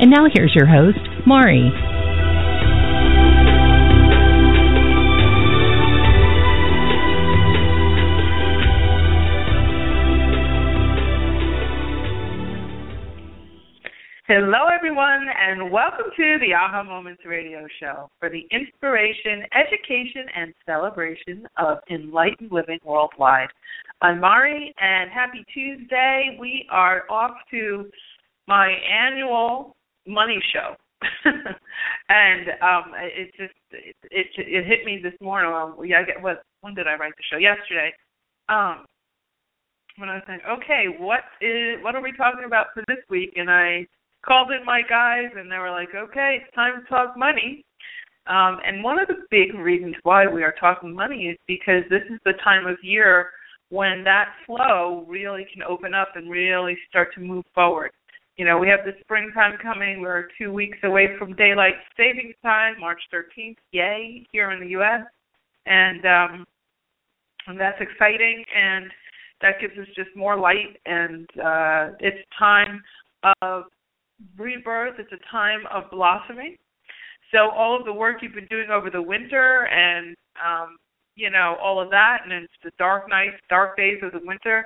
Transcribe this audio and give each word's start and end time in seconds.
And 0.00 0.12
now 0.12 0.26
here's 0.32 0.54
your 0.54 0.66
host, 0.66 1.26
Mari. 1.26 1.72
Hello, 14.28 14.68
everyone, 14.72 15.26
and 15.36 15.72
welcome 15.72 16.04
to 16.16 16.38
the 16.38 16.54
Aha 16.54 16.84
Moments 16.84 17.22
Radio 17.26 17.66
Show 17.80 18.08
for 18.20 18.30
the 18.30 18.46
inspiration, 18.52 19.42
education, 19.52 20.26
and 20.36 20.54
celebration 20.64 21.48
of 21.56 21.78
enlightened 21.90 22.52
living 22.52 22.78
worldwide. 22.84 23.48
I'm 24.00 24.20
Mari, 24.20 24.72
and 24.80 25.10
happy 25.10 25.44
Tuesday. 25.52 26.36
We 26.38 26.68
are 26.70 27.02
off 27.10 27.34
to 27.50 27.90
my 28.46 28.68
annual 28.68 29.74
money 30.08 30.40
show. 30.52 30.74
and 32.08 32.48
um 32.60 32.90
it 32.96 33.30
just 33.38 33.54
it, 33.70 33.94
it 34.10 34.26
it 34.36 34.66
hit 34.66 34.84
me 34.84 34.98
this 35.00 35.14
morning. 35.20 35.52
Um, 35.52 35.76
yeah, 35.84 36.00
I 36.00 36.04
get 36.04 36.20
what 36.20 36.42
when 36.60 36.74
did 36.74 36.88
I 36.88 36.96
write 36.96 37.12
the 37.16 37.22
show? 37.30 37.38
Yesterday. 37.38 37.92
Um 38.48 38.84
when 39.98 40.08
I 40.08 40.14
was 40.14 40.22
saying, 40.26 40.40
okay, 40.48 40.86
what 40.98 41.20
is 41.40 41.82
what 41.82 41.94
are 41.94 42.02
we 42.02 42.12
talking 42.16 42.44
about 42.46 42.66
for 42.74 42.82
this 42.88 42.98
week? 43.10 43.34
And 43.36 43.50
I 43.50 43.86
called 44.24 44.50
in 44.50 44.64
my 44.64 44.82
guys, 44.88 45.30
and 45.36 45.50
they 45.50 45.58
were 45.58 45.70
like, 45.70 45.94
okay, 45.94 46.38
it's 46.42 46.54
time 46.54 46.82
to 46.82 46.88
talk 46.88 47.16
money. 47.16 47.64
Um, 48.26 48.58
and 48.64 48.84
one 48.84 48.98
of 48.98 49.08
the 49.08 49.24
big 49.30 49.54
reasons 49.54 49.96
why 50.02 50.26
we 50.26 50.42
are 50.42 50.54
talking 50.60 50.94
money 50.94 51.28
is 51.28 51.38
because 51.46 51.82
this 51.88 52.02
is 52.10 52.18
the 52.24 52.34
time 52.44 52.66
of 52.66 52.76
year 52.82 53.30
when 53.70 54.04
that 54.04 54.34
flow 54.46 55.04
really 55.08 55.46
can 55.52 55.62
open 55.62 55.94
up 55.94 56.08
and 56.14 56.30
really 56.30 56.76
start 56.88 57.08
to 57.14 57.20
move 57.20 57.44
forward. 57.54 57.90
You 58.38 58.44
know, 58.44 58.56
we 58.56 58.68
have 58.68 58.84
the 58.84 58.92
springtime 59.00 59.58
coming. 59.60 60.00
We're 60.00 60.28
two 60.38 60.52
weeks 60.52 60.78
away 60.84 61.08
from 61.18 61.34
daylight 61.34 61.74
savings 61.96 62.36
time, 62.40 62.78
March 62.78 63.00
13th. 63.12 63.56
Yay, 63.72 64.24
here 64.30 64.52
in 64.52 64.60
the 64.60 64.68
U.S. 64.68 65.00
And 65.66 66.06
um, 66.06 66.46
and 67.48 67.58
that's 67.58 67.80
exciting, 67.80 68.44
and 68.56 68.86
that 69.42 69.60
gives 69.60 69.76
us 69.76 69.88
just 69.96 70.10
more 70.14 70.38
light. 70.38 70.78
And 70.86 71.28
uh, 71.36 71.96
it's 71.98 72.24
time 72.38 72.80
of 73.42 73.64
rebirth. 74.36 74.94
It's 75.00 75.12
a 75.12 75.32
time 75.32 75.64
of 75.74 75.90
blossoming. 75.90 76.56
So 77.32 77.50
all 77.50 77.76
of 77.76 77.84
the 77.84 77.92
work 77.92 78.18
you've 78.22 78.34
been 78.34 78.46
doing 78.46 78.70
over 78.70 78.88
the 78.88 79.02
winter 79.02 79.66
and 79.66 80.16
um, 80.38 80.76
you 81.16 81.30
know, 81.30 81.56
all 81.60 81.82
of 81.82 81.90
that 81.90 82.18
and 82.22 82.32
it's 82.32 82.52
the 82.62 82.70
dark 82.78 83.08
nights, 83.08 83.36
dark 83.50 83.76
days 83.76 83.98
of 84.02 84.12
the 84.12 84.20
winter, 84.24 84.64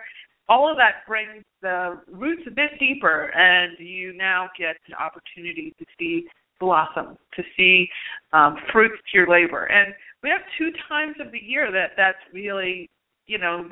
all 0.49 0.71
of 0.71 0.77
that 0.77 1.07
brings 1.07 1.45
the 1.61 2.01
roots 2.11 2.43
a 2.47 2.51
bit 2.51 2.79
deeper 2.79 3.33
and 3.35 3.79
you 3.79 4.13
now 4.13 4.49
get 4.59 4.77
an 4.89 4.95
opportunity 4.95 5.75
to 5.79 5.85
see 5.99 6.27
blossom, 6.61 7.17
to 7.35 7.43
see 7.57 7.89
um, 8.33 8.57
fruits 8.73 8.97
to 9.11 9.19
your 9.19 9.29
labor. 9.29 9.65
And 9.67 9.95
we 10.23 10.31
have 10.31 10.41
two 10.59 10.71
times 10.89 11.17
of 11.21 11.33
the 11.33 11.43
year 11.43 11.71
that 11.73 11.93
that's 11.97 12.19
really, 12.33 12.89
you 13.27 13.39
know, 13.39 13.69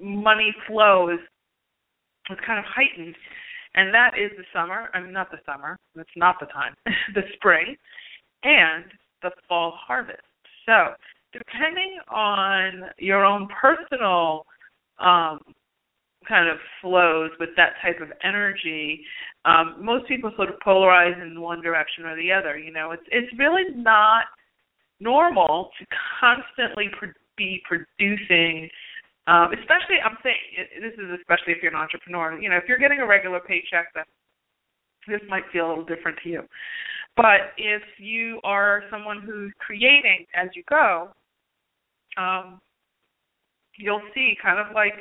money 0.00 0.54
flow 0.66 1.10
is, 1.10 1.20
is 2.30 2.38
kind 2.46 2.58
of 2.58 2.64
heightened 2.64 3.16
and 3.74 3.92
that 3.94 4.12
is 4.18 4.30
the 4.36 4.44
summer. 4.52 4.90
I 4.94 5.00
mean, 5.00 5.12
not 5.12 5.30
the 5.30 5.38
summer. 5.46 5.78
That's 5.94 6.08
not 6.16 6.36
the 6.40 6.46
time. 6.46 6.74
the 7.14 7.22
spring, 7.34 7.76
and 8.42 8.84
the 9.22 9.30
fall 9.48 9.74
harvest. 9.76 10.20
So, 10.66 10.94
depending 11.32 11.98
on 12.10 12.90
your 12.98 13.24
own 13.24 13.48
personal 13.48 14.44
um, 14.98 15.40
kind 16.28 16.48
of 16.48 16.56
flows 16.80 17.30
with 17.40 17.50
that 17.56 17.74
type 17.82 18.00
of 18.00 18.08
energy, 18.24 19.04
um, 19.44 19.76
most 19.80 20.06
people 20.08 20.32
sort 20.36 20.48
of 20.48 20.56
polarize 20.66 21.20
in 21.20 21.40
one 21.40 21.62
direction 21.62 22.04
or 22.04 22.16
the 22.16 22.32
other. 22.32 22.58
You 22.58 22.72
know, 22.72 22.92
it's 22.92 23.02
it's 23.10 23.32
really 23.38 23.64
not 23.74 24.24
normal 25.00 25.70
to 25.78 25.86
constantly 26.20 26.86
pro- 26.98 27.10
be 27.36 27.60
producing 27.66 28.68
um, 29.28 29.52
especially, 29.54 30.02
I'm 30.04 30.18
saying 30.22 30.82
this 30.82 30.94
is 30.94 31.10
especially 31.20 31.54
if 31.54 31.62
you're 31.62 31.70
an 31.70 31.78
entrepreneur. 31.78 32.38
You 32.40 32.50
know, 32.50 32.56
if 32.56 32.64
you're 32.66 32.78
getting 32.78 32.98
a 32.98 33.06
regular 33.06 33.38
paycheck, 33.38 33.94
then 33.94 34.04
this 35.06 35.20
might 35.28 35.44
feel 35.52 35.66
a 35.66 35.68
little 35.68 35.84
different 35.84 36.18
to 36.24 36.28
you. 36.28 36.42
But 37.16 37.54
if 37.56 37.82
you 37.98 38.40
are 38.42 38.82
someone 38.90 39.22
who's 39.24 39.52
creating 39.58 40.26
as 40.34 40.48
you 40.56 40.64
go, 40.68 41.10
um, 42.16 42.60
you'll 43.78 44.02
see 44.14 44.34
kind 44.42 44.58
of 44.58 44.74
like 44.74 44.94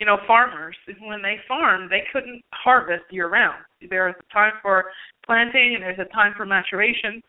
you 0.00 0.06
know 0.06 0.18
farmers 0.26 0.76
when 1.00 1.22
they 1.22 1.36
farm 1.48 1.88
they 1.88 2.02
couldn't 2.12 2.42
harvest 2.52 3.04
year 3.10 3.28
round 3.28 3.62
there's 3.90 4.14
a 4.18 4.32
time 4.32 4.52
for 4.62 4.84
planting 5.24 5.74
and 5.74 5.82
there's 5.82 5.98
a 5.98 6.12
time 6.14 6.32
for 6.36 6.44
maturation 6.46 7.20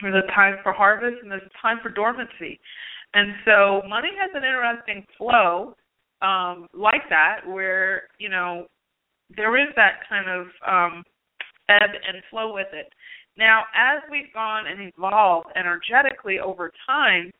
there's 0.00 0.24
a 0.24 0.32
time 0.32 0.56
for 0.62 0.72
harvest 0.72 1.16
and 1.22 1.30
there's 1.30 1.42
a 1.42 1.62
time 1.62 1.78
for 1.82 1.90
dormancy 1.90 2.58
and 3.14 3.32
so 3.44 3.82
money 3.88 4.10
has 4.20 4.30
an 4.34 4.44
interesting 4.44 5.04
flow 5.16 5.74
um, 6.20 6.66
like 6.74 7.08
that, 7.10 7.40
where 7.46 8.02
you 8.18 8.28
know 8.28 8.66
there 9.36 9.56
is 9.60 9.68
that 9.76 10.00
kind 10.08 10.28
of 10.28 10.46
um, 10.66 11.04
ebb 11.68 11.90
and 12.06 12.22
flow 12.30 12.52
with 12.52 12.68
it. 12.72 12.92
Now, 13.36 13.64
as 13.74 14.02
we've 14.10 14.32
gone 14.34 14.66
and 14.66 14.92
evolved 14.96 15.48
energetically 15.54 16.40
over 16.40 16.72
time, 16.86 17.30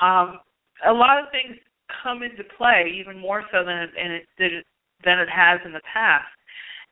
um, 0.00 0.38
a 0.86 0.92
lot 0.92 1.18
of 1.18 1.26
things 1.30 1.56
come 2.02 2.22
into 2.22 2.42
play, 2.56 2.92
even 2.98 3.18
more 3.18 3.42
so 3.52 3.64
than 3.64 3.88
it, 3.96 4.26
it, 4.38 4.66
than 5.04 5.18
it 5.18 5.28
has 5.28 5.60
in 5.64 5.72
the 5.72 5.80
past. 5.92 6.26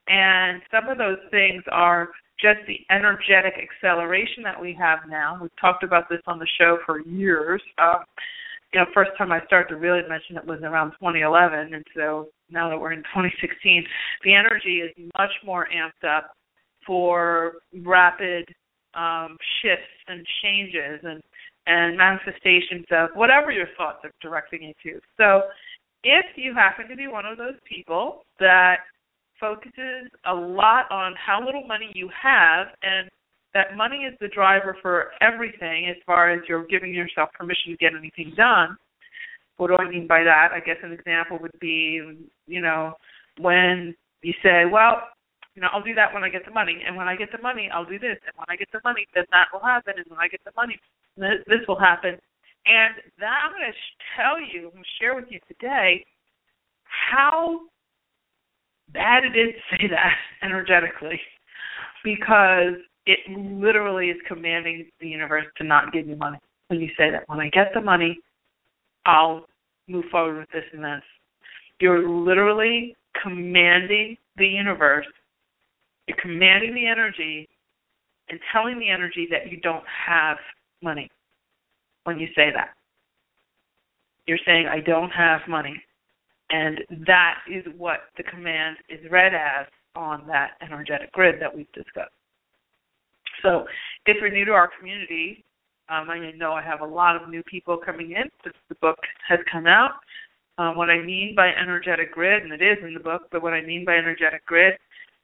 And 0.08 0.60
some 0.70 0.88
of 0.88 0.98
those 0.98 1.18
things 1.30 1.62
are 1.72 2.10
just 2.40 2.58
the 2.66 2.80
energetic 2.90 3.54
acceleration 3.56 4.42
that 4.42 4.60
we 4.60 4.76
have 4.78 5.00
now. 5.08 5.38
We've 5.40 5.50
talked 5.60 5.82
about 5.82 6.08
this 6.08 6.20
on 6.26 6.38
the 6.38 6.48
show 6.58 6.78
for 6.84 7.00
years. 7.00 7.62
Uh, 7.78 8.00
you 8.72 8.80
know, 8.80 8.86
first 8.92 9.12
time 9.16 9.32
I 9.32 9.44
started 9.46 9.68
to 9.68 9.76
really 9.76 10.02
mention 10.08 10.36
it 10.36 10.44
was 10.44 10.60
around 10.62 10.90
2011, 10.92 11.74
and 11.74 11.84
so 11.96 12.28
now 12.50 12.68
that 12.68 12.78
we're 12.78 12.92
in 12.92 13.04
2016, 13.14 13.84
the 14.24 14.34
energy 14.34 14.80
is 14.80 14.90
much 15.16 15.30
more 15.44 15.68
amped 15.72 16.06
up 16.06 16.32
for 16.84 17.54
rapid 17.82 18.52
um, 18.94 19.36
shifts 19.62 19.86
and 20.08 20.26
changes 20.42 21.00
and 21.02 21.22
and 21.66 21.96
manifestations 21.96 22.84
of 22.90 23.10
whatever 23.14 23.50
your 23.50 23.66
thoughts 23.76 23.98
are 24.04 24.12
directing 24.20 24.62
you 24.62 24.74
to. 24.82 25.00
So, 25.16 25.42
if 26.02 26.26
you 26.36 26.52
happen 26.52 26.86
to 26.88 26.96
be 26.96 27.06
one 27.06 27.24
of 27.24 27.38
those 27.38 27.54
people 27.66 28.24
that 28.38 28.76
focuses 29.40 30.10
a 30.26 30.34
lot 30.34 30.90
on 30.90 31.14
how 31.14 31.44
little 31.44 31.66
money 31.66 31.90
you 31.94 32.10
have 32.22 32.68
and 32.82 33.08
that 33.54 33.76
money 33.76 33.98
is 33.98 34.14
the 34.20 34.28
driver 34.28 34.76
for 34.82 35.12
everything 35.20 35.88
as 35.88 35.96
far 36.04 36.30
as 36.30 36.40
you're 36.48 36.66
giving 36.66 36.92
yourself 36.92 37.30
permission 37.32 37.70
to 37.72 37.76
get 37.76 37.92
anything 37.96 38.34
done. 38.36 38.76
What 39.56 39.68
do 39.68 39.76
I 39.76 39.88
mean 39.88 40.06
by 40.06 40.24
that? 40.24 40.48
I 40.52 40.60
guess 40.60 40.76
an 40.82 40.92
example 40.92 41.38
would 41.40 41.58
be, 41.60 42.00
you 42.46 42.60
know, 42.60 42.94
when 43.38 43.94
you 44.22 44.32
say, 44.42 44.64
well, 44.70 45.02
you 45.54 45.62
know, 45.62 45.68
I'll 45.72 45.82
do 45.82 45.94
that 45.94 46.12
when 46.12 46.24
I 46.24 46.28
get 46.28 46.44
the 46.44 46.50
money, 46.50 46.82
and 46.86 46.96
when 46.96 47.08
I 47.08 47.16
get 47.16 47.30
the 47.30 47.42
money, 47.42 47.70
I'll 47.72 47.84
do 47.84 47.98
this, 47.98 48.18
and 48.26 48.34
when 48.36 48.46
I 48.48 48.56
get 48.56 48.68
the 48.72 48.80
money, 48.84 49.06
then 49.14 49.24
that 49.30 49.48
will 49.52 49.62
happen, 49.62 49.94
and 49.96 50.06
when 50.08 50.18
I 50.18 50.28
get 50.28 50.40
the 50.44 50.52
money, 50.56 50.78
this 51.16 51.62
will 51.68 51.78
happen. 51.78 52.18
And 52.66 52.94
that 53.20 53.44
I'm 53.44 53.52
going 53.52 53.70
to 53.70 53.78
tell 54.16 54.40
you, 54.40 54.68
I'm 54.68 54.72
going 54.72 54.82
to 54.82 54.96
share 54.98 55.14
with 55.14 55.26
you 55.28 55.38
today 55.46 56.04
how 56.84 57.60
bad 58.92 59.24
it 59.24 59.36
is 59.38 59.54
to 59.54 59.76
say 59.76 59.88
that 59.88 60.14
energetically 60.42 61.20
because 62.02 62.80
it 63.06 63.18
literally 63.28 64.08
is 64.08 64.16
commanding 64.26 64.86
the 65.00 65.08
universe 65.08 65.44
to 65.58 65.64
not 65.64 65.92
give 65.92 66.06
you 66.06 66.16
money. 66.16 66.38
When 66.68 66.80
you 66.80 66.88
say 66.96 67.10
that, 67.10 67.28
when 67.28 67.40
I 67.40 67.48
get 67.50 67.72
the 67.74 67.80
money, 67.80 68.18
I'll 69.04 69.46
move 69.88 70.04
forward 70.10 70.38
with 70.38 70.50
this 70.50 70.64
and 70.72 70.82
this. 70.82 71.02
You're 71.80 72.08
literally 72.08 72.96
commanding 73.22 74.16
the 74.36 74.46
universe, 74.46 75.06
you're 76.06 76.18
commanding 76.20 76.74
the 76.74 76.86
energy 76.86 77.48
and 78.28 78.38
telling 78.52 78.78
the 78.78 78.88
energy 78.88 79.28
that 79.30 79.50
you 79.50 79.60
don't 79.60 79.84
have 80.06 80.38
money 80.82 81.10
when 82.04 82.18
you 82.18 82.26
say 82.34 82.50
that. 82.54 82.74
You're 84.26 84.38
saying, 84.46 84.66
I 84.66 84.80
don't 84.80 85.10
have 85.10 85.40
money. 85.48 85.82
And 86.50 86.80
that 87.06 87.38
is 87.50 87.64
what 87.76 88.00
the 88.16 88.22
command 88.22 88.76
is 88.88 89.00
read 89.10 89.34
as 89.34 89.66
on 89.96 90.26
that 90.26 90.52
energetic 90.62 91.12
grid 91.12 91.40
that 91.40 91.54
we've 91.54 91.70
discussed. 91.72 92.12
So, 93.42 93.64
if 94.06 94.16
you're 94.20 94.30
new 94.30 94.44
to 94.46 94.52
our 94.52 94.70
community, 94.78 95.44
um, 95.88 96.08
I 96.08 96.32
know 96.32 96.52
I 96.52 96.62
have 96.62 96.80
a 96.80 96.86
lot 96.86 97.20
of 97.20 97.28
new 97.28 97.42
people 97.42 97.76
coming 97.76 98.12
in 98.12 98.24
since 98.42 98.56
the 98.68 98.74
book 98.76 98.98
has 99.28 99.38
come 99.50 99.66
out. 99.66 99.92
Um, 100.56 100.76
what 100.76 100.88
I 100.88 101.02
mean 101.02 101.34
by 101.34 101.48
energetic 101.48 102.12
grid, 102.12 102.42
and 102.42 102.52
it 102.52 102.62
is 102.62 102.78
in 102.82 102.94
the 102.94 103.00
book, 103.00 103.22
but 103.32 103.42
what 103.42 103.52
I 103.52 103.60
mean 103.60 103.84
by 103.84 103.96
energetic 103.96 104.46
grid 104.46 104.74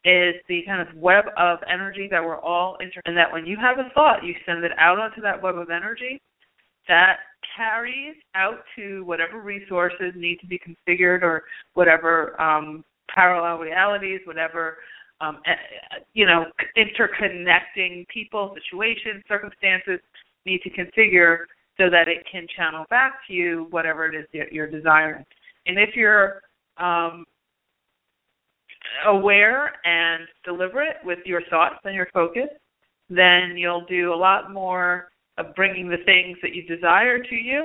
is 0.04 0.34
the 0.48 0.62
kind 0.66 0.86
of 0.86 0.94
web 0.96 1.24
of 1.36 1.58
energy 1.70 2.08
that 2.10 2.22
we're 2.24 2.40
all 2.40 2.76
inter 2.80 3.00
and 3.04 3.16
that 3.16 3.30
when 3.30 3.44
you 3.44 3.56
have 3.60 3.78
a 3.78 3.90
thought, 3.94 4.24
you 4.24 4.34
send 4.46 4.64
it 4.64 4.72
out 4.78 4.98
onto 4.98 5.20
that 5.20 5.40
web 5.42 5.58
of 5.58 5.68
energy 5.70 6.20
that 6.88 7.18
carries 7.56 8.16
out 8.34 8.60
to 8.76 9.04
whatever 9.04 9.40
resources 9.40 10.12
need 10.16 10.38
to 10.40 10.46
be 10.46 10.58
configured 10.58 11.22
or 11.22 11.42
whatever 11.74 12.40
um, 12.40 12.84
parallel 13.14 13.58
realities, 13.58 14.20
whatever 14.24 14.78
um, 15.20 15.38
you 16.14 16.26
know, 16.26 16.46
interconnecting 16.76 18.08
people, 18.08 18.54
situations, 18.54 19.22
circumstances 19.28 20.00
need 20.46 20.62
to 20.62 20.70
configure 20.70 21.44
so 21.76 21.90
that 21.90 22.08
it 22.08 22.24
can 22.30 22.46
channel 22.56 22.86
back 22.90 23.14
to 23.26 23.32
you 23.34 23.66
whatever 23.70 24.06
it 24.06 24.14
is 24.14 24.26
that 24.32 24.52
you're 24.52 24.70
desiring. 24.70 25.24
And 25.66 25.78
if 25.78 25.94
you're 25.94 26.40
um, 26.78 27.26
aware 29.06 29.72
and 29.84 30.26
deliberate 30.44 30.96
with 31.04 31.18
your 31.24 31.42
thoughts 31.50 31.76
and 31.84 31.94
your 31.94 32.08
focus, 32.12 32.48
then 33.08 33.54
you'll 33.56 33.84
do 33.86 34.12
a 34.12 34.16
lot 34.16 34.52
more 34.52 35.10
of 35.38 35.54
bringing 35.54 35.88
the 35.88 36.04
things 36.04 36.38
that 36.42 36.54
you 36.54 36.62
desire 36.66 37.18
to 37.18 37.34
you. 37.34 37.64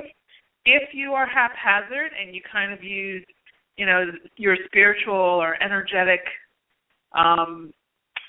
If 0.64 0.90
you 0.92 1.12
are 1.12 1.26
haphazard 1.26 2.10
and 2.20 2.34
you 2.34 2.40
kind 2.50 2.72
of 2.72 2.82
use, 2.82 3.24
you 3.76 3.86
know, 3.86 4.06
your 4.36 4.56
spiritual 4.66 5.14
or 5.14 5.62
energetic 5.62 6.20
um, 7.16 7.72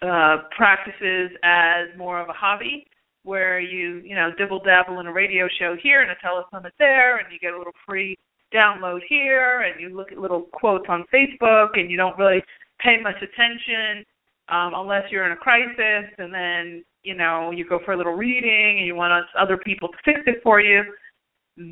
uh, 0.01 0.38
practices 0.56 1.31
as 1.44 1.88
more 1.98 2.19
of 2.22 2.30
a 2.30 2.33
hobby, 2.33 2.86
where 3.24 3.60
you 3.60 4.01
you 4.06 4.16
know 4.16 4.31
dibble 4.38 4.62
dabble 4.63 5.00
in 5.00 5.07
a 5.07 5.12
radio 5.12 5.48
show 5.60 5.75
here 5.81 6.01
and 6.01 6.12
a 6.12 6.16
telesummit 6.25 6.72
there, 6.80 7.18
and 7.18 7.28
you 7.31 7.40
get 7.40 7.54
a 7.54 7.57
little 7.57 7.74
free 7.86 8.18
download 8.54 9.00
here, 9.10 9.62
and 9.62 9.81
you 9.81 9.95
look 9.95 10.12
at 10.12 10.18
little 10.18 10.44
quotes 10.54 10.86
on 10.88 11.04
Facebook, 11.13 11.69
and 11.74 11.92
you 11.92 11.98
don't 11.98 12.18
really 12.18 12.42
pay 12.80 12.98
much 13.02 13.18
attention 13.18 14.06
um, 14.50 14.74
unless 14.76 15.04
you're 15.12 15.26
in 15.26 15.32
a 15.32 15.38
crisis, 15.38 16.10
and 16.18 16.34
then 16.34 16.84
you 17.04 17.16
know 17.16 17.52
you 17.52 17.68
go 17.68 17.80
for 17.86 17.94
a 17.94 17.98
little 17.98 18.14
reading, 18.14 18.78
and 18.78 18.88
you 18.88 18.96
want 18.96 19.26
other 19.38 19.58
people 19.58 19.90
to 19.90 19.98
fix 20.06 20.22
it 20.26 20.42
for 20.44 20.62
you. 20.62 20.84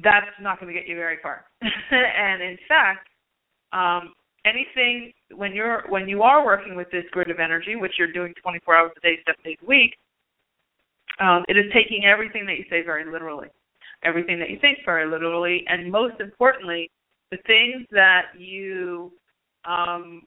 That's 0.03 0.25
not 0.41 0.59
going 0.59 0.73
to 0.73 0.79
get 0.79 0.89
you 0.89 0.95
very 0.95 1.17
far. 1.21 1.45
and 1.61 2.41
in 2.41 2.57
fact, 2.67 3.07
um, 3.71 4.13
anything 4.45 5.11
when 5.35 5.53
you're 5.53 5.83
when 5.89 6.07
you 6.07 6.21
are 6.23 6.45
working 6.45 6.75
with 6.75 6.89
this 6.91 7.05
grid 7.11 7.29
of 7.29 7.39
energy, 7.39 7.75
which 7.75 7.93
you're 7.97 8.11
doing 8.11 8.33
24 8.41 8.75
hours 8.75 8.91
a 8.97 8.99
day, 9.01 9.17
seven 9.25 9.41
days 9.43 9.57
a 9.63 9.65
week, 9.65 9.95
um, 11.19 11.43
it 11.47 11.57
is 11.57 11.65
taking 11.73 12.05
everything 12.05 12.45
that 12.45 12.57
you 12.57 12.65
say 12.69 12.83
very 12.83 13.09
literally, 13.09 13.47
everything 14.03 14.39
that 14.39 14.49
you 14.49 14.57
think 14.59 14.79
very 14.85 15.09
literally, 15.09 15.63
and 15.67 15.91
most 15.91 16.19
importantly, 16.19 16.89
the 17.31 17.37
things 17.47 17.85
that 17.91 18.27
you 18.37 19.11
um, 19.65 20.23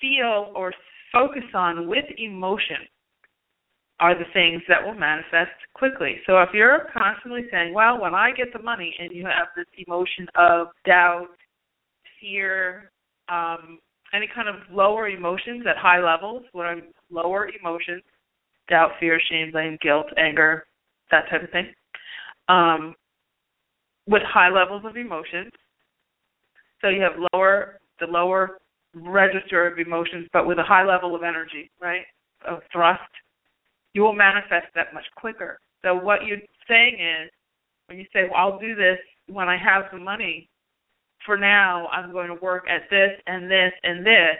feel 0.00 0.52
or 0.54 0.72
focus 1.12 1.44
on 1.54 1.88
with 1.88 2.04
emotion 2.18 2.76
are 4.00 4.14
the 4.14 4.24
things 4.32 4.62
that 4.66 4.82
will 4.84 4.94
manifest 4.94 5.50
quickly. 5.74 6.16
So 6.26 6.40
if 6.40 6.48
you're 6.54 6.88
constantly 6.96 7.42
saying, 7.50 7.74
well, 7.74 8.00
when 8.00 8.14
I 8.14 8.30
get 8.32 8.52
the 8.52 8.62
money, 8.62 8.94
and 8.98 9.12
you 9.12 9.24
have 9.24 9.48
this 9.54 9.66
emotion 9.86 10.26
of 10.36 10.68
doubt, 10.86 11.28
fear, 12.18 12.90
um, 13.28 13.78
any 14.14 14.26
kind 14.34 14.48
of 14.48 14.56
lower 14.72 15.08
emotions 15.08 15.64
at 15.68 15.76
high 15.76 16.02
levels, 16.02 16.44
what 16.52 16.66
I'm 16.66 16.82
lower 17.10 17.48
emotions, 17.48 18.02
doubt, 18.70 18.92
fear, 18.98 19.20
shame, 19.30 19.52
blame, 19.52 19.76
guilt, 19.82 20.06
anger, 20.16 20.64
that 21.10 21.28
type 21.28 21.42
of 21.42 21.50
thing, 21.50 21.66
um, 22.48 22.94
with 24.06 24.22
high 24.22 24.48
levels 24.48 24.82
of 24.86 24.96
emotions. 24.96 25.52
So 26.80 26.88
you 26.88 27.02
have 27.02 27.12
lower 27.32 27.80
the 28.00 28.06
lower 28.06 28.59
register 28.94 29.66
of 29.66 29.78
emotions, 29.78 30.28
but 30.32 30.46
with 30.46 30.58
a 30.58 30.62
high 30.62 30.84
level 30.84 31.14
of 31.14 31.22
energy, 31.22 31.70
right, 31.80 32.04
of 32.46 32.60
thrust, 32.72 33.00
you 33.94 34.02
will 34.02 34.14
manifest 34.14 34.66
that 34.74 34.92
much 34.94 35.04
quicker. 35.16 35.58
So 35.82 35.94
what 35.94 36.24
you're 36.24 36.38
saying 36.68 36.94
is, 36.94 37.30
when 37.86 37.98
you 37.98 38.06
say, 38.12 38.24
"Well, 38.24 38.36
I'll 38.36 38.58
do 38.58 38.74
this 38.74 38.98
when 39.26 39.48
I 39.48 39.56
have 39.56 39.90
the 39.90 39.98
money," 39.98 40.48
for 41.24 41.36
now, 41.36 41.88
I'm 41.88 42.12
going 42.12 42.28
to 42.28 42.34
work 42.34 42.68
at 42.68 42.88
this 42.90 43.20
and 43.26 43.50
this 43.50 43.72
and 43.82 44.04
this 44.06 44.36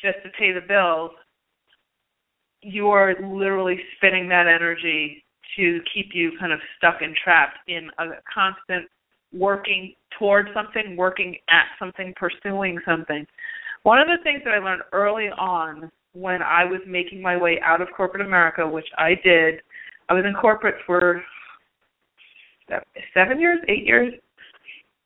just 0.00 0.22
to 0.22 0.30
pay 0.30 0.52
the 0.52 0.60
bills, 0.60 1.12
you 2.62 2.90
are 2.90 3.14
literally 3.20 3.82
spinning 3.96 4.28
that 4.28 4.46
energy 4.46 5.24
to 5.56 5.80
keep 5.92 6.14
you 6.14 6.32
kind 6.38 6.52
of 6.52 6.60
stuck 6.76 7.02
and 7.02 7.14
trapped 7.16 7.58
in 7.68 7.90
a 7.98 8.06
constant 8.32 8.88
working 9.32 9.94
towards 10.18 10.48
something, 10.52 10.96
working 10.96 11.36
at 11.48 11.66
something, 11.78 12.12
pursuing 12.16 12.78
something. 12.84 13.26
One 13.82 13.98
of 13.98 14.08
the 14.08 14.22
things 14.22 14.42
that 14.44 14.54
I 14.54 14.58
learned 14.58 14.82
early 14.92 15.28
on 15.28 15.90
when 16.12 16.42
I 16.42 16.64
was 16.64 16.80
making 16.86 17.22
my 17.22 17.36
way 17.36 17.60
out 17.64 17.80
of 17.80 17.88
corporate 17.96 18.26
America, 18.26 18.66
which 18.66 18.88
I 18.98 19.14
did, 19.22 19.60
I 20.08 20.14
was 20.14 20.24
in 20.26 20.34
corporate 20.34 20.74
for 20.86 21.22
seven 23.14 23.40
years, 23.40 23.58
eight 23.68 23.86
years. 23.86 24.12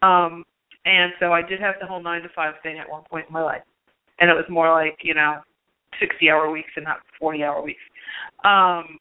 Um, 0.03 0.45
and 0.85 1.13
so 1.21 1.33
I 1.33 1.43
did 1.43 1.61
have 1.61 1.77
the 1.81 1.87
whole 1.87 2.03
nine 2.03 2.23
to 2.23 2.29
five 2.35 2.55
thing 2.63 2.79
at 2.79 2.89
one 2.89 3.03
point 3.09 3.27
in 3.29 3.33
my 3.33 3.43
life. 3.43 3.63
And 4.21 4.31
it 4.31 4.35
was 4.35 4.45
more 4.49 4.71
like, 4.71 4.99
you 5.03 5.15
know, 5.15 5.41
sixty 6.01 6.31
hour 6.31 6.51
weeks 6.51 6.71
and 6.77 6.85
not 6.85 6.99
forty 7.19 7.43
hour 7.43 7.63
weeks. 7.63 7.81
Um 8.45 8.99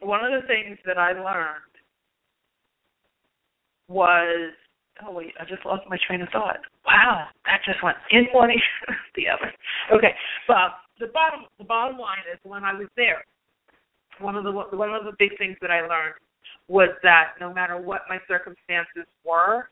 one 0.00 0.24
of 0.24 0.30
the 0.30 0.46
things 0.46 0.78
that 0.86 0.98
I 0.98 1.12
learned 1.12 1.74
was 3.88 4.52
oh 5.04 5.12
wait, 5.12 5.34
I 5.40 5.44
just 5.44 5.64
lost 5.64 5.84
my 5.88 5.98
train 6.06 6.22
of 6.22 6.28
thought. 6.30 6.58
Wow, 6.88 7.26
that 7.44 7.60
just 7.66 7.82
went 7.82 7.98
in 8.10 8.26
one 8.32 8.50
ear 8.50 8.96
the 9.14 9.28
other. 9.28 9.52
Okay. 9.92 10.14
But 10.46 10.72
the 10.98 11.12
bottom 11.12 11.44
the 11.58 11.64
bottom 11.64 11.98
line 11.98 12.24
is 12.32 12.38
when 12.44 12.64
I 12.64 12.72
was 12.72 12.88
there, 12.96 13.24
one 14.20 14.36
of 14.36 14.44
the 14.44 14.50
one 14.50 14.94
of 14.94 15.04
the 15.04 15.12
big 15.18 15.36
things 15.36 15.56
that 15.60 15.70
I 15.70 15.82
learned 15.82 16.14
was 16.66 16.88
that 17.02 17.34
no 17.40 17.52
matter 17.52 17.76
what 17.76 18.02
my 18.08 18.18
circumstances 18.26 19.04
were, 19.22 19.68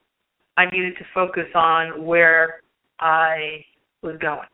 I 0.58 0.66
needed 0.66 0.94
to 0.98 1.04
focus 1.14 1.46
on 1.54 2.04
where 2.04 2.60
I 3.00 3.64
was 4.02 4.16
going. 4.20 4.48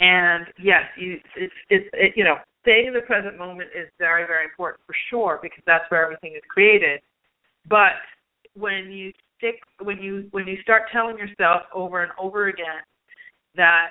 And 0.00 0.46
yes, 0.62 0.82
you 0.98 1.18
it's 1.36 1.54
it's 1.70 1.88
it, 1.94 2.12
you 2.16 2.24
know 2.24 2.36
staying 2.60 2.88
in 2.88 2.92
the 2.92 3.00
present 3.00 3.38
moment 3.38 3.70
is 3.74 3.88
very 3.98 4.26
very 4.26 4.44
important 4.44 4.80
for 4.86 4.94
sure 5.08 5.38
because 5.40 5.62
that's 5.66 5.90
where 5.90 6.04
everything 6.04 6.34
is 6.34 6.42
created. 6.50 7.00
But 7.66 7.96
when 8.54 8.92
you 8.92 9.12
stick 9.44 9.60
when 9.82 9.98
you 9.98 10.28
when 10.30 10.46
you 10.46 10.56
start 10.62 10.82
telling 10.92 11.18
yourself 11.18 11.62
over 11.74 12.02
and 12.02 12.12
over 12.20 12.48
again 12.48 12.82
that 13.56 13.90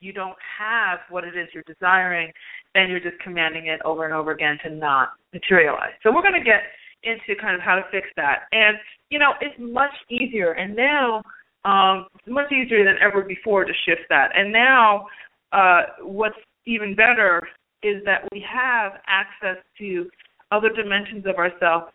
you 0.00 0.12
don't 0.12 0.36
have 0.58 0.98
what 1.10 1.22
it 1.24 1.36
is 1.36 1.48
you're 1.54 1.62
desiring, 1.64 2.32
then 2.74 2.88
you're 2.88 3.00
just 3.00 3.18
commanding 3.22 3.66
it 3.66 3.80
over 3.84 4.04
and 4.04 4.14
over 4.14 4.32
again 4.32 4.58
to 4.64 4.70
not 4.70 5.10
materialize. 5.32 5.92
So 6.02 6.10
we're 6.12 6.22
going 6.22 6.34
to 6.34 6.44
get 6.44 6.62
into 7.04 7.40
kind 7.40 7.54
of 7.54 7.60
how 7.60 7.76
to 7.76 7.82
fix 7.90 8.08
that. 8.16 8.44
And 8.52 8.76
you 9.10 9.18
know, 9.18 9.32
it's 9.40 9.54
much 9.58 9.92
easier, 10.08 10.52
and 10.52 10.74
now 10.74 11.22
um, 11.64 12.06
much 12.26 12.50
easier 12.52 12.84
than 12.84 12.96
ever 13.00 13.22
before 13.22 13.64
to 13.64 13.72
shift 13.86 14.02
that. 14.08 14.30
And 14.34 14.52
now, 14.52 15.06
uh, 15.52 15.82
what's 16.00 16.36
even 16.66 16.94
better 16.94 17.46
is 17.82 18.02
that 18.04 18.22
we 18.32 18.44
have 18.48 18.92
access 19.06 19.56
to 19.78 20.08
other 20.52 20.68
dimensions 20.68 21.24
of 21.26 21.36
ourselves 21.36 21.92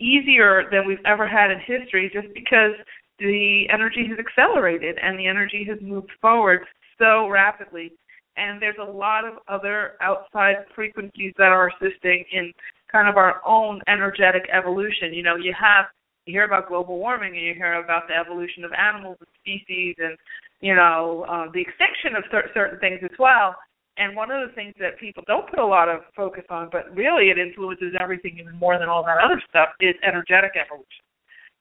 easier 0.00 0.68
than 0.70 0.86
we've 0.86 1.04
ever 1.04 1.26
had 1.26 1.50
in 1.50 1.60
history, 1.60 2.10
just 2.12 2.32
because 2.34 2.72
the 3.18 3.66
energy 3.72 4.06
has 4.08 4.18
accelerated 4.18 4.96
and 5.02 5.18
the 5.18 5.26
energy 5.26 5.64
has 5.68 5.78
moved 5.82 6.10
forward 6.20 6.60
so 6.98 7.28
rapidly. 7.28 7.92
And 8.36 8.60
there's 8.60 8.76
a 8.80 8.90
lot 8.90 9.24
of 9.24 9.34
other 9.48 9.92
outside 10.00 10.64
frequencies 10.74 11.34
that 11.36 11.48
are 11.48 11.68
assisting 11.68 12.24
in 12.32 12.52
kind 12.90 13.08
of 13.08 13.16
our 13.16 13.40
own 13.46 13.80
energetic 13.88 14.48
evolution. 14.52 15.12
You 15.12 15.22
know, 15.22 15.36
you 15.36 15.54
have 15.60 15.86
you 16.26 16.32
hear 16.32 16.44
about 16.44 16.68
global 16.68 16.98
warming 16.98 17.34
and 17.34 17.44
you 17.44 17.54
hear 17.54 17.82
about 17.82 18.08
the 18.08 18.14
evolution 18.14 18.64
of 18.64 18.72
animals 18.72 19.16
and 19.20 19.28
species 19.40 19.96
and 19.98 20.16
you 20.60 20.74
know 20.74 21.24
uh, 21.28 21.50
the 21.52 21.60
extinction 21.60 22.16
of 22.16 22.24
cer- 22.30 22.50
certain 22.54 22.78
things 22.78 23.00
as 23.02 23.16
well. 23.18 23.56
And 23.96 24.16
one 24.16 24.30
of 24.30 24.48
the 24.48 24.54
things 24.54 24.74
that 24.80 24.98
people 24.98 25.22
don't 25.26 25.48
put 25.50 25.58
a 25.58 25.66
lot 25.66 25.88
of 25.88 26.00
focus 26.16 26.44
on, 26.48 26.68
but 26.72 26.94
really 26.96 27.30
it 27.30 27.38
influences 27.38 27.92
everything 28.00 28.38
even 28.38 28.56
more 28.56 28.78
than 28.78 28.88
all 28.88 29.04
that 29.04 29.18
other 29.22 29.42
stuff, 29.48 29.68
is 29.80 29.94
energetic 30.06 30.52
evolution. 30.56 31.04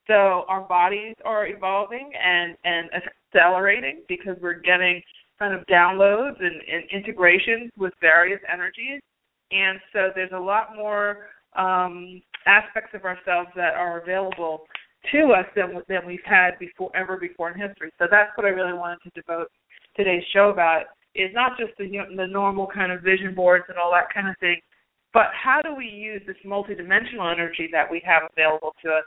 So 0.07 0.45
our 0.47 0.61
bodies 0.61 1.15
are 1.25 1.47
evolving 1.47 2.11
and 2.19 2.55
and 2.63 2.89
accelerating 2.93 4.03
because 4.07 4.37
we're 4.41 4.59
getting 4.59 5.01
kind 5.37 5.53
of 5.53 5.65
downloads 5.67 6.35
and, 6.39 6.61
and 6.71 6.83
integrations 6.91 7.71
with 7.77 7.93
various 8.01 8.39
energies 8.51 9.01
and 9.51 9.79
so 9.93 10.09
there's 10.13 10.31
a 10.33 10.39
lot 10.39 10.75
more 10.75 11.29
um, 11.57 12.21
aspects 12.45 12.91
of 12.93 13.03
ourselves 13.03 13.49
that 13.55 13.73
are 13.73 14.01
available 14.01 14.65
to 15.11 15.33
us 15.33 15.45
than 15.55 15.81
than 15.87 16.05
we've 16.05 16.19
had 16.25 16.59
before 16.59 16.91
ever 16.95 17.17
before 17.17 17.49
in 17.49 17.59
history. 17.59 17.91
So 17.97 18.05
that's 18.09 18.31
what 18.35 18.45
I 18.45 18.49
really 18.49 18.77
wanted 18.77 18.99
to 19.03 19.09
devote 19.21 19.47
today's 19.95 20.23
show 20.33 20.49
about 20.49 20.83
is 21.19 21.31
not 21.33 21.57
just 21.57 21.71
the 21.77 21.87
the 22.15 22.27
normal 22.27 22.67
kind 22.67 22.91
of 22.91 23.01
vision 23.01 23.35
boards 23.35 23.65
and 23.67 23.77
all 23.77 23.91
that 23.91 24.13
kind 24.13 24.29
of 24.29 24.35
thing, 24.39 24.59
But 25.13 25.27
how 25.33 25.61
do 25.61 25.75
we 25.75 25.85
use 25.85 26.21
this 26.25 26.37
multidimensional 26.45 27.31
energy 27.31 27.67
that 27.71 27.89
we 27.89 28.01
have 28.05 28.23
available 28.31 28.73
to 28.83 28.91
us 28.91 29.03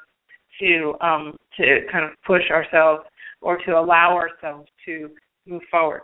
to 0.61 0.95
um, 1.01 1.37
to 1.57 1.81
kind 1.91 2.05
of 2.05 2.11
push 2.27 2.43
ourselves 2.51 3.05
or 3.41 3.57
to 3.65 3.79
allow 3.79 4.15
ourselves 4.17 4.69
to 4.85 5.11
move 5.47 5.63
forward? 5.71 6.03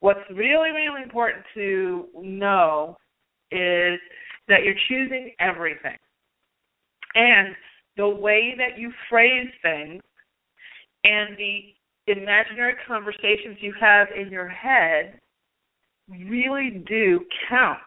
What's 0.00 0.20
really, 0.30 0.70
really 0.70 1.02
important 1.02 1.44
to 1.54 2.06
know 2.20 2.96
is 3.50 4.00
that 4.48 4.64
you're 4.64 4.74
choosing 4.88 5.32
everything. 5.38 5.96
And 7.14 7.54
the 7.96 8.08
way 8.08 8.54
that 8.56 8.78
you 8.78 8.90
phrase 9.08 9.50
things 9.62 10.02
and 11.04 11.36
the 11.36 11.74
imaginary 12.06 12.74
conversations 12.86 13.58
you 13.60 13.72
have 13.78 14.08
in 14.16 14.30
your 14.32 14.48
head 14.48 15.20
really 16.08 16.82
do 16.86 17.20
count. 17.48 17.78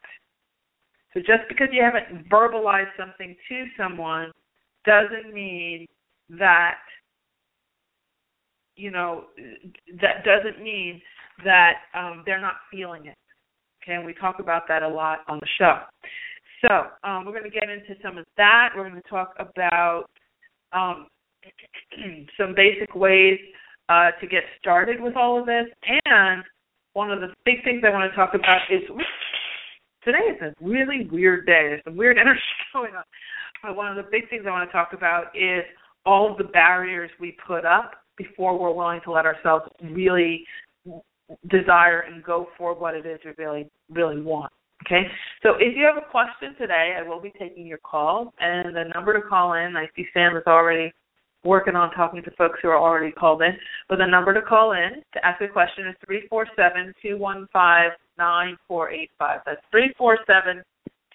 So 1.13 1.19
just 1.19 1.47
because 1.47 1.67
you 1.71 1.81
haven't 1.81 2.29
verbalized 2.29 2.91
something 2.97 3.35
to 3.49 3.65
someone 3.77 4.31
doesn't 4.85 5.33
mean 5.33 5.85
that 6.29 6.77
you 8.75 8.91
know 8.91 9.25
that 10.01 10.25
doesn't 10.25 10.61
mean 10.61 11.01
that 11.43 11.73
um, 11.93 12.23
they're 12.25 12.41
not 12.41 12.55
feeling 12.71 13.05
it. 13.05 13.15
Okay, 13.83 13.93
and 13.93 14.05
we 14.05 14.13
talk 14.13 14.39
about 14.39 14.63
that 14.67 14.83
a 14.83 14.87
lot 14.87 15.19
on 15.27 15.39
the 15.39 15.47
show. 15.57 15.79
So 16.61 16.87
um, 17.07 17.25
we're 17.25 17.37
going 17.37 17.43
to 17.43 17.49
get 17.49 17.69
into 17.69 18.01
some 18.01 18.17
of 18.17 18.25
that. 18.37 18.69
We're 18.75 18.89
going 18.89 19.01
to 19.01 19.09
talk 19.09 19.33
about 19.37 20.05
um, 20.73 21.07
some 22.39 22.55
basic 22.55 22.95
ways 22.95 23.39
uh, 23.89 24.11
to 24.19 24.27
get 24.27 24.43
started 24.59 24.99
with 24.99 25.15
all 25.15 25.39
of 25.39 25.45
this. 25.45 25.65
And 26.05 26.43
one 26.95 27.11
of 27.11 27.19
the 27.19 27.27
big 27.43 27.63
things 27.63 27.83
I 27.85 27.91
want 27.91 28.09
to 28.09 28.15
talk 28.15 28.33
about 28.33 28.61
is 28.71 28.81
today 30.03 30.17
is 30.17 30.41
a 30.41 30.53
really 30.65 31.07
weird 31.11 31.45
day. 31.45 31.67
There's 31.67 31.81
some 31.83 31.97
weird 31.97 32.17
energy 32.19 32.39
going 32.73 32.95
on. 32.95 33.03
But 33.61 33.75
one 33.75 33.87
of 33.87 33.97
the 33.97 34.09
big 34.09 34.29
things 34.29 34.45
I 34.47 34.51
want 34.51 34.67
to 34.67 34.71
talk 34.71 34.93
about 34.93 35.35
is 35.35 35.63
all 36.05 36.31
of 36.31 36.37
the 36.37 36.45
barriers 36.45 37.11
we 37.19 37.37
put 37.45 37.65
up 37.65 37.91
before 38.17 38.57
we're 38.57 38.71
willing 38.71 39.01
to 39.03 39.11
let 39.11 39.25
ourselves 39.25 39.65
really 39.81 40.45
desire 41.49 42.01
and 42.01 42.23
go 42.23 42.47
for 42.57 42.73
what 42.73 42.95
it 42.95 43.05
is 43.05 43.19
we 43.25 43.31
really, 43.37 43.69
really 43.89 44.21
want. 44.21 44.51
Okay, 44.85 45.03
so 45.41 45.55
if 45.59 45.75
you 45.75 45.83
have 45.83 45.97
a 45.97 46.11
question 46.11 46.55
today, 46.59 46.95
I 46.97 47.01
will 47.01 47.19
be 47.19 47.33
taking 47.39 47.65
your 47.65 47.79
call, 47.79 48.33
and 48.39 48.75
the 48.75 48.83
number 48.93 49.19
to 49.19 49.27
call 49.27 49.53
in, 49.53 49.75
I 49.75 49.87
see 49.95 50.05
Sam 50.13 50.37
is 50.37 50.43
already 50.45 50.93
working 51.45 51.75
on 51.75 51.91
talking 51.91 52.23
to 52.23 52.31
folks 52.31 52.59
who 52.61 52.69
are 52.69 52.79
already 52.79 53.11
called 53.11 53.41
in. 53.41 53.51
But 53.87 53.99
the 53.99 54.07
number 54.07 54.33
to 54.33 54.41
call 54.41 54.73
in 54.73 55.03
to 55.13 55.25
ask 55.25 55.41
a 55.41 55.47
question 55.47 55.87
is 55.87 55.95
three 56.05 56.27
four 56.27 56.47
seven 56.55 56.93
two 57.01 57.17
one 57.17 57.47
five 57.53 57.91
nine 58.17 58.57
four 58.67 58.91
eight 58.91 59.11
five. 59.17 59.39
That's 59.45 59.61
three 59.71 59.93
four 59.97 60.17
seven 60.27 60.63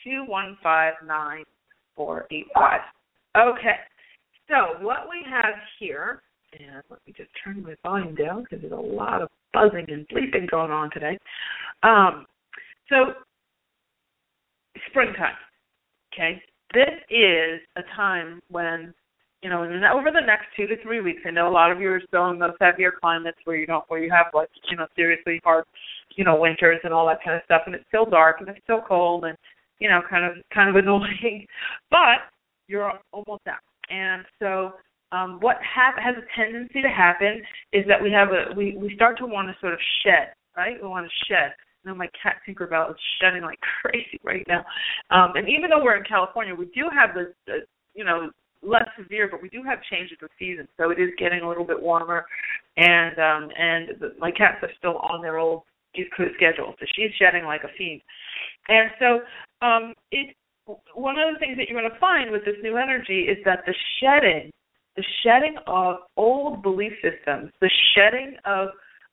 two 0.03 0.25
one 0.27 0.57
five 0.63 0.95
nine 1.07 1.45
four 1.97 2.27
eight 2.31 2.47
five. 2.55 2.81
Okay. 3.37 3.77
So 4.49 4.83
what 4.85 5.09
we 5.09 5.25
have 5.31 5.55
here, 5.79 6.23
and 6.59 6.83
let 6.91 7.01
me 7.07 7.13
just 7.17 7.31
turn 7.45 7.63
my 7.63 7.75
volume 7.83 8.15
down 8.15 8.43
because 8.43 8.61
there's 8.61 8.73
a 8.73 8.77
lot 8.77 9.23
of 9.23 9.29
buzzing 9.53 9.87
and 9.89 10.09
bleeping 10.09 10.51
going 10.51 10.71
on 10.71 10.91
today. 10.91 11.19
Um, 11.83 12.27
so 12.89 13.15
springtime. 14.89 15.35
Okay, 16.13 16.43
this 16.75 16.91
is 17.09 17.61
a 17.77 17.83
time 17.95 18.41
when 18.51 18.93
you 19.43 19.49
know, 19.49 19.63
over 19.63 20.11
the 20.11 20.21
next 20.21 20.47
two 20.55 20.67
to 20.67 20.77
three 20.83 21.01
weeks, 21.01 21.23
I 21.27 21.31
know 21.31 21.49
a 21.49 21.53
lot 21.53 21.73
of 21.73 21.81
you 21.81 21.91
are 21.91 22.03
still 22.07 22.31
in 22.31 22.39
those 22.39 22.57
heavier 22.61 22.93
climates 23.01 23.39
where 23.45 23.57
you 23.57 23.67
don't, 23.67 23.85
where 23.89 24.03
you 24.03 24.11
have 24.11 24.27
like, 24.35 24.51
you 24.71 24.77
know, 24.77 24.87
seriously 24.95 25.41
hard, 25.45 25.65
you 26.17 26.25
know, 26.25 26.37
winters 26.37 26.81
and 26.85 26.93
all 26.93 27.07
that 27.07 27.25
kind 27.25 27.37
of 27.37 27.43
stuff, 27.47 27.63
and 27.67 27.75
it's 27.75 27.85
still 27.89 28.05
dark 28.05 28.37
and 28.41 28.49
it's 28.49 28.61
still 28.65 28.83
cold 28.87 29.25
and, 29.25 29.37
you 29.79 29.89
know, 29.89 30.01
kind 30.09 30.25
of, 30.25 30.45
kind 30.53 30.69
of 30.69 30.77
annoying, 30.83 31.47
but 31.91 32.29
you're 32.69 32.93
almost 33.13 33.47
out. 33.49 33.65
And 33.89 34.25
so, 34.39 34.73
um, 35.13 35.39
what 35.41 35.57
have, 35.59 35.95
has 35.99 36.15
a 36.17 36.41
tendency 36.41 36.83
to 36.83 36.89
happen 36.89 37.43
is 37.73 37.85
that 37.89 38.01
we 38.01 38.13
have 38.13 38.29
a, 38.29 38.55
we 38.55 38.77
we 38.79 38.95
start 38.95 39.19
to 39.19 39.27
want 39.27 39.49
to 39.49 39.57
sort 39.61 39.73
of 39.73 39.81
shed, 40.05 40.33
right? 40.57 40.77
We 40.81 40.87
want 40.87 41.07
to 41.07 41.25
shed. 41.27 41.51
You 41.83 41.91
know, 41.91 41.97
my 41.97 42.09
cat 42.23 42.37
Tinkerbell 42.47 42.91
is 42.91 42.97
shedding 43.21 43.43
like 43.43 43.59
crazy 43.83 44.21
right 44.23 44.47
now. 44.47 44.65
Um, 45.11 45.33
and 45.35 45.49
even 45.49 45.71
though 45.71 45.83
we're 45.83 45.97
in 45.97 46.05
California, 46.05 46.55
we 46.55 46.67
do 46.67 46.87
have 46.95 47.15
the, 47.15 47.35
the 47.49 47.67
you 47.95 48.05
know 48.05 48.31
less 48.63 48.89
severe, 48.99 49.29
but 49.31 49.43
we 49.43 49.49
do 49.49 49.63
have 49.63 49.79
changes 49.91 50.19
of 50.23 50.29
season, 50.39 50.69
so 50.77 50.91
it 50.91 50.99
is 51.01 51.11
getting 51.19 51.41
a 51.41 51.49
little 51.49 51.65
bit 51.65 51.81
warmer, 51.81 52.27
and 52.77 53.19
um 53.19 53.51
and 53.59 53.89
the, 54.01 54.15
my 54.19 54.31
cats 54.31 54.59
are 54.63 54.71
still 54.79 54.99
on 54.99 55.23
their 55.23 55.39
old 55.39 55.63
East 55.95 56.11
Coast 56.17 56.33
schedule, 56.37 56.75
so 56.79 56.87
she's 56.95 57.11
shedding 57.19 57.45
like 57.45 57.63
a 57.65 57.73
fiend, 57.77 58.03
and 58.69 58.91
so 58.99 59.21
um 59.67 59.95
it 60.11 60.37
one 60.95 61.19
of 61.19 61.33
the 61.33 61.39
things 61.39 61.57
that 61.57 61.69
you're 61.69 61.81
going 61.81 61.91
to 61.91 61.99
find 61.99 62.31
with 62.31 62.45
this 62.45 62.55
new 62.63 62.77
energy 62.77 63.23
is 63.23 63.39
that 63.45 63.65
the 63.67 63.75
shedding, 63.99 64.51
the 64.97 65.05
shedding 65.23 65.57
of 65.67 65.97
old 66.17 66.63
belief 66.63 66.93
systems, 67.03 67.51
the 67.61 67.71
shedding 67.95 68.37
of 68.45 68.69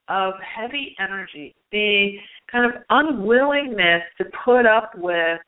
of 0.09 0.33
heavy 0.39 0.95
energy, 0.99 1.53
the 1.71 2.13
kind 2.49 2.65
of 2.65 2.81
unwillingness 2.89 4.03
to 4.17 4.25
put 4.45 4.65
up 4.65 4.91
with 4.95 5.39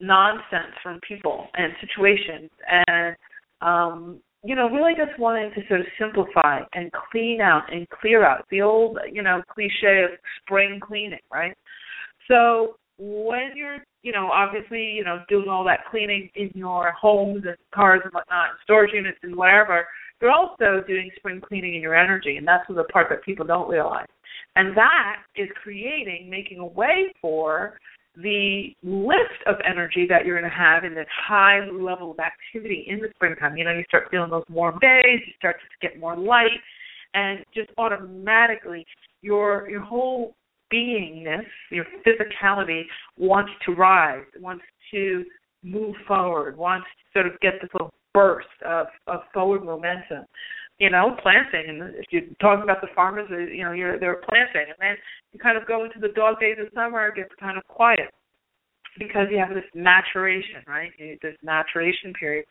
nonsense 0.00 0.74
from 0.82 1.00
people 1.06 1.46
and 1.54 1.72
situations. 1.80 2.50
And 2.66 3.16
um 3.60 4.20
you 4.44 4.54
know 4.54 4.68
really 4.70 4.92
just 4.94 5.18
wanting 5.18 5.50
to 5.54 5.66
sort 5.66 5.80
of 5.80 5.86
simplify 5.98 6.60
and 6.74 6.90
clean 7.10 7.40
out 7.40 7.72
and 7.72 7.88
clear 7.90 8.24
out 8.24 8.46
the 8.50 8.62
old 8.62 8.98
you 9.10 9.22
know 9.22 9.42
cliche 9.52 10.04
of 10.04 10.10
spring 10.40 10.80
cleaning 10.80 11.18
right? 11.32 11.56
So 12.28 12.76
when 12.98 13.52
you're 13.56 13.78
you 14.02 14.12
know 14.12 14.30
obviously 14.32 14.82
you 14.82 15.04
know 15.04 15.20
doing 15.28 15.48
all 15.48 15.64
that 15.64 15.80
cleaning 15.90 16.30
in 16.34 16.50
your 16.54 16.92
homes 16.92 17.44
and 17.46 17.56
cars 17.74 18.00
and 18.04 18.12
whatnot 18.12 18.50
storage 18.62 18.92
units 18.92 19.18
and 19.22 19.34
whatever 19.34 19.86
you're 20.20 20.30
also 20.30 20.82
doing 20.86 21.10
spring 21.16 21.40
cleaning 21.40 21.74
in 21.74 21.80
your 21.80 21.94
energy 21.94 22.36
and 22.36 22.46
that's 22.46 22.64
the 22.68 22.84
part 22.84 23.08
that 23.10 23.22
people 23.24 23.46
don't 23.46 23.68
realize. 23.68 24.06
And 24.56 24.76
that 24.76 25.16
is 25.36 25.48
creating 25.62 26.28
making 26.28 26.58
a 26.58 26.66
way 26.66 27.12
for 27.20 27.78
the 28.22 28.74
lift 28.82 29.42
of 29.46 29.56
energy 29.64 30.06
that 30.08 30.24
you're 30.24 30.38
going 30.38 30.50
to 30.50 30.56
have 30.56 30.84
in 30.84 30.94
this 30.94 31.06
high 31.26 31.60
level 31.70 32.10
of 32.12 32.18
activity 32.18 32.86
in 32.88 32.98
the 32.98 33.08
springtime. 33.14 33.56
You 33.56 33.64
know, 33.64 33.72
you 33.72 33.84
start 33.88 34.08
feeling 34.10 34.30
those 34.30 34.44
warm 34.50 34.78
days, 34.80 35.20
you 35.26 35.32
start 35.38 35.56
to 35.60 35.88
get 35.88 35.98
more 36.00 36.16
light, 36.16 36.60
and 37.14 37.44
just 37.54 37.70
automatically 37.78 38.84
your 39.22 39.68
your 39.70 39.80
whole 39.80 40.34
beingness, 40.72 41.46
your 41.70 41.86
physicality 42.06 42.82
wants 43.16 43.52
to 43.66 43.72
rise, 43.72 44.24
wants 44.40 44.64
to 44.90 45.24
move 45.62 45.94
forward, 46.06 46.56
wants 46.56 46.86
to 46.86 47.20
sort 47.20 47.32
of 47.32 47.38
get 47.40 47.54
this 47.60 47.70
little 47.72 47.92
burst 48.14 48.48
of, 48.66 48.86
of 49.06 49.20
forward 49.32 49.64
momentum 49.64 50.24
you 50.78 50.90
know, 50.90 51.16
planting. 51.22 51.68
And 51.68 51.94
if 51.96 52.06
you're 52.10 52.22
talking 52.40 52.62
about 52.62 52.80
the 52.80 52.88
farmers, 52.94 53.28
uh, 53.30 53.36
you 53.36 53.64
know, 53.64 53.72
you're 53.72 53.98
they're 53.98 54.22
planting, 54.28 54.66
and 54.68 54.78
then 54.78 54.96
you 55.32 55.38
kind 55.38 55.58
of 55.58 55.66
go 55.66 55.84
into 55.84 55.98
the 55.98 56.14
dog 56.14 56.40
days 56.40 56.56
of 56.60 56.68
summer, 56.74 57.08
it 57.08 57.16
gets 57.16 57.34
kind 57.40 57.58
of 57.58 57.64
quiet 57.66 58.10
because 58.98 59.26
you 59.30 59.38
have 59.38 59.54
this 59.54 59.68
maturation, 59.74 60.62
right? 60.66 60.90
This 61.22 61.36
maturation 61.42 62.12
period, 62.18 62.44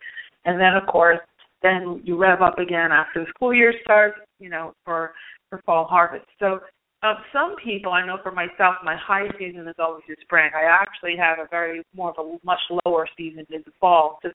and 0.45 0.59
then 0.59 0.73
of 0.75 0.87
course, 0.87 1.19
then 1.63 2.01
you 2.03 2.17
rev 2.17 2.41
up 2.41 2.59
again 2.59 2.91
after 2.91 3.23
the 3.23 3.29
school 3.29 3.53
year 3.53 3.73
starts, 3.83 4.19
you 4.39 4.49
know, 4.49 4.73
for 4.85 5.13
for 5.49 5.61
fall 5.65 5.85
harvest. 5.85 6.25
So. 6.39 6.59
Um, 7.03 7.17
some 7.31 7.55
people, 7.63 7.91
I 7.91 8.03
know 8.03 8.17
for 8.23 8.31
myself, 8.31 8.77
my 8.83 8.97
high 8.97 9.27
season 9.37 9.67
is 9.67 9.75
always 9.77 10.01
the 10.09 10.15
spring. 10.21 10.49
I 10.55 10.63
actually 10.63 11.15
have 11.15 11.37
a 11.37 11.47
very 11.47 11.83
more 11.95 12.09
of 12.09 12.17
a 12.17 12.37
much 12.43 12.59
lower 12.83 13.07
season 13.15 13.45
in 13.51 13.61
the 13.67 13.71
fall, 13.79 14.17
just 14.23 14.33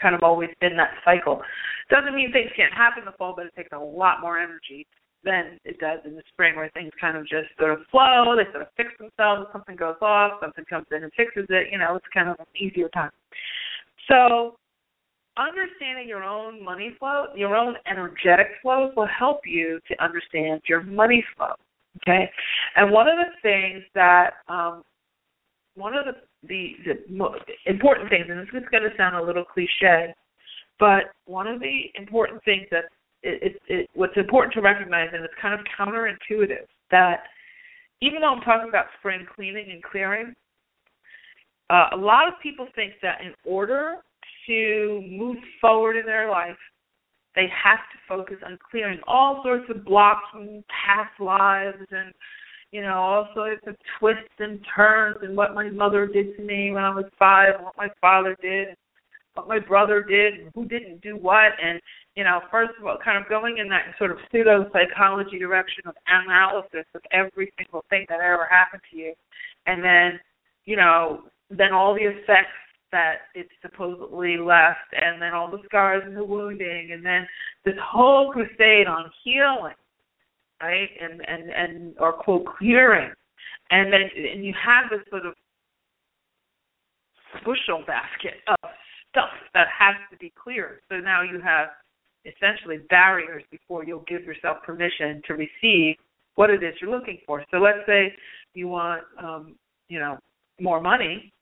kind 0.00 0.14
of 0.14 0.22
always 0.22 0.50
been 0.60 0.76
that 0.76 0.94
cycle. 1.04 1.42
Doesn't 1.90 2.14
mean 2.14 2.32
things 2.32 2.50
can't 2.56 2.72
happen 2.72 3.02
in 3.02 3.06
the 3.06 3.16
fall, 3.18 3.34
but 3.36 3.46
it 3.46 3.54
takes 3.56 3.72
a 3.72 3.78
lot 3.78 4.20
more 4.20 4.38
energy 4.38 4.86
than 5.24 5.58
it 5.64 5.78
does 5.78 6.00
in 6.04 6.14
the 6.14 6.22
spring, 6.32 6.56
where 6.56 6.70
things 6.74 6.90
kind 7.00 7.16
of 7.16 7.22
just 7.24 7.48
sort 7.58 7.72
of 7.72 7.86
flow. 7.90 8.34
They 8.36 8.50
sort 8.50 8.62
of 8.62 8.68
fix 8.76 8.90
themselves. 8.98 9.48
Something 9.52 9.76
goes 9.76 9.96
off, 10.02 10.40
something 10.40 10.64
comes 10.64 10.86
in 10.90 11.04
and 11.04 11.12
fixes 11.16 11.46
it. 11.48 11.68
You 11.70 11.78
know, 11.78 11.96
it's 11.96 12.06
kind 12.12 12.28
of 12.28 12.36
an 12.38 12.46
easier 12.56 12.88
time. 12.88 13.10
So, 14.10 14.56
understanding 15.36 16.08
your 16.08 16.24
own 16.24 16.62
money 16.62 16.94
flow, 16.98 17.26
your 17.36 17.56
own 17.56 17.76
energetic 17.86 18.48
flows, 18.62 18.92
will 18.96 19.06
help 19.06 19.40
you 19.46 19.78
to 19.88 20.04
understand 20.04 20.60
your 20.68 20.82
money 20.82 21.24
flow. 21.36 21.54
Okay, 21.98 22.28
and 22.76 22.90
one 22.90 23.06
of 23.06 23.16
the 23.16 23.30
things 23.42 23.84
that 23.94 24.30
um, 24.48 24.82
one 25.74 25.94
of 25.94 26.04
the 26.04 26.12
the, 26.48 26.74
the 26.84 27.70
important 27.70 28.10
things, 28.10 28.26
and 28.28 28.40
this 28.40 28.48
is 28.52 28.68
going 28.70 28.82
to 28.82 28.96
sound 28.96 29.16
a 29.16 29.22
little 29.22 29.44
cliche, 29.44 30.14
but 30.78 31.12
one 31.26 31.46
of 31.46 31.60
the 31.60 31.82
important 31.94 32.42
things 32.44 32.66
that 32.70 32.84
it, 33.22 33.42
it, 33.42 33.62
it, 33.68 33.90
what's 33.94 34.16
important 34.16 34.52
to 34.54 34.60
recognize, 34.60 35.08
and 35.12 35.24
it's 35.24 35.34
kind 35.40 35.54
of 35.54 35.64
counterintuitive, 35.78 36.66
that 36.90 37.22
even 38.00 38.20
though 38.20 38.34
I'm 38.34 38.42
talking 38.42 38.68
about 38.68 38.86
spring 38.98 39.24
cleaning 39.34 39.70
and 39.70 39.82
clearing, 39.82 40.34
uh, 41.70 41.86
a 41.92 41.96
lot 41.96 42.26
of 42.26 42.34
people 42.42 42.66
think 42.74 42.94
that 43.02 43.20
in 43.20 43.32
order 43.44 43.98
to 44.48 45.02
move 45.08 45.36
forward 45.60 45.96
in 45.96 46.04
their 46.04 46.28
life, 46.28 46.56
they 47.34 47.46
have 47.64 47.78
to 47.78 47.98
focus 48.08 48.36
on 48.44 48.58
clearing 48.70 48.98
all 49.06 49.40
sorts 49.44 49.64
of 49.70 49.84
blocks 49.84 50.24
from 50.32 50.64
past 50.68 51.18
lives 51.20 51.86
and 51.90 52.12
you 52.72 52.80
know, 52.80 52.94
all 52.94 53.28
sorts 53.34 53.62
of 53.66 53.76
twists 53.98 54.32
and 54.38 54.58
turns 54.74 55.18
and 55.22 55.36
what 55.36 55.54
my 55.54 55.70
mother 55.70 56.06
did 56.06 56.34
to 56.36 56.42
me 56.42 56.72
when 56.72 56.82
I 56.82 56.94
was 56.94 57.04
five, 57.18 57.54
what 57.60 57.76
my 57.76 57.88
father 58.00 58.34
did, 58.40 58.68
what 59.34 59.46
my 59.46 59.58
brother 59.58 60.02
did, 60.02 60.50
who 60.54 60.64
didn't 60.64 61.02
do 61.02 61.16
what, 61.16 61.52
and 61.62 61.80
you 62.16 62.24
know, 62.24 62.40
first 62.50 62.72
of 62.78 62.86
all, 62.86 62.98
kind 63.02 63.22
of 63.22 63.28
going 63.28 63.58
in 63.58 63.68
that 63.68 63.94
sort 63.98 64.10
of 64.10 64.18
pseudo 64.30 64.70
psychology 64.72 65.38
direction 65.38 65.84
of 65.86 65.94
analysis 66.06 66.86
of 66.94 67.02
every 67.12 67.52
single 67.58 67.84
thing 67.88 68.04
that 68.08 68.20
ever 68.20 68.48
happened 68.50 68.82
to 68.90 68.96
you, 68.96 69.14
and 69.66 69.84
then, 69.84 70.18
you 70.64 70.76
know, 70.76 71.22
then 71.50 71.72
all 71.72 71.94
the 71.94 72.00
effects 72.00 72.56
that 72.90 73.16
it 73.34 73.48
supposedly 73.62 74.36
left, 74.36 74.92
and 74.92 75.20
then 75.20 75.32
all 75.32 75.50
the 75.50 75.62
scars 75.64 76.02
and 76.04 76.16
the 76.16 76.24
wounding, 76.24 76.90
and 76.92 77.04
then 77.04 77.26
this 77.64 77.74
whole 77.82 78.32
crusade 78.32 78.86
on 78.86 79.10
healing 79.24 79.74
right? 80.62 80.88
And 81.00 81.20
and 81.26 81.50
and 81.50 81.94
or 81.98 82.12
quote 82.12 82.46
clearing, 82.58 83.10
and 83.70 83.92
then 83.92 84.02
and 84.32 84.44
you 84.44 84.54
have 84.64 84.90
this 84.90 85.00
sort 85.10 85.26
of 85.26 85.34
bushel 87.44 87.82
basket 87.86 88.34
of 88.48 88.70
stuff 89.10 89.30
that 89.54 89.66
has 89.76 89.96
to 90.10 90.16
be 90.18 90.32
cleared. 90.42 90.80
So 90.88 90.96
now 90.96 91.22
you 91.22 91.40
have 91.40 91.68
essentially 92.24 92.78
barriers 92.88 93.42
before 93.50 93.84
you'll 93.84 94.04
give 94.06 94.22
yourself 94.24 94.58
permission 94.64 95.20
to 95.26 95.34
receive 95.34 95.96
what 96.36 96.50
it 96.50 96.62
is 96.62 96.74
you're 96.80 96.90
looking 96.90 97.18
for. 97.26 97.44
So 97.50 97.58
let's 97.58 97.84
say 97.86 98.14
you 98.54 98.68
want, 98.68 99.02
um, 99.22 99.56
you 99.88 99.98
know, 99.98 100.18
more 100.60 100.80
money, 100.80 101.32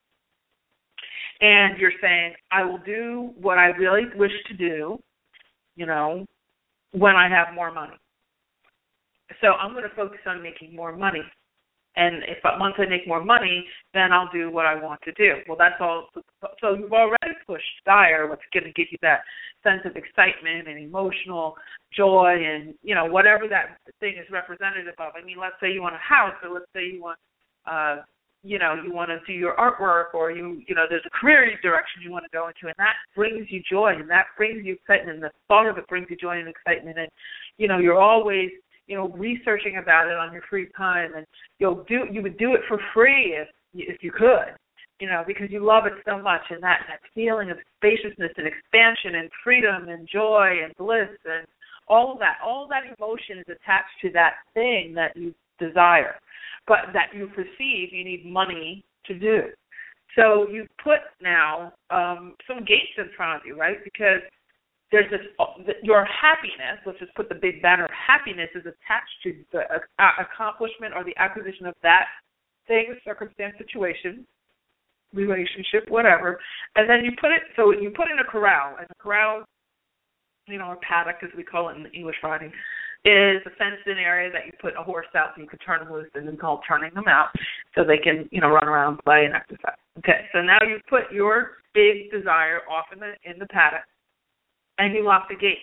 and 1.40 1.78
you're 1.78 1.92
saying, 2.00 2.34
I 2.50 2.64
will 2.64 2.78
do 2.78 3.30
what 3.40 3.58
I 3.58 3.66
really 3.66 4.04
wish 4.16 4.32
to 4.48 4.54
do, 4.54 4.98
you 5.76 5.86
know, 5.86 6.26
when 6.92 7.16
I 7.16 7.28
have 7.28 7.54
more 7.54 7.72
money. 7.72 7.96
So 9.40 9.49
I'm 9.52 9.72
going 9.72 9.88
to 9.88 9.94
focus 9.94 10.20
on 10.26 10.42
making 10.42 10.75
more 10.75 10.96
money. 10.96 11.22
And 11.96 12.22
if 12.25 12.38
once 12.44 12.75
I 12.78 12.87
make 12.87 13.06
more 13.08 13.22
money, 13.22 13.66
then 13.94 14.12
I'll 14.12 14.30
do 14.32 14.50
what 14.50 14.64
I 14.64 14.76
want 14.76 15.00
to 15.02 15.12
do. 15.12 15.42
Well, 15.49 15.58
that's 15.58 15.75
all. 15.80 16.06
So 16.60 16.75
you've 16.75 16.92
already 16.92 17.34
pushed 17.46 17.64
desire, 17.84 18.28
what's 18.28 18.42
going 18.54 18.64
to 18.64 18.72
give 18.72 18.87
you 18.92 18.99
that 19.02 19.20
sense 19.64 19.82
of 19.84 19.96
excitement 19.96 20.68
and 20.68 20.78
emotional 20.78 21.56
joy, 21.92 22.37
and 22.38 22.75
you 22.82 22.94
know 22.94 23.06
whatever 23.06 23.49
that 23.49 23.78
thing 23.99 24.14
is 24.16 24.30
representative 24.30 24.94
of. 24.99 25.14
I 25.20 25.25
mean, 25.25 25.37
let's 25.40 25.56
say 25.60 25.72
you 25.72 25.82
want 25.82 25.96
a 25.96 25.99
house, 25.99 26.34
or 26.44 26.54
let's 26.54 26.70
say 26.72 26.87
you 26.87 27.02
want, 27.02 27.18
uh, 27.66 27.96
you 28.44 28.60
know, 28.60 28.76
you 28.82 28.94
want 28.94 29.10
to 29.10 29.18
do 29.26 29.32
your 29.32 29.56
artwork, 29.56 30.14
or 30.14 30.30
you, 30.30 30.62
you 30.68 30.76
know, 30.76 30.87
there's 30.88 31.04
a 31.04 31.18
career 31.18 31.58
direction 31.60 32.02
you 32.02 32.12
want 32.12 32.25
to 32.25 32.30
go 32.32 32.46
into, 32.46 32.66
and 32.66 32.75
that 32.78 32.94
brings 33.16 33.49
you 33.50 33.60
joy, 33.68 33.94
and 33.99 34.08
that 34.08 34.26
brings 34.37 34.64
you 34.64 34.75
excitement, 34.75 35.16
and 35.16 35.22
the 35.25 35.30
thought 35.49 35.66
of 35.66 35.76
it 35.76 35.88
brings 35.88 36.06
you 36.08 36.16
joy 36.16 36.38
and 36.38 36.49
excitement, 36.49 36.99
and 36.99 37.08
you 37.58 37.66
know, 37.66 37.78
you're 37.78 38.00
always 38.00 38.50
you 38.90 38.97
know 38.97 39.09
researching 39.11 39.78
about 39.80 40.09
it 40.09 40.18
on 40.18 40.32
your 40.32 40.42
free 40.50 40.68
time 40.76 41.12
and 41.16 41.25
you'll 41.61 41.85
do 41.85 42.04
you 42.11 42.20
would 42.20 42.37
do 42.37 42.54
it 42.54 42.61
for 42.66 42.78
free 42.92 43.37
if 43.38 43.49
if 43.73 44.02
you 44.02 44.11
could 44.11 44.52
you 44.99 45.06
know 45.06 45.23
because 45.26 45.49
you 45.50 45.64
love 45.64 45.87
it 45.87 45.92
so 46.04 46.20
much 46.20 46.42
and 46.50 46.61
that 46.61 46.80
that 46.88 46.99
feeling 47.14 47.50
of 47.50 47.56
spaciousness 47.76 48.32
and 48.37 48.47
expansion 48.47 49.14
and 49.14 49.30
freedom 49.44 49.88
and 49.88 50.09
joy 50.12 50.59
and 50.64 50.75
bliss 50.76 51.09
and 51.25 51.47
all 51.87 52.12
of 52.12 52.18
that 52.18 52.38
all 52.44 52.64
of 52.64 52.68
that 52.68 52.82
emotion 52.99 53.38
is 53.38 53.47
attached 53.47 53.94
to 54.02 54.11
that 54.11 54.35
thing 54.54 54.92
that 54.92 55.16
you 55.16 55.32
desire 55.61 56.16
but 56.66 56.92
that 56.92 57.14
you 57.14 57.28
perceive 57.28 57.92
you 57.92 58.04
need 58.04 58.26
money 58.26 58.85
to 59.06 59.18
do. 59.18 59.42
So 60.16 60.49
you 60.49 60.66
put 60.82 61.00
now 61.23 61.73
um 61.90 62.35
some 62.47 62.59
gates 62.61 62.99
in 62.99 63.09
front 63.16 63.40
of 63.40 63.47
you 63.47 63.56
right? 63.56 63.76
Because 63.85 64.23
there's 64.92 65.11
this 65.11 65.20
your 65.82 66.04
happiness 66.04 66.78
let's 66.87 66.99
just 66.99 67.14
put 67.14 67.28
the 67.28 67.35
big 67.35 67.62
banner 67.62 67.85
of 67.85 67.90
happiness 67.90 68.49
is 68.54 68.62
attached 68.62 69.16
to 69.23 69.35
the 69.52 69.62
accomplishment 70.18 70.94
or 70.94 71.04
the 71.04 71.16
acquisition 71.16 71.66
of 71.66 71.75
that 71.82 72.06
thing 72.66 72.94
circumstance 73.04 73.54
situation 73.59 74.26
relationship 75.14 75.88
whatever 75.88 76.38
and 76.76 76.88
then 76.88 77.04
you 77.04 77.11
put 77.20 77.30
it 77.30 77.42
so 77.56 77.73
you 77.73 77.90
put 77.90 78.11
in 78.11 78.18
a 78.18 78.25
corral 78.30 78.76
and 78.78 78.87
a 78.90 79.02
corral 79.02 79.44
you 80.46 80.59
know 80.59 80.72
a 80.72 80.76
paddock 80.76 81.16
as 81.22 81.31
we 81.37 81.42
call 81.42 81.68
it 81.68 81.76
in 81.76 81.83
the 81.83 81.90
english 81.90 82.16
riding 82.22 82.53
is 83.05 83.40
a 83.46 83.50
fenced 83.57 83.87
in 83.87 83.96
area 83.96 84.31
that 84.31 84.44
you 84.44 84.53
put 84.61 84.74
a 84.79 84.83
horse 84.83 85.07
out 85.16 85.31
so 85.35 85.40
you 85.40 85.48
could 85.48 85.61
turn 85.64 85.81
them 85.81 85.90
loose 85.90 86.11
and 86.14 86.29
then 86.29 86.37
called 86.37 86.61
turning 86.68 86.92
them 86.92 87.09
out 87.09 87.29
so 87.74 87.83
they 87.83 87.96
can 87.96 88.29
you 88.31 88.40
know 88.40 88.50
run 88.50 88.68
around 88.68 88.98
play 89.05 89.24
and 89.24 89.35
exercise. 89.35 89.79
Okay 89.98 90.29
so 90.33 90.42
now 90.42 90.59
you 90.68 90.79
put 90.88 91.11
your 91.11 91.53
big 91.72 92.11
desire 92.11 92.61
off 92.70 92.87
in 92.92 93.00
the 93.00 93.14
in 93.24 93.38
the 93.38 93.46
paddock 93.46 93.85
and 94.81 94.95
you 94.95 95.05
lock 95.05 95.29
the 95.29 95.37
gate. 95.37 95.61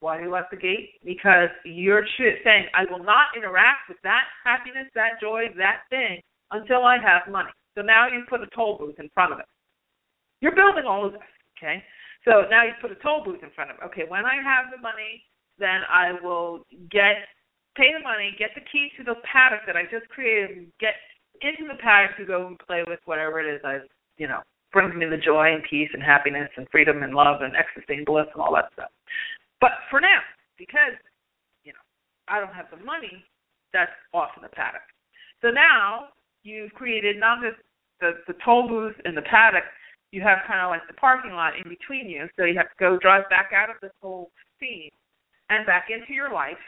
Why 0.00 0.18
do 0.18 0.24
you 0.24 0.30
lock 0.30 0.50
the 0.50 0.58
gate? 0.58 0.98
Because 1.04 1.48
you're 1.64 2.04
saying, 2.18 2.66
I 2.74 2.90
will 2.90 3.02
not 3.02 3.30
interact 3.36 3.86
with 3.88 3.98
that 4.02 4.26
happiness, 4.44 4.90
that 4.96 5.22
joy, 5.22 5.46
that 5.56 5.86
thing 5.90 6.20
until 6.50 6.82
I 6.82 6.98
have 6.98 7.30
money. 7.30 7.54
So 7.76 7.82
now 7.82 8.08
you 8.08 8.24
put 8.28 8.42
a 8.42 8.50
toll 8.54 8.76
booth 8.78 8.98
in 8.98 9.08
front 9.14 9.32
of 9.32 9.38
it. 9.38 9.46
You're 10.40 10.56
building 10.56 10.84
all 10.90 11.06
of 11.06 11.12
this, 11.12 11.22
okay? 11.56 11.82
So 12.24 12.42
now 12.50 12.64
you 12.64 12.72
put 12.82 12.90
a 12.90 12.96
toll 12.96 13.22
booth 13.24 13.42
in 13.42 13.50
front 13.54 13.70
of 13.70 13.76
it. 13.78 13.86
Okay, 13.86 14.02
when 14.08 14.26
I 14.26 14.42
have 14.42 14.74
the 14.74 14.82
money, 14.82 15.22
then 15.58 15.86
I 15.88 16.18
will 16.20 16.66
get 16.90 17.30
pay 17.76 17.94
the 17.96 18.02
money, 18.02 18.34
get 18.38 18.50
the 18.54 18.66
key 18.72 18.90
to 18.98 19.04
the 19.04 19.14
paddock 19.22 19.64
that 19.66 19.76
I 19.76 19.84
just 19.84 20.08
created, 20.10 20.66
get 20.80 20.98
into 21.40 21.70
the 21.72 21.78
paddock 21.80 22.18
to 22.18 22.26
go 22.26 22.48
and 22.48 22.58
play 22.58 22.82
with 22.86 22.98
whatever 23.06 23.40
it 23.40 23.54
is 23.54 23.62
I, 23.64 23.78
you 24.18 24.26
know, 24.26 24.42
brings 24.72 24.94
me 24.94 25.06
the 25.06 25.16
joy 25.16 25.52
and 25.52 25.62
peace 25.68 25.90
and 25.92 26.02
happiness 26.02 26.48
and 26.56 26.66
freedom 26.70 27.02
and 27.02 27.14
love 27.14 27.42
and 27.42 27.54
ecstasy 27.56 27.98
and 27.98 28.06
bliss 28.06 28.26
and 28.34 28.42
all 28.42 28.54
that 28.54 28.72
stuff. 28.72 28.90
But 29.60 29.72
for 29.90 30.00
now, 30.00 30.20
because 30.58 30.96
you 31.64 31.72
know 31.72 31.84
I 32.28 32.40
don't 32.40 32.54
have 32.54 32.66
the 32.70 32.82
money, 32.84 33.24
that's 33.72 33.92
off 34.12 34.30
in 34.36 34.42
the 34.42 34.48
paddock. 34.48 34.82
So 35.40 35.50
now 35.50 36.08
you've 36.42 36.72
created 36.72 37.18
not 37.18 37.42
just 37.42 37.60
the 38.00 38.18
the 38.26 38.34
toll 38.44 38.68
booth 38.68 38.96
and 39.04 39.16
the 39.16 39.22
paddock, 39.22 39.64
you 40.10 40.22
have 40.22 40.38
kind 40.46 40.60
of 40.60 40.70
like 40.70 40.86
the 40.88 40.94
parking 40.94 41.32
lot 41.32 41.54
in 41.56 41.68
between 41.68 42.08
you. 42.08 42.28
So 42.36 42.44
you 42.44 42.56
have 42.56 42.68
to 42.68 42.78
go 42.78 42.98
drive 42.98 43.28
back 43.30 43.50
out 43.54 43.70
of 43.70 43.76
this 43.80 43.92
whole 44.00 44.30
scene 44.60 44.90
and 45.50 45.66
back 45.66 45.88
into 45.90 46.12
your 46.12 46.32
life 46.32 46.60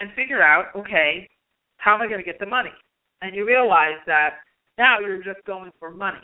and 0.00 0.10
figure 0.14 0.42
out, 0.42 0.66
okay, 0.74 1.28
how 1.76 1.94
am 1.94 2.02
I 2.02 2.06
going 2.06 2.18
to 2.18 2.24
get 2.24 2.38
the 2.38 2.46
money? 2.46 2.72
And 3.22 3.34
you 3.36 3.46
realize 3.46 3.98
that 4.06 4.38
now 4.78 4.98
you're 4.98 5.22
just 5.22 5.44
going 5.46 5.70
for 5.78 5.90
money 5.90 6.22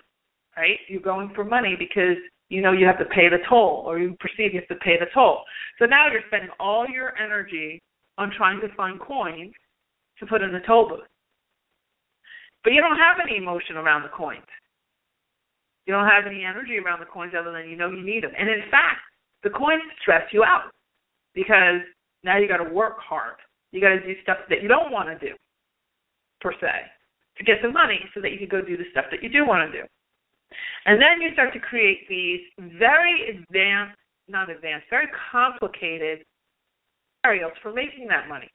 right? 0.59 0.79
You're 0.89 1.01
going 1.01 1.31
for 1.35 1.45
money 1.45 1.77
because 1.79 2.19
you 2.49 2.61
know 2.61 2.73
you 2.73 2.87
have 2.87 2.99
to 2.99 3.05
pay 3.05 3.29
the 3.29 3.39
toll 3.49 3.85
or 3.87 3.99
you 3.99 4.17
perceive 4.19 4.53
you 4.53 4.61
have 4.61 4.69
to 4.69 4.85
pay 4.85 4.99
the 4.99 5.07
toll. 5.15 5.43
So 5.79 5.87
now 5.87 6.11
you're 6.11 6.27
spending 6.27 6.51
all 6.59 6.87
your 6.89 7.17
energy 7.17 7.81
on 8.19 8.33
trying 8.37 8.61
to 8.61 8.75
find 8.75 9.01
coins 9.01 9.53
to 10.19 10.27
put 10.27 10.43
in 10.43 10.53
the 10.53 10.61
toll 10.67 10.89
booth. 10.89 11.07
But 12.65 12.73
you 12.73 12.81
don't 12.81 12.99
have 12.99 13.19
any 13.23 13.37
emotion 13.37 13.77
around 13.77 14.03
the 14.03 14.09
coins. 14.09 14.51
You 15.87 15.95
don't 15.95 16.09
have 16.09 16.27
any 16.27 16.45
energy 16.45 16.77
around 16.79 17.01
the 17.01 17.07
coins 17.07 17.33
other 17.39 17.53
than 17.53 17.71
you 17.71 17.77
know 17.77 17.91
you 17.91 18.05
need 18.05 18.25
them. 18.25 18.33
And 18.37 18.51
in 18.51 18.63
fact, 18.71 19.01
the 19.45 19.51
coins 19.51 19.83
stress 20.03 20.27
you 20.33 20.43
out 20.43 20.75
because 21.35 21.81
now 22.25 22.37
you 22.37 22.49
got 22.49 22.59
to 22.59 22.69
work 22.69 22.99
hard. 22.99 23.37
You 23.71 23.81
got 23.81 23.91
to 23.91 24.01
do 24.01 24.21
stuff 24.23 24.39
that 24.51 24.61
you 24.61 24.69
don't 24.69 24.91
want 24.91 25.09
to 25.09 25.27
do, 25.27 25.35
per 26.41 26.53
se, 26.53 26.91
to 27.37 27.45
get 27.45 27.63
the 27.63 27.71
money 27.71 28.01
so 28.13 28.21
that 28.21 28.33
you 28.33 28.39
can 28.39 28.49
go 28.49 28.61
do 28.61 28.77
the 28.77 28.91
stuff 28.91 29.05
that 29.13 29.23
you 29.23 29.29
do 29.29 29.47
want 29.47 29.71
to 29.71 29.81
do. 29.81 29.87
And 30.87 31.01
then 31.01 31.21
you 31.21 31.33
start 31.33 31.53
to 31.53 31.61
create 31.61 32.09
these 32.09 32.41
very 32.79 33.37
advanced, 33.37 33.99
not 34.29 34.51
advanced, 34.51 34.87
very 34.91 35.09
complicated 35.31 36.25
scenarios 37.21 37.53
for 37.63 37.73
making 37.73 38.09
that 38.09 38.29
money. 38.29 38.51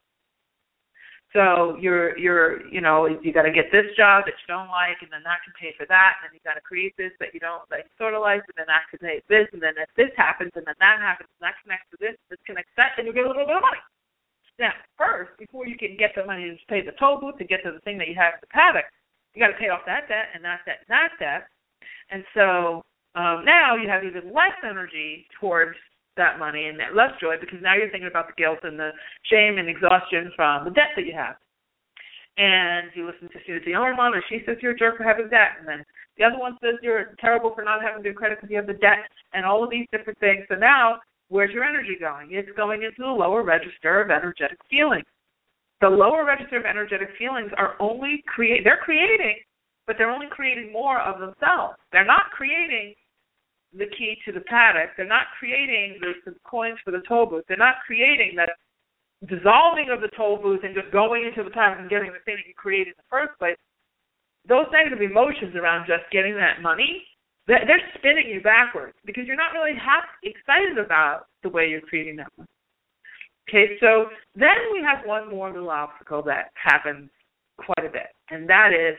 So 1.33 1.77
you're 1.81 2.13
you're 2.13 2.61
you 2.69 2.77
know 2.77 3.09
you 3.09 3.33
got 3.33 3.49
to 3.49 3.51
get 3.51 3.73
this 3.73 3.89
job 3.97 4.29
that 4.29 4.37
you 4.37 4.45
don't 4.45 4.69
like, 4.69 5.01
and 5.01 5.09
then 5.09 5.25
that 5.25 5.41
can 5.41 5.53
pay 5.57 5.73
for 5.73 5.89
that, 5.89 6.21
and 6.21 6.29
then 6.29 6.37
you 6.37 6.41
got 6.45 6.53
to 6.53 6.61
create 6.61 6.93
this 6.93 7.09
that 7.17 7.33
you 7.33 7.41
don't 7.41 7.65
like 7.73 7.89
sort 7.97 8.13
of 8.13 8.21
like, 8.21 8.45
and 8.45 8.53
then 8.53 8.69
that 8.69 8.85
can 8.93 9.01
pay 9.01 9.17
this, 9.25 9.49
and 9.49 9.57
then 9.57 9.73
if 9.81 9.89
this 9.97 10.13
happens, 10.13 10.53
and 10.53 10.61
then 10.69 10.77
that 10.77 11.01
happens, 11.01 11.33
and 11.33 11.41
that 11.41 11.57
connects 11.65 11.89
to 11.89 11.97
this, 11.97 12.13
this 12.29 12.37
connects 12.45 12.69
that, 12.77 12.93
and 13.01 13.09
you 13.09 13.13
get 13.17 13.25
a 13.25 13.29
little 13.33 13.49
bit 13.49 13.57
of 13.57 13.65
money. 13.65 13.81
Now, 14.61 14.77
first, 14.93 15.33
before 15.41 15.65
you 15.65 15.73
can 15.73 15.97
get 15.97 16.13
the 16.13 16.21
money 16.21 16.53
to 16.53 16.57
pay 16.69 16.85
the 16.85 16.93
toll 17.01 17.17
booth 17.17 17.41
to 17.41 17.49
get 17.49 17.65
to 17.65 17.73
the 17.73 17.81
thing 17.81 17.97
that 17.97 18.05
you 18.05 18.13
have 18.13 18.37
in 18.37 18.41
the 18.45 18.53
paddock, 18.53 18.85
you 19.33 19.41
got 19.41 19.49
to 19.49 19.57
pay 19.57 19.73
off 19.73 19.81
that 19.89 20.05
debt 20.05 20.29
and 20.37 20.45
that 20.45 20.61
debt 20.69 20.85
and 20.85 20.93
that 20.93 21.17
debt, 21.17 21.49
and 22.11 22.23
so 22.33 22.83
um, 23.15 23.45
now 23.45 23.75
you 23.75 23.87
have 23.89 24.03
even 24.03 24.33
less 24.33 24.57
energy 24.63 25.27
towards 25.39 25.77
that 26.17 26.37
money 26.37 26.67
and 26.67 26.79
that 26.79 26.95
less 26.95 27.11
joy 27.19 27.35
because 27.39 27.59
now 27.61 27.75
you're 27.75 27.89
thinking 27.89 28.09
about 28.09 28.27
the 28.27 28.37
guilt 28.37 28.59
and 28.63 28.77
the 28.77 28.91
shame 29.29 29.57
and 29.57 29.69
exhaustion 29.69 30.31
from 30.35 30.65
the 30.65 30.71
debt 30.71 30.93
that 30.95 31.05
you 31.05 31.13
have. 31.13 31.35
And 32.37 32.89
you 32.95 33.05
listen 33.05 33.29
to 33.29 33.39
Suze 33.45 33.61
Orman, 33.75 34.13
and 34.13 34.23
she 34.27 34.41
says 34.45 34.57
you're 34.61 34.73
a 34.73 34.77
jerk 34.77 34.97
for 34.97 35.03
having 35.03 35.29
debt, 35.29 35.53
and 35.59 35.67
then 35.67 35.85
the 36.17 36.23
other 36.23 36.39
one 36.39 36.57
says 36.61 36.81
you're 36.81 37.13
terrible 37.19 37.53
for 37.53 37.63
not 37.63 37.81
having 37.83 38.01
good 38.01 38.15
credit 38.15 38.39
because 38.39 38.49
you 38.49 38.57
have 38.57 38.65
the 38.65 38.81
debt, 38.81 39.05
and 39.33 39.45
all 39.45 39.63
of 39.63 39.69
these 39.69 39.85
different 39.91 40.17
things. 40.17 40.41
So 40.49 40.55
now, 40.55 40.97
where's 41.29 41.53
your 41.53 41.63
energy 41.63 41.95
going? 41.99 42.29
It's 42.31 42.49
going 42.57 42.81
into 42.81 43.01
the 43.01 43.13
lower 43.13 43.43
register 43.43 44.01
of 44.01 44.09
energetic 44.09 44.57
feelings. 44.67 45.05
The 45.81 45.89
lower 45.89 46.25
register 46.25 46.57
of 46.57 46.65
energetic 46.65 47.09
feelings 47.19 47.51
are 47.55 47.75
only 47.79 48.23
create 48.25 48.63
they're 48.63 48.81
creating 48.81 49.35
but 49.87 49.95
they're 49.97 50.11
only 50.11 50.27
creating 50.29 50.71
more 50.71 50.99
of 51.01 51.19
themselves. 51.19 51.75
They're 51.91 52.05
not 52.05 52.31
creating 52.31 52.95
the 53.73 53.87
key 53.97 54.17
to 54.25 54.31
the 54.31 54.41
paddock. 54.41 54.91
They're 54.95 55.07
not 55.07 55.33
creating 55.39 55.99
the, 55.99 56.13
the 56.25 56.37
coins 56.45 56.77
for 56.85 56.91
the 56.91 57.01
toll 57.07 57.25
booth. 57.25 57.43
They're 57.47 57.57
not 57.57 57.81
creating 57.85 58.35
that 58.37 58.49
dissolving 59.27 59.89
of 59.89 60.01
the 60.01 60.11
toll 60.15 60.37
booth 60.37 60.61
and 60.63 60.75
just 60.75 60.91
going 60.91 61.25
into 61.25 61.43
the 61.43 61.53
past 61.53 61.79
and 61.79 61.89
getting 61.89 62.11
the 62.11 62.23
thing 62.25 62.35
that 62.35 62.47
you 62.47 62.53
created 62.55 62.93
in 62.93 62.99
the 62.99 63.09
first 63.09 63.37
place, 63.39 63.57
those 64.47 64.67
negative 64.71 65.01
emotions 65.01 65.55
around 65.55 65.87
just 65.87 66.03
getting 66.11 66.35
that 66.35 66.61
money, 66.61 67.03
they're 67.47 67.81
spinning 67.97 68.27
you 68.27 68.41
backwards 68.41 68.95
because 69.05 69.25
you're 69.27 69.39
not 69.39 69.51
really 69.51 69.75
happy, 69.75 70.31
excited 70.31 70.77
about 70.77 71.27
the 71.41 71.49
way 71.49 71.67
you're 71.67 71.81
creating 71.81 72.15
that 72.17 72.31
money. 72.37 72.49
Okay, 73.49 73.75
so 73.79 74.07
then 74.35 74.55
we 74.71 74.81
have 74.81 75.05
one 75.05 75.29
more 75.29 75.51
little 75.51 75.69
obstacle 75.69 76.23
that 76.23 76.51
happens 76.55 77.09
quite 77.57 77.85
a 77.85 77.91
bit, 77.91 78.07
and 78.29 78.47
that 78.49 78.71
is 78.71 78.95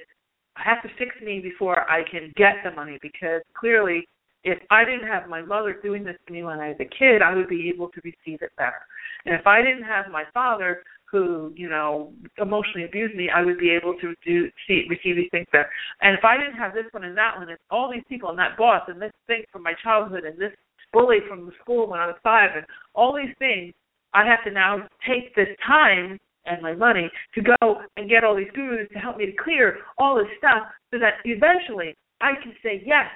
have 0.57 0.83
to 0.83 0.89
fix 0.99 1.15
me 1.25 1.41
before 1.41 1.89
I 1.91 2.03
can 2.09 2.33
get 2.37 2.57
the 2.65 2.71
money 2.71 2.99
because 3.03 3.43
clearly 3.59 4.07
if 4.45 4.59
I 4.71 4.85
didn't 4.85 5.09
have 5.09 5.29
my 5.29 5.43
mother 5.43 5.81
doing 5.83 6.05
this 6.05 6.17
to 6.27 6.33
me 6.33 6.43
when 6.43 6.61
I 6.61 6.69
was 6.69 6.77
a 6.81 6.85
kid, 6.85 7.23
I 7.23 7.35
would 7.35 7.49
be 7.49 7.71
able 7.75 7.89
to 7.89 8.01
receive 8.05 8.43
it 8.43 8.53
better. 8.57 8.85
And 9.25 9.35
if 9.35 9.47
I 9.47 9.63
didn't 9.63 9.85
have 9.85 10.13
my 10.13 10.25
father 10.35 10.83
who, 11.11 11.53
you 11.57 11.69
know, 11.69 12.13
emotionally 12.39 12.85
abused 12.85 13.15
me, 13.15 13.31
I 13.35 13.43
would 13.43 13.59
be 13.59 13.71
able 13.71 13.95
to 14.01 14.15
do 14.25 14.51
see 14.67 14.85
receive 14.89 15.17
these 15.17 15.31
things 15.31 15.47
better. 15.51 15.71
And 16.03 16.17
if 16.17 16.25
I 16.25 16.37
didn't 16.37 16.57
have 16.57 16.75
this 16.75 16.85
one 16.91 17.05
and 17.05 17.17
that 17.17 17.39
one 17.39 17.49
and 17.49 17.59
all 17.71 17.91
these 17.91 18.05
people 18.09 18.29
and 18.29 18.39
that 18.39 18.59
boss 18.59 18.83
and 18.89 19.01
this 19.01 19.13
thing 19.27 19.45
from 19.51 19.63
my 19.63 19.73
childhood 19.83 20.25
and 20.25 20.39
this 20.39 20.53
bully 20.93 21.19
from 21.29 21.47
the 21.47 21.53
school 21.63 21.89
when 21.89 22.01
I 22.01 22.07
was 22.07 22.17
five 22.23 22.51
and 22.55 22.67
all 22.95 23.17
these 23.17 23.35
things, 23.39 23.73
I 24.13 24.27
have 24.27 24.45
to 24.45 24.51
now 24.51 24.87
take 25.09 25.35
this 25.35 25.49
time 25.67 26.19
and 26.47 26.63
my 26.63 26.75
money 26.75 27.11
to 27.35 27.43
go 27.43 27.81
and 27.97 28.09
get 28.09 28.25
all 28.25 28.37
these 28.37 28.51
gurus 28.55 28.89
to 28.93 28.99
help 28.99 29.17
me 29.17 29.27
to 29.27 29.33
clear 29.33 29.79
all 29.99 30.17
this 30.17 30.29
stuff 30.39 30.69
so 30.91 30.99
that 30.99 31.15
eventually 31.25 31.95
I 32.21 32.33
can 32.43 32.53
say 32.63 32.83
yes 32.85 33.07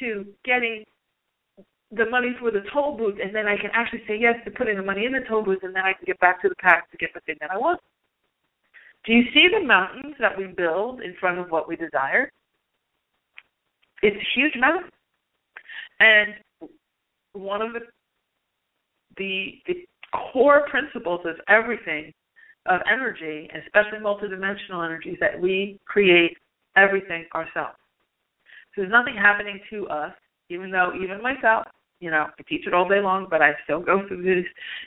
to 0.00 0.24
getting 0.44 0.84
the 1.92 2.06
money 2.10 2.34
for 2.40 2.50
the 2.50 2.62
toll 2.72 2.96
booth 2.96 3.16
and 3.22 3.34
then 3.34 3.46
I 3.46 3.56
can 3.56 3.70
actually 3.72 4.02
say 4.08 4.16
yes 4.18 4.34
to 4.44 4.50
putting 4.50 4.76
the 4.76 4.82
money 4.82 5.04
in 5.04 5.12
the 5.12 5.20
toll 5.28 5.42
booth 5.42 5.62
and 5.62 5.74
then 5.74 5.84
I 5.84 5.92
can 5.92 6.04
get 6.06 6.18
back 6.20 6.42
to 6.42 6.48
the 6.48 6.56
pack 6.56 6.90
to 6.90 6.96
get 6.96 7.10
the 7.14 7.20
thing 7.20 7.36
that 7.40 7.50
I 7.50 7.58
want. 7.58 7.80
Do 9.04 9.12
you 9.12 9.22
see 9.32 9.48
the 9.52 9.64
mountains 9.64 10.16
that 10.18 10.36
we 10.36 10.46
build 10.46 11.00
in 11.00 11.14
front 11.20 11.38
of 11.38 11.50
what 11.50 11.68
we 11.68 11.76
desire? 11.76 12.30
It's 14.02 14.16
a 14.16 14.38
huge 14.38 14.54
mountain. 14.58 14.90
And 16.00 16.34
one 17.32 17.62
of 17.62 17.72
the 17.72 17.80
the, 19.16 19.54
the 19.66 19.74
core 20.32 20.66
principles 20.68 21.20
of 21.24 21.36
everything 21.48 22.12
of 22.68 22.80
energy, 22.90 23.48
especially 23.64 23.98
multidimensional 23.98 24.84
energies, 24.84 25.18
that 25.20 25.40
we 25.40 25.78
create 25.86 26.36
everything 26.76 27.24
ourselves. 27.34 27.78
So 28.74 28.82
there's 28.82 28.92
nothing 28.92 29.16
happening 29.16 29.60
to 29.70 29.88
us, 29.88 30.12
even 30.50 30.70
though 30.70 30.92
even 31.02 31.22
myself, 31.22 31.66
you 32.00 32.10
know, 32.10 32.26
I 32.38 32.42
teach 32.48 32.66
it 32.66 32.74
all 32.74 32.88
day 32.88 33.00
long, 33.00 33.26
but 33.30 33.40
I 33.40 33.52
still 33.64 33.80
go 33.80 34.06
through 34.06 34.22
these 34.22 34.44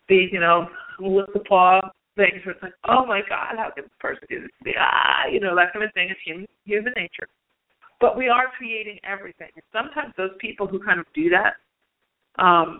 these, 0.07 0.29
you 0.31 0.39
know, 0.39 0.67
lift 0.99 1.33
the 1.33 1.39
paw 1.39 1.81
things 2.15 2.45
where 2.45 2.53
it's 2.53 2.63
like, 2.63 2.73
Oh 2.87 3.05
my 3.05 3.21
God, 3.27 3.55
how 3.57 3.71
can 3.73 3.85
this 3.85 3.91
person 3.99 4.27
do 4.29 4.41
this 4.41 4.51
to 4.59 4.65
me? 4.65 4.75
Ah, 4.79 5.25
you 5.31 5.39
know, 5.39 5.55
that 5.55 5.73
kind 5.73 5.85
of 5.85 5.93
thing. 5.93 6.09
It's 6.11 6.19
human 6.23 6.47
human 6.65 6.93
nature. 6.95 7.27
But 7.99 8.17
we 8.17 8.29
are 8.29 8.45
creating 8.57 8.99
everything. 9.03 9.49
And 9.55 9.63
sometimes 9.73 10.13
those 10.15 10.31
people 10.39 10.67
who 10.67 10.79
kind 10.79 10.99
of 10.99 11.05
do 11.13 11.29
that, 11.29 11.55
um, 12.41 12.79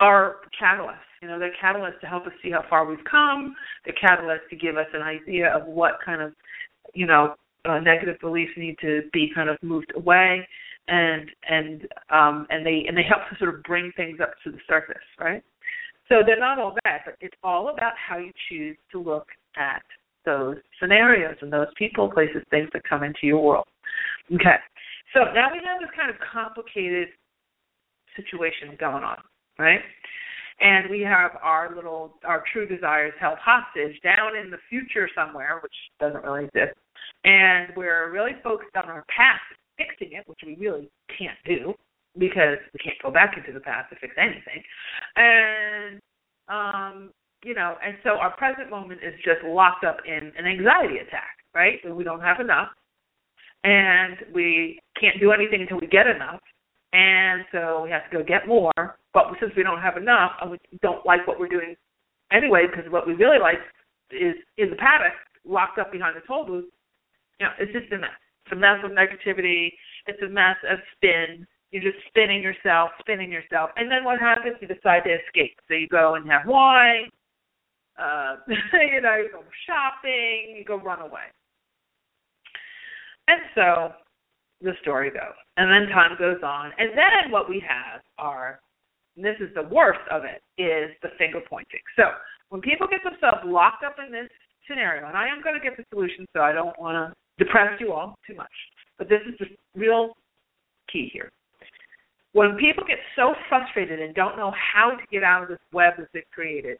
are 0.00 0.36
catalysts. 0.60 0.98
You 1.22 1.28
know, 1.28 1.38
they're 1.38 1.54
catalysts 1.62 2.00
to 2.00 2.06
help 2.06 2.26
us 2.26 2.32
see 2.42 2.50
how 2.50 2.64
far 2.68 2.84
we've 2.84 3.04
come. 3.10 3.54
They're 3.84 3.94
catalysts 3.94 4.48
to 4.50 4.56
give 4.56 4.76
us 4.76 4.86
an 4.92 5.02
idea 5.02 5.54
of 5.54 5.66
what 5.66 5.98
kind 6.04 6.20
of, 6.20 6.32
you 6.94 7.06
know, 7.06 7.34
uh, 7.64 7.80
negative 7.80 8.16
beliefs 8.20 8.52
need 8.56 8.76
to 8.80 9.02
be 9.12 9.30
kind 9.34 9.48
of 9.48 9.56
moved 9.62 9.92
away, 9.96 10.46
and 10.88 11.28
and 11.48 11.82
um, 12.10 12.46
and 12.50 12.64
they 12.64 12.84
and 12.86 12.96
they 12.96 13.02
help 13.02 13.22
to 13.30 13.36
sort 13.38 13.54
of 13.54 13.62
bring 13.64 13.90
things 13.96 14.20
up 14.20 14.34
to 14.44 14.52
the 14.52 14.58
surface, 14.68 15.02
right? 15.18 15.42
So 16.08 16.22
they're 16.24 16.38
not 16.38 16.60
all 16.60 16.76
bad, 16.84 17.00
but 17.04 17.16
it's 17.20 17.34
all 17.42 17.70
about 17.70 17.94
how 17.96 18.18
you 18.18 18.30
choose 18.48 18.76
to 18.92 19.00
look 19.00 19.26
at 19.56 19.82
those 20.24 20.56
scenarios 20.80 21.36
and 21.40 21.52
those 21.52 21.66
people, 21.76 22.08
places, 22.10 22.42
things 22.50 22.68
that 22.72 22.82
come 22.88 23.02
into 23.02 23.20
your 23.24 23.42
world. 23.42 23.66
Okay. 24.32 24.56
So 25.12 25.20
now 25.34 25.48
we 25.50 25.58
have 25.64 25.80
this 25.80 25.90
kind 25.96 26.10
of 26.10 26.16
complicated 26.32 27.08
situation 28.14 28.76
going 28.78 29.02
on 29.02 29.18
right? 29.58 29.80
And 30.60 30.88
we 30.90 31.00
have 31.02 31.32
our 31.42 31.74
little, 31.74 32.14
our 32.24 32.42
true 32.52 32.66
desires 32.66 33.12
held 33.20 33.38
hostage 33.38 34.00
down 34.02 34.36
in 34.42 34.50
the 34.50 34.56
future 34.70 35.08
somewhere, 35.14 35.60
which 35.62 35.74
doesn't 36.00 36.24
really 36.24 36.44
exist. 36.44 36.78
And 37.24 37.68
we're 37.76 38.10
really 38.10 38.32
focused 38.42 38.74
on 38.76 38.88
our 38.88 39.04
past, 39.14 39.42
fixing 39.76 40.16
it, 40.16 40.26
which 40.26 40.40
we 40.46 40.56
really 40.56 40.88
can't 41.18 41.38
do 41.44 41.74
because 42.18 42.56
we 42.72 42.78
can't 42.82 42.96
go 43.02 43.10
back 43.10 43.36
into 43.36 43.52
the 43.52 43.60
past 43.60 43.90
to 43.90 43.96
fix 43.96 44.14
anything. 44.16 44.62
And 45.16 46.00
um, 46.48 47.10
you 47.44 47.54
know, 47.54 47.76
and 47.84 47.96
so 48.02 48.10
our 48.10 48.34
present 48.36 48.70
moment 48.70 49.00
is 49.06 49.14
just 49.24 49.44
locked 49.44 49.84
up 49.84 49.98
in 50.06 50.32
an 50.38 50.46
anxiety 50.46 50.98
attack, 50.98 51.38
right? 51.54 51.78
we 51.94 52.04
don't 52.04 52.20
have 52.20 52.40
enough, 52.40 52.68
and 53.64 54.16
we 54.34 54.80
can't 55.00 55.20
do 55.20 55.32
anything 55.32 55.62
until 55.62 55.78
we 55.78 55.86
get 55.86 56.06
enough, 56.06 56.40
and 56.92 57.44
so 57.52 57.82
we 57.84 57.90
have 57.90 58.08
to 58.10 58.18
go 58.18 58.24
get 58.24 58.48
more. 58.48 58.72
But 59.16 59.32
since 59.40 59.52
we 59.56 59.62
don't 59.62 59.80
have 59.80 59.96
enough, 59.96 60.32
and 60.42 60.50
we 60.50 60.58
don't 60.82 61.06
like 61.06 61.26
what 61.26 61.40
we're 61.40 61.48
doing 61.48 61.74
anyway, 62.30 62.66
because 62.68 62.84
what 62.92 63.06
we 63.06 63.14
really 63.14 63.38
like 63.38 63.56
is 64.10 64.34
in 64.58 64.68
the 64.68 64.76
paddock, 64.76 65.16
locked 65.42 65.78
up 65.78 65.90
behind 65.90 66.16
the 66.16 66.20
toll 66.28 66.44
booth. 66.44 66.66
You 67.40 67.46
know, 67.46 67.52
it's 67.58 67.72
just 67.72 67.90
a 67.92 67.96
mess. 67.96 68.10
It's 68.44 68.52
a 68.52 68.56
mess 68.56 68.76
of 68.84 68.90
negativity. 68.90 69.72
It's 70.06 70.20
a 70.20 70.28
mess 70.28 70.56
of 70.68 70.80
spin. 70.94 71.46
You're 71.70 71.90
just 71.90 72.04
spinning 72.08 72.42
yourself, 72.42 72.90
spinning 73.00 73.32
yourself, 73.32 73.70
and 73.76 73.90
then 73.90 74.04
what 74.04 74.20
happens? 74.20 74.56
You 74.60 74.68
decide 74.68 75.04
to 75.04 75.16
escape. 75.16 75.56
So 75.66 75.72
you 75.72 75.88
go 75.88 76.16
and 76.16 76.30
have 76.30 76.42
wine. 76.46 77.08
Uh, 77.98 78.36
you 78.48 79.00
know, 79.00 79.16
you 79.16 79.30
go 79.32 79.42
shopping. 79.64 80.56
You 80.58 80.64
go 80.66 80.76
run 80.76 81.00
away. 81.00 81.32
And 83.28 83.40
so 83.54 83.92
the 84.60 84.72
story 84.82 85.08
goes. 85.08 85.40
And 85.56 85.72
then 85.72 85.88
time 85.88 86.18
goes 86.18 86.42
on. 86.44 86.72
And 86.76 86.90
then 86.90 87.32
what 87.32 87.48
we 87.48 87.64
have 87.66 88.02
are, 88.18 88.60
this 89.24 89.36
is 89.40 89.48
the 89.54 89.62
worst 89.62 90.00
of 90.10 90.22
it, 90.24 90.42
is 90.60 90.90
the 91.02 91.10
finger 91.18 91.40
pointing. 91.48 91.80
So 91.96 92.04
when 92.50 92.60
people 92.60 92.86
get 92.86 93.00
themselves 93.02 93.42
locked 93.44 93.84
up 93.84 93.96
in 94.04 94.12
this 94.12 94.28
scenario, 94.68 95.06
and 95.06 95.16
I 95.16 95.28
am 95.28 95.42
going 95.42 95.58
to 95.58 95.62
get 95.62 95.76
the 95.76 95.84
solution, 95.90 96.26
so 96.34 96.42
I 96.42 96.52
don't 96.52 96.78
want 96.78 96.96
to 96.96 97.44
depress 97.44 97.80
you 97.80 97.92
all 97.92 98.16
too 98.26 98.34
much, 98.34 98.52
but 98.98 99.08
this 99.08 99.20
is 99.26 99.34
the 99.38 99.46
real 99.78 100.12
key 100.92 101.10
here. 101.12 101.30
When 102.32 102.56
people 102.56 102.84
get 102.86 102.98
so 103.16 103.34
frustrated 103.48 104.00
and 104.00 104.14
don't 104.14 104.36
know 104.36 104.52
how 104.52 104.90
to 104.90 105.02
get 105.10 105.22
out 105.22 105.42
of 105.42 105.48
this 105.48 105.58
web 105.72 105.94
that 105.98 106.08
they've 106.12 106.22
created, 106.32 106.78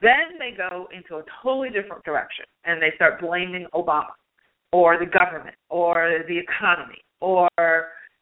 then 0.00 0.38
they 0.38 0.56
go 0.56 0.86
into 0.94 1.16
a 1.16 1.24
totally 1.42 1.70
different 1.70 2.04
direction 2.04 2.44
and 2.64 2.80
they 2.80 2.92
start 2.94 3.20
blaming 3.20 3.66
Obama 3.74 4.12
or 4.72 4.98
the 4.98 5.06
government 5.06 5.56
or 5.70 6.20
the 6.28 6.38
economy 6.38 6.98
or 7.20 7.48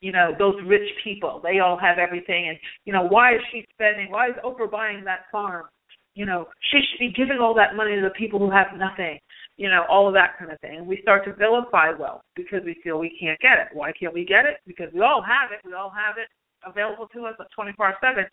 you 0.07 0.13
know 0.13 0.31
those 0.39 0.55
rich 0.65 0.89
people. 1.03 1.41
They 1.43 1.59
all 1.59 1.77
have 1.77 1.99
everything. 1.99 2.49
And 2.49 2.59
you 2.85 2.93
know 2.93 3.09
why 3.09 3.35
is 3.35 3.41
she 3.51 3.67
spending 3.75 4.09
why 4.13 4.29
is 4.29 4.37
oprah 4.45 4.71
buying 4.71 5.03
that 5.05 5.27
farm? 5.33 5.67
You 6.15 6.27
know 6.27 6.47
she 6.71 6.79
should 6.79 7.01
be 7.01 7.13
giving 7.13 7.39
all 7.43 7.55
that 7.55 7.75
money 7.75 7.97
to 7.97 8.03
the 8.03 8.15
people 8.15 8.39
who 8.39 8.51
have 8.51 8.69
nothing 8.79 9.19
you 9.57 9.69
know 9.69 9.83
all 9.91 10.07
of 10.07 10.15
that 10.15 10.39
kind 10.39 10.53
of 10.53 10.61
thing. 10.61 10.79
And 10.79 10.87
we 10.87 11.03
start 11.03 11.25
to 11.25 11.35
vilify 11.35 11.91
wealth 11.91 12.23
because 12.37 12.63
we 12.65 12.77
feel 12.85 13.01
we 13.01 13.19
can't 13.19 13.41
get 13.41 13.59
it. 13.59 13.75
Why 13.75 13.91
can't 13.99 14.15
we 14.15 14.25
get 14.25 14.47
it? 14.47 14.59
Because 14.65 14.93
we 14.95 15.01
all 15.01 15.23
have 15.27 15.51
it. 15.51 15.59
We 15.67 15.75
all 15.75 15.91
have 15.91 16.19
it 16.23 16.29
available 16.65 17.09
to 17.15 17.27
us 17.27 17.35
at 17.41 17.47
24 17.55 17.95
7 18.01 18.25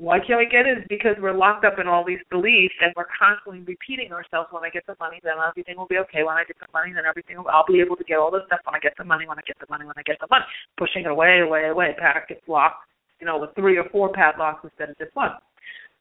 why 0.00 0.16
can't 0.16 0.40
we 0.40 0.48
get 0.48 0.64
it? 0.64 0.80
Is 0.80 0.84
because 0.88 1.12
we're 1.20 1.36
locked 1.36 1.66
up 1.68 1.78
in 1.78 1.86
all 1.86 2.02
these 2.02 2.24
beliefs 2.30 2.72
and 2.80 2.90
we're 2.96 3.12
constantly 3.12 3.60
repeating 3.68 4.16
ourselves. 4.16 4.48
When 4.50 4.64
I 4.64 4.70
get 4.70 4.86
the 4.86 4.96
money, 4.98 5.20
then 5.22 5.34
everything 5.36 5.76
will 5.76 5.86
be 5.92 5.98
okay. 6.08 6.24
When 6.24 6.40
I 6.40 6.44
get 6.48 6.56
the 6.58 6.72
money, 6.72 6.96
then 6.96 7.04
everything 7.04 7.36
will, 7.36 7.48
I'll 7.52 7.68
be 7.68 7.84
able 7.84 7.96
to 7.96 8.04
get 8.04 8.16
all 8.16 8.30
this 8.30 8.40
stuff. 8.46 8.60
When 8.64 8.74
I 8.74 8.80
get 8.80 8.96
the 8.96 9.04
money, 9.04 9.28
when 9.28 9.36
I 9.36 9.44
get 9.46 9.60
the 9.60 9.66
money, 9.68 9.84
when 9.84 10.00
I 10.00 10.02
get 10.08 10.16
the 10.18 10.26
money, 10.30 10.48
pushing 10.78 11.04
it 11.04 11.12
away, 11.12 11.40
away, 11.40 11.68
away. 11.68 11.94
Paddock 12.00 12.28
gets 12.28 12.40
locked, 12.48 12.88
you 13.20 13.26
know, 13.26 13.36
with 13.36 13.50
three 13.54 13.76
or 13.76 13.84
four 13.92 14.10
padlocks 14.10 14.64
instead 14.64 14.88
of 14.88 14.96
just 14.96 15.14
one. 15.14 15.36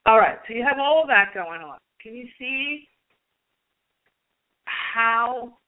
All 0.06 0.18
right, 0.18 0.40
so 0.48 0.54
you 0.54 0.64
have 0.64 0.80
all 0.80 1.02
of 1.04 1.12
that 1.12 1.36
going 1.36 1.60
on. 1.60 1.78
Can 2.02 2.16
you 2.16 2.28
see 2.40 2.88
how 4.64 5.60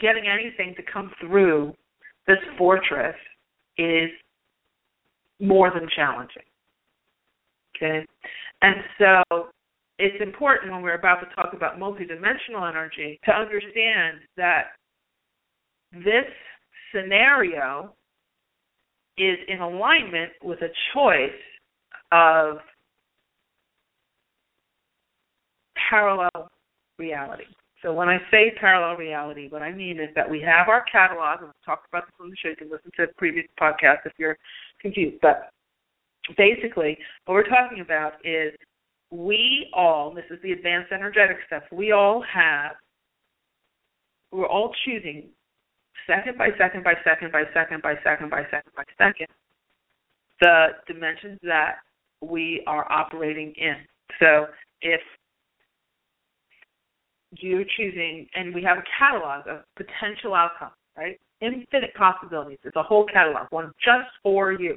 getting 0.00 0.24
anything 0.26 0.74
to 0.76 0.82
come 0.90 1.12
through 1.20 1.74
this 2.26 2.40
fortress 2.56 3.14
is 3.76 4.08
more 5.40 5.70
than 5.70 5.88
challenging. 5.94 6.42
Okay? 7.76 8.06
And 8.62 8.76
so 8.98 9.48
it's 9.98 10.22
important 10.22 10.72
when 10.72 10.82
we're 10.82 10.98
about 10.98 11.20
to 11.20 11.34
talk 11.34 11.52
about 11.54 11.78
multidimensional 11.78 12.68
energy 12.68 13.18
to 13.24 13.32
understand 13.32 14.18
that 14.36 14.64
this 15.92 16.26
scenario 16.94 17.94
is 19.18 19.38
in 19.48 19.60
alignment 19.60 20.32
with 20.42 20.60
a 20.62 20.68
choice 20.94 21.30
of 22.12 22.58
parallel 25.88 26.50
reality. 26.98 27.44
So 27.86 27.92
when 27.92 28.08
I 28.08 28.18
say 28.32 28.52
parallel 28.58 28.96
reality, 28.96 29.48
what 29.48 29.62
I 29.62 29.70
mean 29.70 30.00
is 30.00 30.08
that 30.16 30.28
we 30.28 30.40
have 30.40 30.68
our 30.68 30.84
catalog, 30.90 31.38
and 31.38 31.50
I've 31.50 31.64
talked 31.64 31.86
about 31.88 32.06
this 32.06 32.14
on 32.20 32.30
the 32.30 32.36
show. 32.36 32.48
You 32.48 32.56
can 32.56 32.68
listen 32.68 32.90
to 32.96 33.06
previous 33.16 33.46
podcasts 33.60 34.04
if 34.04 34.12
you're 34.18 34.36
confused. 34.80 35.18
But 35.22 35.50
basically, 36.36 36.98
what 37.26 37.34
we're 37.34 37.44
talking 37.44 37.80
about 37.80 38.14
is 38.24 38.52
we 39.12 39.68
all, 39.72 40.12
this 40.12 40.24
is 40.32 40.42
the 40.42 40.50
advanced 40.50 40.90
energetic 40.90 41.36
stuff, 41.46 41.62
we 41.70 41.92
all 41.92 42.22
have, 42.22 42.72
we're 44.32 44.48
all 44.48 44.74
choosing 44.84 45.28
second 46.08 46.36
by 46.36 46.48
second 46.58 46.82
by 46.82 46.94
second 47.04 47.30
by 47.30 47.44
second 47.54 47.82
by 47.82 47.94
second 48.02 48.30
by 48.30 48.42
second 48.50 48.72
by 48.74 48.84
second 48.98 49.28
the 50.40 50.66
dimensions 50.88 51.38
that 51.44 51.76
we 52.20 52.64
are 52.66 52.90
operating 52.90 53.54
in. 53.56 53.76
So 54.18 54.46
if 54.80 55.00
you're 57.32 57.64
choosing, 57.76 58.26
and 58.34 58.54
we 58.54 58.62
have 58.62 58.78
a 58.78 58.84
catalog 58.98 59.46
of 59.48 59.64
potential 59.76 60.34
outcomes, 60.34 60.72
right? 60.96 61.18
Infinite 61.40 61.94
possibilities. 61.96 62.58
It's 62.64 62.76
a 62.76 62.82
whole 62.82 63.06
catalog, 63.06 63.46
one 63.50 63.72
just 63.84 64.08
for 64.22 64.52
you. 64.52 64.76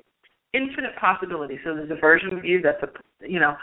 Infinite 0.53 0.95
possibilities. 0.99 1.59
So 1.63 1.75
there's 1.75 1.91
a 1.91 2.01
version 2.01 2.35
of 2.35 2.43
you 2.43 2.59
that's 2.61 2.81
a, 2.81 2.89
you 3.27 3.39
know, 3.39 3.55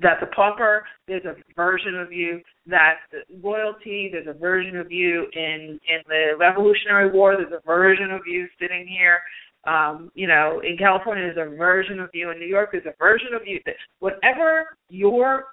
that's 0.00 0.22
a 0.22 0.34
pauper. 0.34 0.84
There's 1.08 1.24
a 1.24 1.36
version 1.56 1.98
of 1.98 2.12
you 2.12 2.42
that's 2.66 3.00
royalty. 3.42 4.10
There's 4.12 4.26
a 4.28 4.38
version 4.38 4.76
of 4.76 4.92
you 4.92 5.26
in 5.32 5.80
in 5.88 6.00
the 6.06 6.32
Revolutionary 6.38 7.10
War. 7.10 7.36
There's 7.36 7.52
a 7.52 7.66
version 7.66 8.10
of 8.10 8.20
you 8.26 8.46
sitting 8.60 8.86
here 8.86 9.20
um, 9.66 10.10
you 10.14 10.26
know, 10.26 10.60
in 10.60 10.76
California, 10.76 11.32
there's 11.34 11.52
a 11.52 11.56
version 11.56 11.98
of 12.00 12.10
you. 12.12 12.30
In 12.30 12.38
New 12.38 12.46
York, 12.46 12.70
there's 12.72 12.86
a 12.86 12.94
version 12.98 13.28
of 13.34 13.46
you. 13.46 13.60
that 13.64 13.76
Whatever 13.98 14.76
your 14.88 15.44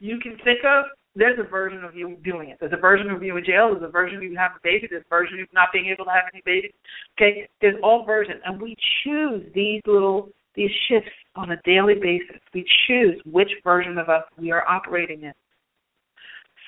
you 0.00 0.18
can 0.20 0.36
think 0.44 0.60
of, 0.64 0.84
there's 1.14 1.38
a 1.38 1.48
version 1.48 1.84
of 1.84 1.94
you 1.94 2.16
doing 2.22 2.50
it. 2.50 2.58
There's 2.60 2.72
a 2.72 2.80
version 2.80 3.10
of 3.10 3.22
you 3.22 3.36
in 3.36 3.44
jail. 3.44 3.70
There's 3.72 3.88
a 3.88 3.90
version 3.90 4.18
of 4.18 4.22
you 4.22 4.36
having 4.36 4.58
a 4.58 4.62
baby. 4.62 4.86
There's 4.88 5.04
a 5.04 5.08
version 5.08 5.34
of 5.34 5.40
you 5.40 5.46
not 5.52 5.68
being 5.72 5.86
able 5.86 6.04
to 6.04 6.10
have 6.10 6.24
any 6.32 6.42
babies. 6.44 6.72
Okay, 7.18 7.48
there's 7.60 7.76
all 7.82 8.04
versions, 8.04 8.40
and 8.44 8.60
we 8.60 8.76
choose 9.04 9.44
these 9.54 9.82
little 9.86 10.30
these 10.54 10.70
shifts 10.88 11.10
on 11.36 11.52
a 11.52 11.56
daily 11.64 11.94
basis. 11.94 12.40
We 12.52 12.66
choose 12.86 13.20
which 13.24 13.50
version 13.62 13.96
of 13.96 14.08
us 14.08 14.24
we 14.36 14.50
are 14.50 14.66
operating 14.66 15.22
in. 15.22 15.32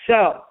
So 0.06 0.42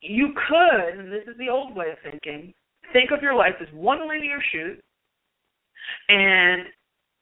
you 0.00 0.28
could, 0.48 0.98
and 0.98 1.12
this 1.12 1.24
is 1.26 1.36
the 1.38 1.48
old 1.48 1.74
way 1.74 1.86
of 1.90 1.98
thinking, 2.08 2.54
think 2.92 3.10
of 3.10 3.22
your 3.22 3.34
life 3.34 3.54
as 3.60 3.68
one 3.72 4.08
linear 4.08 4.38
shoot, 4.52 4.80
and 6.08 6.66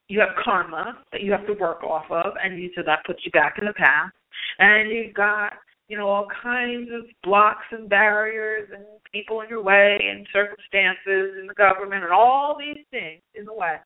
you 0.09 0.19
have 0.19 0.29
karma 0.43 0.99
that 1.11 1.21
you 1.21 1.31
have 1.31 1.47
to 1.47 1.53
work 1.53 1.83
off 1.83 2.05
of, 2.11 2.33
and 2.43 2.61
you, 2.61 2.69
so 2.75 2.83
that 2.85 3.05
puts 3.05 3.21
you 3.25 3.31
back 3.31 3.55
in 3.59 3.65
the 3.65 3.73
path. 3.73 4.11
And 4.59 4.89
you've 4.89 5.13
got 5.13 5.53
you 5.87 5.97
know 5.97 6.07
all 6.07 6.27
kinds 6.41 6.89
of 6.93 7.05
blocks 7.23 7.65
and 7.71 7.89
barriers 7.89 8.69
and 8.73 8.83
people 9.11 9.41
in 9.41 9.49
your 9.49 9.63
way 9.63 9.99
and 10.01 10.27
circumstances 10.33 11.37
and 11.39 11.49
the 11.49 11.53
government 11.53 12.03
and 12.03 12.13
all 12.13 12.57
these 12.57 12.83
things 12.91 13.21
in 13.35 13.45
the 13.45 13.53
way 13.53 13.77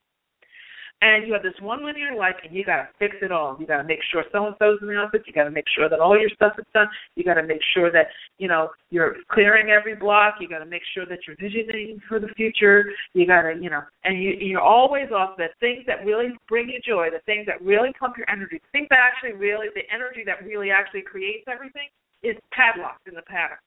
and 1.01 1.27
you 1.27 1.33
have 1.33 1.43
this 1.43 1.53
one 1.61 1.85
linear 1.85 2.15
life 2.15 2.35
and 2.43 2.55
you 2.55 2.65
got 2.65 2.77
to 2.77 2.87
fix 2.97 3.15
it 3.21 3.31
all. 3.31 3.55
You 3.59 3.67
got 3.67 3.77
to 3.77 3.83
make 3.83 3.99
sure 4.11 4.23
so 4.31 4.47
and 4.47 4.55
so's 4.57 4.79
in 4.81 4.87
the 4.87 4.95
office. 4.95 5.21
You 5.27 5.33
got 5.33 5.43
to 5.43 5.51
make 5.51 5.65
sure 5.75 5.89
that 5.89 5.99
all 5.99 6.19
your 6.19 6.29
stuff 6.29 6.53
is 6.57 6.65
done. 6.73 6.87
You 7.15 7.23
got 7.23 7.35
to 7.35 7.43
make 7.43 7.61
sure 7.75 7.91
that 7.91 8.07
you 8.39 8.47
know 8.47 8.69
you're 8.89 9.15
clearing 9.29 9.69
every 9.69 9.95
block. 9.95 10.35
You 10.39 10.49
got 10.49 10.59
to 10.59 10.65
make 10.65 10.81
sure 10.95 11.05
that 11.05 11.19
you're 11.27 11.35
visioning 11.39 12.01
for 12.09 12.19
the 12.19 12.29
future. 12.29 12.85
You 13.13 13.27
got 13.27 13.43
to 13.43 13.53
you 13.61 13.69
know, 13.69 13.81
and 14.05 14.21
you 14.21 14.31
you're 14.39 14.61
always 14.61 15.11
off 15.11 15.37
the 15.37 15.47
things 15.59 15.83
that 15.85 16.03
really 16.03 16.29
bring 16.49 16.69
you 16.69 16.79
joy, 16.85 17.09
the 17.11 17.21
things 17.25 17.45
that 17.45 17.61
really 17.61 17.93
pump 17.99 18.17
your 18.17 18.29
energy, 18.29 18.57
the 18.57 18.71
things 18.71 18.87
that 18.89 18.99
actually 18.99 19.37
really 19.37 19.67
the 19.75 19.83
energy 19.93 20.23
that 20.25 20.43
really 20.43 20.71
actually 20.71 21.01
creates 21.01 21.45
everything 21.47 21.89
is 22.23 22.35
padlocked 22.51 23.07
in 23.07 23.13
the 23.13 23.21
pattern 23.21 23.57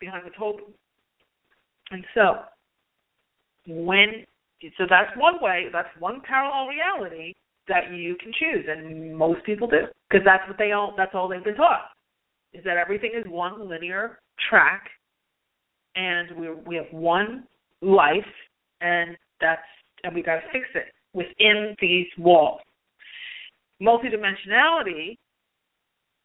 behind 0.00 0.26
the 0.26 0.34
totem. 0.36 0.74
And 1.92 2.04
so 2.14 2.42
when 3.68 4.26
so 4.78 4.84
that's 4.88 5.10
one 5.16 5.36
way, 5.40 5.66
that's 5.72 5.88
one 5.98 6.20
parallel 6.26 6.68
reality 6.68 7.34
that 7.68 7.92
you 7.92 8.16
can 8.16 8.32
choose, 8.38 8.66
and 8.68 9.16
most 9.16 9.44
people 9.44 9.68
do 9.68 9.86
because 10.08 10.24
that's 10.24 10.46
what 10.48 10.58
they 10.58 10.72
all 10.72 10.94
that's 10.96 11.14
all 11.14 11.28
they've 11.28 11.44
been 11.44 11.54
taught 11.54 11.90
is 12.52 12.62
that 12.64 12.76
everything 12.76 13.12
is 13.14 13.24
one 13.30 13.68
linear 13.68 14.18
track, 14.48 14.84
and 15.96 16.36
we 16.36 16.50
we 16.66 16.76
have 16.76 16.90
one 16.90 17.44
life, 17.80 18.14
and 18.80 19.16
that's 19.40 19.62
and 20.04 20.14
we 20.14 20.22
got 20.22 20.36
to 20.36 20.42
fix 20.52 20.66
it 20.74 20.92
within 21.14 21.74
these 21.80 22.06
walls. 22.18 22.60
Multidimensionality, 23.80 25.16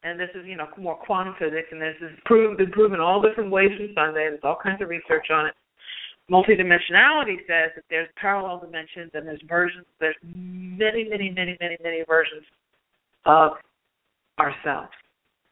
and 0.02 0.18
this 0.18 0.30
is 0.34 0.46
you 0.46 0.56
know 0.56 0.66
more 0.76 0.96
quantum 0.96 1.34
physics, 1.38 1.68
and 1.70 1.80
this 1.80 1.96
is 2.02 2.10
proved 2.24 2.58
been 2.58 2.70
proven 2.70 3.00
all 3.00 3.22
different 3.22 3.50
ways 3.50 3.70
from 3.76 3.88
Sunday. 3.94 4.28
There's 4.28 4.40
all 4.42 4.58
kinds 4.62 4.82
of 4.82 4.88
research 4.88 5.26
on 5.30 5.46
it 5.46 5.54
multidimensionality 6.30 7.38
says 7.46 7.70
that 7.74 7.84
there's 7.90 8.08
parallel 8.16 8.60
dimensions 8.60 9.10
and 9.14 9.26
there's 9.26 9.40
versions 9.48 9.86
there's 10.00 10.16
many 10.22 11.04
many 11.08 11.30
many 11.30 11.56
many 11.60 11.76
many 11.82 12.04
versions 12.06 12.44
of 13.24 13.52
ourselves. 14.38 14.92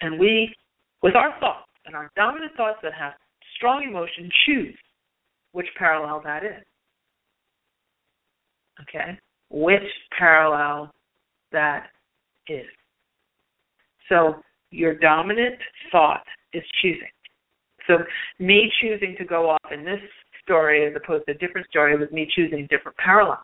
And 0.01 0.19
we 0.19 0.55
with 1.03 1.17
our 1.17 1.39
thoughts 1.41 1.69
and 1.87 1.95
our 1.95 2.11
dominant 2.17 2.53
thoughts 2.57 2.79
that 2.83 2.93
have 2.93 3.15
strong 3.57 3.85
emotion 3.85 4.31
choose 4.45 4.77
which 5.53 5.67
parallel 5.79 6.21
that 6.25 6.45
is. 6.45 6.63
Okay? 8.83 9.19
Which 9.51 9.83
parallel 10.19 10.93
that 11.53 11.87
is. 12.49 12.67
So 14.09 14.35
your 14.71 14.95
dominant 14.95 15.57
thought 15.91 16.25
is 16.53 16.63
choosing. 16.83 17.09
So 17.87 17.99
me 18.39 18.71
choosing 18.81 19.15
to 19.19 19.25
go 19.25 19.51
off 19.51 19.73
in 19.73 19.85
this 19.85 20.01
story 20.47 20.87
as 20.87 20.95
opposed 20.97 21.27
to 21.27 21.33
a 21.33 21.39
different 21.39 21.67
story 21.69 21.99
was 21.99 22.11
me 22.11 22.27
choosing 22.35 22.67
different 22.71 22.97
parallel. 22.97 23.43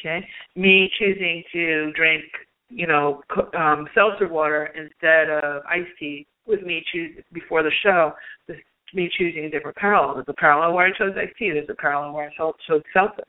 Okay, 0.00 0.26
me 0.56 0.90
choosing 0.98 1.42
to 1.52 1.92
drink, 1.92 2.22
you 2.68 2.86
know, 2.86 3.20
um, 3.56 3.88
seltzer 3.94 4.28
water 4.28 4.66
instead 4.76 5.28
of 5.28 5.62
iced 5.68 5.90
tea 5.98 6.26
was 6.46 6.60
me 6.64 6.82
choosing 6.92 7.22
before 7.32 7.62
the 7.62 7.70
show. 7.82 8.12
Was 8.48 8.56
me 8.94 9.10
choosing 9.18 9.44
a 9.44 9.50
different 9.50 9.76
parallel. 9.76 10.14
There's 10.14 10.26
a 10.28 10.34
parallel 10.34 10.74
where 10.74 10.86
I 10.86 10.96
chose 10.96 11.14
iced 11.16 11.36
tea. 11.36 11.50
There's 11.50 11.68
a 11.68 11.74
parallel 11.74 12.12
where 12.12 12.30
I 12.30 12.36
chose 12.36 12.82
seltzer. 12.92 13.24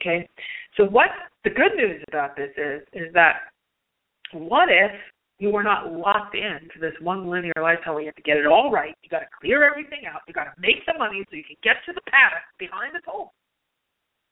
Okay, 0.00 0.28
so 0.76 0.84
what 0.84 1.08
the 1.44 1.50
good 1.50 1.76
news 1.76 2.02
about 2.08 2.36
this 2.36 2.50
is 2.56 2.82
is 2.92 3.12
that 3.14 3.36
what 4.32 4.68
if 4.68 4.90
you 5.38 5.54
are 5.56 5.62
not 5.62 5.92
locked 5.92 6.36
into 6.36 6.78
this 6.80 6.94
one 7.00 7.28
linear 7.28 7.52
lifestyle 7.60 7.98
you 7.98 8.06
have 8.06 8.14
to 8.14 8.22
get 8.22 8.36
it 8.36 8.46
all 8.46 8.70
right. 8.70 8.94
You 9.02 9.10
got 9.10 9.20
to 9.20 9.30
clear 9.40 9.64
everything 9.64 10.06
out. 10.06 10.22
You 10.28 10.34
got 10.34 10.44
to 10.44 10.54
make 10.58 10.86
the 10.86 10.94
money 10.96 11.24
so 11.28 11.36
you 11.36 11.44
can 11.44 11.56
get 11.62 11.76
to 11.86 11.92
the 11.92 12.00
paddock 12.06 12.46
behind 12.58 12.94
the 12.94 13.00
toll. 13.04 13.32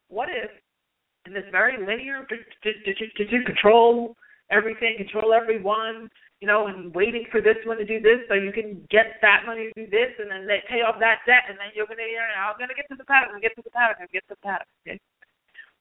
What 0.09 0.29
if, 0.29 0.51
in 1.27 1.33
this 1.33 1.47
very 1.51 1.79
linear, 1.79 2.27
did 2.63 3.31
you 3.31 3.43
control 3.45 4.15
everything, 4.51 4.97
control 4.99 5.33
everyone, 5.33 6.09
you 6.41 6.47
know, 6.47 6.67
and 6.67 6.95
waiting 6.95 7.25
for 7.31 7.41
this 7.41 7.57
one 7.65 7.79
to 7.79 7.85
do 7.85 8.01
this 8.01 8.19
so 8.29 8.35
you 8.35 8.53
can 8.53 8.83
get 8.91 9.19
that 9.23 9.43
money 9.47 9.71
to 9.71 9.87
do 9.87 9.91
this, 9.91 10.11
and 10.19 10.31
then 10.31 10.47
they 10.47 10.59
pay 10.69 10.83
off 10.83 10.99
that 10.99 11.23
debt, 11.27 11.47
and 11.49 11.57
then 11.59 11.71
you're 11.75 11.87
gonna, 11.87 12.03
you 12.03 12.19
know, 12.19 12.51
I'm 12.51 12.59
gonna 12.59 12.75
get 12.75 12.87
to 12.91 12.97
the 12.97 13.07
paddock, 13.07 13.33
and 13.33 13.43
get 13.43 13.55
to 13.57 13.63
the 13.63 13.71
paddock, 13.71 13.99
and 14.01 14.11
get 14.11 14.27
to 14.29 14.35
the 14.35 14.43
paddock. 14.43 14.67
Okay? 14.87 14.99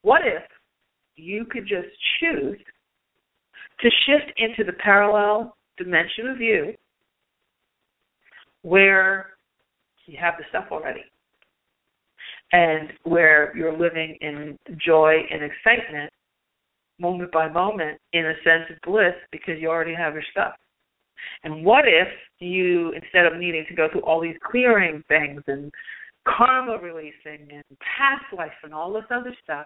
What 0.01 0.21
if 0.25 0.43
you 1.15 1.45
could 1.45 1.67
just 1.67 1.89
choose 2.21 2.57
to 3.81 3.89
shift 4.05 4.31
into 4.37 4.63
the 4.63 4.77
parallel 4.77 5.55
dimension 5.77 6.27
of 6.27 6.39
you 6.39 6.73
where 8.61 9.31
you 10.05 10.17
have 10.19 10.35
the 10.37 10.43
stuff 10.49 10.65
already 10.71 11.03
and 12.51 12.89
where 13.03 13.55
you're 13.55 13.77
living 13.77 14.17
in 14.21 14.57
joy 14.85 15.15
and 15.31 15.41
excitement 15.43 16.11
moment 16.99 17.31
by 17.31 17.49
moment 17.49 17.99
in 18.13 18.25
a 18.25 18.33
sense 18.43 18.69
of 18.69 18.77
bliss 18.85 19.15
because 19.31 19.55
you 19.59 19.67
already 19.67 19.95
have 19.95 20.13
your 20.13 20.23
stuff. 20.31 20.53
And 21.43 21.65
what 21.65 21.85
if 21.87 22.07
you, 22.39 22.91
instead 22.91 23.25
of 23.25 23.39
needing 23.39 23.65
to 23.69 23.75
go 23.75 23.87
through 23.91 24.01
all 24.01 24.21
these 24.21 24.35
clearing 24.43 25.03
things 25.07 25.41
and 25.47 25.71
karma 26.27 26.77
releasing 26.77 27.47
and 27.51 27.63
past 27.79 28.25
life 28.35 28.51
and 28.63 28.73
all 28.73 28.93
this 28.93 29.03
other 29.09 29.35
stuff, 29.43 29.65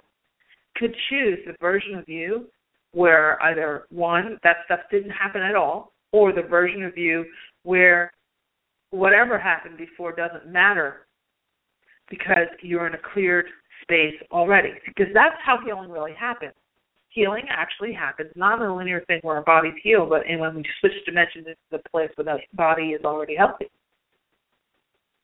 could 0.75 0.95
choose 1.09 1.39
the 1.45 1.55
version 1.59 1.95
of 1.95 2.07
you 2.07 2.47
where 2.95 3.41
either 3.43 3.85
one, 3.91 4.39
that 4.43 4.57
stuff 4.65 4.79
didn't 4.89 5.11
happen 5.11 5.41
at 5.41 5.55
all, 5.55 5.91
or 6.11 6.31
the 6.31 6.41
version 6.41 6.83
of 6.83 6.97
you 6.97 7.25
where 7.63 8.11
whatever 8.91 9.37
happened 9.37 9.77
before 9.77 10.13
doesn't 10.13 10.47
matter 10.47 11.05
because 12.09 12.47
you're 12.61 12.87
in 12.87 12.93
a 12.93 13.13
cleared 13.13 13.45
space 13.81 14.15
already. 14.31 14.69
Because 14.85 15.11
that's 15.13 15.35
how 15.45 15.57
healing 15.63 15.89
really 15.89 16.13
happens. 16.17 16.53
Healing 17.09 17.43
actually 17.49 17.93
happens 17.93 18.31
not 18.35 18.61
in 18.61 18.67
a 18.67 18.75
linear 18.75 19.03
thing 19.07 19.19
where 19.23 19.37
our 19.37 19.43
bodies 19.43 19.73
heal, 19.83 20.07
but 20.07 20.25
in 20.27 20.39
when 20.39 20.55
we 20.55 20.65
switch 20.79 20.93
dimensions 21.05 21.47
into 21.47 21.57
the 21.71 21.89
place 21.89 22.09
where 22.15 22.25
the 22.25 22.39
body 22.55 22.89
is 22.89 23.03
already 23.03 23.35
healthy. 23.35 23.67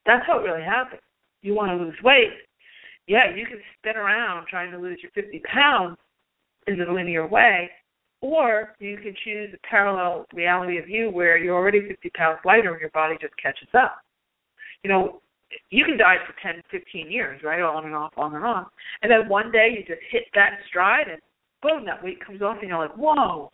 That's 0.04 0.26
how 0.26 0.40
it 0.40 0.42
really 0.42 0.64
happens. 0.64 1.00
You 1.42 1.54
want 1.54 1.70
to 1.70 1.84
lose 1.84 1.96
weight, 2.02 2.30
yeah, 3.06 3.34
you 3.34 3.46
can 3.46 3.58
spin 3.78 3.96
around 3.96 4.46
trying 4.46 4.70
to 4.70 4.78
lose 4.78 4.98
your 5.02 5.10
50 5.12 5.42
pounds, 5.52 5.96
in 6.66 6.78
the 6.78 6.84
linear 6.84 7.26
way, 7.26 7.70
or 8.20 8.74
you 8.78 8.96
can 8.96 9.14
choose 9.24 9.50
a 9.52 9.66
parallel 9.66 10.26
reality 10.32 10.78
of 10.78 10.88
you 10.88 11.10
where 11.10 11.36
you're 11.36 11.56
already 11.56 11.86
50 11.88 12.10
pounds 12.10 12.38
lighter 12.44 12.72
and 12.72 12.80
your 12.80 12.90
body 12.90 13.16
just 13.20 13.34
catches 13.42 13.68
up. 13.74 13.98
You 14.84 14.90
know, 14.90 15.20
you 15.70 15.84
can 15.84 15.98
diet 15.98 16.20
for 16.26 16.34
10, 16.42 16.62
15 16.70 17.10
years, 17.10 17.42
right, 17.42 17.60
on 17.60 17.84
and 17.84 17.94
off, 17.94 18.12
on 18.16 18.34
and 18.34 18.44
on, 18.44 18.66
and 19.02 19.10
then 19.10 19.28
one 19.28 19.50
day 19.52 19.74
you 19.76 19.84
just 19.84 20.02
hit 20.10 20.24
that 20.34 20.58
stride 20.68 21.08
and 21.08 21.20
boom, 21.62 21.84
that 21.86 22.02
weight 22.02 22.24
comes 22.24 22.42
off 22.42 22.58
and 22.60 22.68
you're 22.68 22.78
like, 22.78 22.94
whoa, 22.96 23.50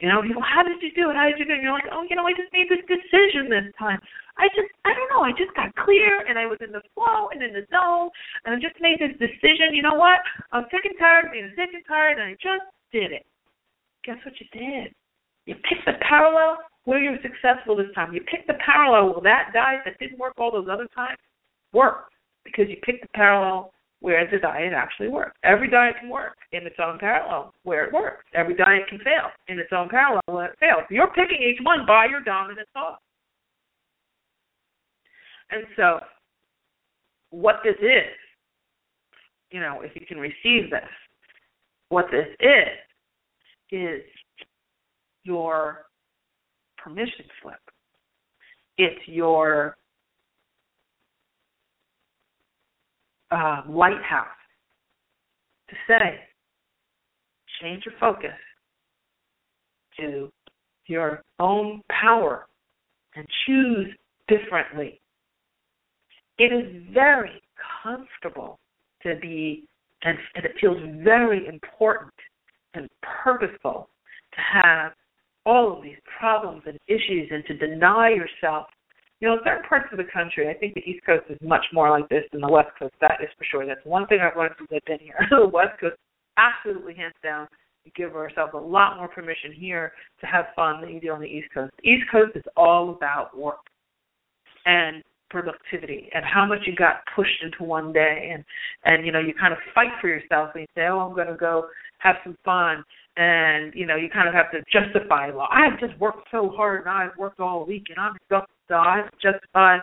You 0.00 0.08
know, 0.08 0.22
people, 0.22 0.42
how 0.42 0.62
did 0.62 0.78
you 0.80 0.94
do 0.94 1.10
it? 1.10 1.16
How 1.16 1.26
did 1.26 1.38
you 1.38 1.44
do 1.44 1.52
it? 1.52 1.58
And 1.58 1.62
you're 1.64 1.72
like, 1.72 1.90
oh, 1.90 2.06
you 2.08 2.14
know, 2.14 2.22
I 2.22 2.30
just 2.30 2.52
made 2.52 2.70
this 2.70 2.86
decision 2.86 3.50
this 3.50 3.66
time. 3.78 3.98
I 4.38 4.46
just, 4.54 4.70
I 4.86 4.94
don't 4.94 5.10
know, 5.10 5.26
I 5.26 5.34
just 5.34 5.54
got 5.58 5.74
clear 5.74 6.22
and 6.26 6.38
I 6.38 6.46
was 6.46 6.58
in 6.62 6.70
the 6.70 6.82
flow 6.94 7.28
and 7.34 7.42
in 7.42 7.52
the 7.52 7.66
zone 7.74 8.10
and 8.44 8.54
I 8.54 8.58
just 8.62 8.78
made 8.80 9.02
this 9.02 9.14
decision. 9.18 9.74
You 9.74 9.82
know 9.82 9.98
what? 9.98 10.22
I'm 10.52 10.64
sick 10.70 10.86
and 10.86 10.94
tired 10.98 11.26
of 11.26 11.32
being 11.32 11.50
sick 11.58 11.74
and 11.74 11.84
tired 11.86 12.18
and 12.18 12.30
I 12.30 12.34
just 12.38 12.66
did 12.94 13.10
it. 13.10 13.26
Guess 14.06 14.22
what 14.24 14.38
you 14.38 14.46
did? 14.54 14.94
You 15.46 15.54
picked 15.66 15.86
the 15.86 15.98
parallel 16.06 16.58
where 16.84 17.02
you 17.02 17.10
were 17.10 17.22
successful 17.22 17.76
this 17.76 17.90
time. 17.94 18.14
You 18.14 18.22
picked 18.30 18.46
the 18.46 18.58
parallel. 18.64 19.10
Well, 19.10 19.22
that 19.22 19.50
diet 19.52 19.82
that 19.84 19.98
didn't 19.98 20.18
work 20.18 20.34
all 20.38 20.52
those 20.52 20.68
other 20.70 20.86
times 20.94 21.18
worked 21.72 22.14
because 22.44 22.66
you 22.68 22.76
picked 22.82 23.02
the 23.02 23.12
parallel 23.14 23.72
where 24.00 24.24
the 24.30 24.38
diet 24.38 24.72
actually 24.72 25.08
works. 25.08 25.36
Every 25.42 25.68
diet 25.68 25.96
can 26.00 26.08
work 26.08 26.36
in 26.52 26.66
its 26.66 26.76
own 26.78 26.98
parallel 26.98 27.52
where 27.64 27.84
it 27.84 27.92
works. 27.92 28.24
Every 28.34 28.54
diet 28.54 28.86
can 28.88 28.98
fail 28.98 29.34
in 29.48 29.58
its 29.58 29.70
own 29.72 29.88
parallel 29.88 30.22
where 30.26 30.46
it 30.46 30.58
fails. 30.60 30.84
You're 30.90 31.08
picking 31.08 31.42
each 31.42 31.58
one 31.64 31.84
by 31.86 32.06
your 32.06 32.20
dominant 32.20 32.68
thought. 32.72 33.00
And 35.50 35.64
so, 35.76 36.00
what 37.30 37.56
this 37.64 37.76
is, 37.80 38.14
you 39.50 39.60
know, 39.60 39.80
if 39.82 39.92
you 39.94 40.06
can 40.06 40.18
receive 40.18 40.70
this, 40.70 40.88
what 41.88 42.06
this 42.10 42.26
is, 42.40 42.78
is 43.70 44.02
your 45.24 45.86
permission 46.76 47.24
slip. 47.42 47.60
It's 48.76 49.00
your 49.06 49.76
uh, 53.30 53.62
lighthouse 53.68 54.26
to 55.68 55.76
say, 55.86 56.20
change 57.60 57.84
your 57.84 57.94
focus 57.98 58.30
to 59.98 60.30
your 60.86 61.22
own 61.38 61.82
power 61.90 62.46
and 63.14 63.26
choose 63.46 63.88
differently. 64.28 65.00
It 66.38 66.52
is 66.52 66.82
very 66.92 67.42
comfortable 67.82 68.58
to 69.02 69.16
be, 69.20 69.64
and, 70.02 70.16
and 70.34 70.44
it 70.44 70.52
feels 70.60 70.78
very 71.02 71.46
important 71.46 72.12
and 72.74 72.88
purposeful 73.02 73.88
to 74.34 74.40
have 74.40 74.92
all 75.46 75.76
of 75.76 75.82
these 75.82 75.96
problems 76.18 76.62
and 76.66 76.78
issues 76.86 77.28
and 77.30 77.44
to 77.46 77.56
deny 77.56 78.10
yourself 78.10 78.66
you 79.20 79.26
know, 79.26 79.34
in 79.34 79.40
certain 79.44 79.64
parts 79.68 79.88
of 79.90 79.98
the 79.98 80.04
country, 80.04 80.48
I 80.48 80.54
think 80.54 80.74
the 80.74 80.88
East 80.88 81.04
Coast 81.04 81.24
is 81.28 81.38
much 81.42 81.64
more 81.72 81.90
like 81.90 82.08
this 82.08 82.22
than 82.30 82.40
the 82.40 82.48
West 82.48 82.70
Coast. 82.78 82.94
That 83.00 83.18
is 83.20 83.28
for 83.36 83.44
sure. 83.50 83.66
That's 83.66 83.84
one 83.84 84.06
thing 84.06 84.20
I've 84.20 84.36
learned 84.36 84.54
since 84.58 84.70
I've 84.72 84.84
been 84.84 85.00
here. 85.00 85.16
the 85.30 85.48
West 85.48 85.80
Coast, 85.80 85.96
absolutely 86.36 86.94
hands 86.94 87.14
down, 87.20 87.48
give 87.96 88.14
ourselves 88.14 88.52
a 88.54 88.58
lot 88.58 88.96
more 88.96 89.08
permission 89.08 89.52
here 89.52 89.92
to 90.20 90.26
have 90.26 90.46
fun 90.54 90.80
than 90.80 90.90
you 90.90 91.00
do 91.00 91.10
on 91.10 91.20
the 91.20 91.26
East 91.26 91.48
Coast. 91.52 91.72
The 91.82 91.90
East 91.90 92.04
Coast 92.12 92.36
is 92.36 92.44
all 92.56 92.90
about 92.90 93.36
work 93.36 93.66
and 94.66 95.02
productivity 95.30 96.08
and 96.14 96.24
how 96.24 96.46
much 96.46 96.60
you 96.66 96.74
got 96.74 97.00
pushed 97.14 97.42
into 97.42 97.64
one 97.64 97.92
day. 97.92 98.30
And 98.32 98.44
and 98.84 99.06
you 99.06 99.12
know 99.12 99.20
you 99.20 99.34
kind 99.34 99.52
of 99.52 99.58
fight 99.74 99.92
for 100.00 100.08
yourself 100.08 100.50
and 100.54 100.62
you 100.62 100.66
say 100.74 100.86
oh 100.86 101.00
i'm 101.00 101.14
going 101.14 101.28
to 101.28 101.36
go 101.36 101.66
have 101.98 102.16
some 102.24 102.36
fun. 102.44 102.84
And 103.16 103.74
you 103.74 103.86
know 103.86 103.96
you 103.96 104.08
kind 104.08 104.28
of 104.28 104.34
have 104.34 104.50
to 104.52 104.62
justify 104.72 105.30
well 105.30 105.48
i've 105.50 105.78
just 105.80 105.98
worked 105.98 106.28
so 106.30 106.50
hard 106.50 106.82
and 106.82 106.90
i've 106.90 107.16
worked 107.18 107.40
all 107.40 107.66
week 107.66 107.86
and 107.88 107.98
i'm 107.98 108.14
exhausted 108.14 108.54
so 108.68 108.74
i 108.76 109.02
justify 109.20 109.78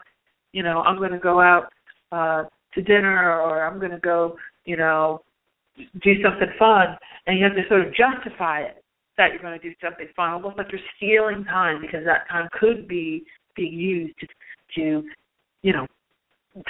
you 0.53 0.63
know 0.63 0.81
i'm 0.83 0.97
going 0.97 1.11
to 1.11 1.19
go 1.19 1.41
out 1.41 1.65
uh 2.13 2.43
to 2.73 2.81
dinner 2.81 3.41
or 3.41 3.65
i'm 3.65 3.77
going 3.77 3.91
to 3.91 3.99
go 3.99 4.37
you 4.63 4.77
know 4.77 5.21
do 6.03 6.13
something 6.23 6.49
fun. 6.57 6.97
And 7.27 7.37
you 7.37 7.43
have 7.45 7.55
to 7.55 7.67
sort 7.67 7.81
of 7.81 7.93
justify 7.93 8.61
it 8.61 8.83
that 9.17 9.31
you're 9.31 9.41
going 9.41 9.59
to 9.59 9.69
do 9.69 9.73
something 9.81 10.07
fun 10.15 10.31
almost 10.31 10.57
like 10.57 10.67
you're 10.71 10.81
stealing 10.97 11.45
time 11.45 11.81
because 11.81 12.05
that 12.05 12.27
time 12.29 12.49
could 12.59 12.87
be 12.87 13.23
being 13.55 13.73
used 13.73 14.15
to 14.75 15.03
you 15.65 15.73
know 15.73 15.87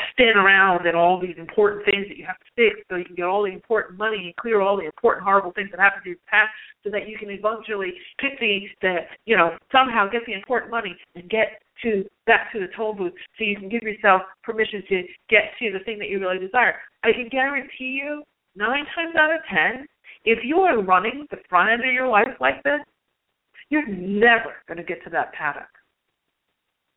spin 0.10 0.34
around 0.36 0.88
and 0.88 0.96
all 0.96 1.20
these 1.20 1.36
important 1.38 1.86
things 1.86 2.08
that 2.08 2.18
you 2.18 2.26
have 2.26 2.40
to 2.40 2.50
fix 2.56 2.82
so 2.90 2.96
you 2.96 3.06
can 3.06 3.14
get 3.14 3.26
all 3.26 3.44
the 3.44 3.52
important 3.52 4.00
money 4.00 4.18
and 4.18 4.36
clear 4.38 4.62
all 4.62 4.78
the 4.78 4.86
important 4.86 5.24
horrible 5.24 5.52
things 5.52 5.70
that 5.70 5.80
happened 5.80 6.02
to 6.04 6.10
your 6.10 6.26
past 6.26 6.50
so 6.84 6.90
that 6.90 7.08
you 7.08 7.16
can 7.20 7.30
eventually 7.30 7.94
pick 8.18 8.40
the 8.40 8.66
the 8.82 8.96
you 9.26 9.38
know 9.38 9.52
somehow 9.72 10.10
get 10.10 10.22
the 10.26 10.34
important 10.34 10.72
money 10.72 10.96
and 11.14 11.30
get 11.30 11.62
to 11.84 12.04
back 12.26 12.52
to 12.52 12.60
the 12.60 12.68
toll 12.76 12.94
booth 12.94 13.14
so 13.38 13.44
you 13.44 13.58
can 13.58 13.70
give 13.70 13.84
yourself 13.84 14.22
permission 14.42 14.82
to 14.90 15.04
get 15.30 15.54
to 15.60 15.72
the 15.72 15.84
thing 15.84 16.00
that 16.00 16.10
you 16.10 16.20
really 16.20 16.40
desire. 16.40 16.76
I 17.04 17.12
can 17.12 17.28
guarantee 17.30 18.00
you 18.02 18.24
nine 18.56 18.86
times 18.96 19.16
out 19.20 19.36
of 19.36 19.42
ten, 19.54 19.86
if 20.24 20.40
you 20.44 20.62
are 20.62 20.82
running 20.82 21.28
the 21.30 21.38
front 21.50 21.70
end 21.70 21.84
of 21.88 21.94
your 21.94 22.08
life 22.08 22.34
like 22.40 22.64
this, 22.64 22.80
you're 23.70 23.88
never 23.88 24.56
going 24.68 24.78
to 24.78 24.84
get 24.84 25.04
to 25.04 25.10
that 25.12 25.34
paddock 25.34 25.70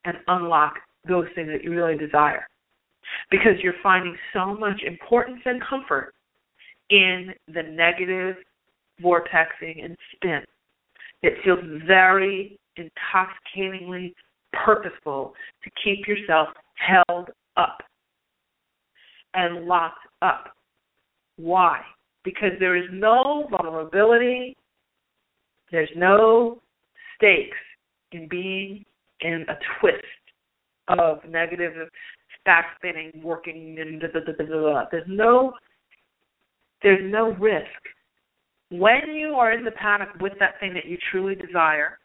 and 0.04 0.16
unlock 0.28 0.74
those 1.06 1.26
things 1.34 1.48
that 1.52 1.62
you 1.62 1.70
really 1.70 1.96
desire 1.96 2.46
because 3.30 3.52
you're 3.62 3.74
finding 3.82 4.16
so 4.32 4.54
much 4.54 4.82
importance 4.86 5.40
and 5.44 5.62
comfort 5.68 6.14
in 6.90 7.32
the 7.52 7.62
negative 7.62 8.36
vortexing 9.02 9.84
and 9.84 9.96
spin. 10.14 10.40
It 11.22 11.34
feels 11.44 11.60
very 11.86 12.58
intoxicatingly 12.76 14.14
purposeful 14.52 15.34
to 15.64 15.70
keep 15.82 16.06
yourself 16.06 16.48
held 16.74 17.30
up 17.56 17.78
and 19.34 19.66
locked 19.66 20.06
up. 20.22 20.52
Why? 21.36 21.80
Because 22.24 22.52
there 22.58 22.76
is 22.76 22.88
no 22.92 23.48
vulnerability, 23.50 24.56
there's 25.70 25.90
no 25.96 26.60
stakes 27.16 27.56
in 28.12 28.28
being 28.28 28.84
in 29.20 29.44
a 29.48 29.54
twist 29.80 30.04
of 30.88 31.18
negative 31.28 31.72
backspinning, 32.46 33.22
working, 33.22 33.76
and 33.78 34.00
da, 34.00 34.08
da, 34.08 34.20
da. 34.20 34.84
there's 34.90 35.04
no 35.06 35.52
there's 36.82 37.12
no 37.12 37.32
risk 37.34 37.66
when 38.70 39.14
you 39.14 39.30
are 39.34 39.52
in 39.52 39.64
the 39.64 39.70
panic 39.72 40.08
with 40.20 40.34
that 40.40 40.60
thing 40.60 40.74
that 40.74 40.86
you 40.86 40.98
truly 41.10 41.34
desire. 41.34 41.98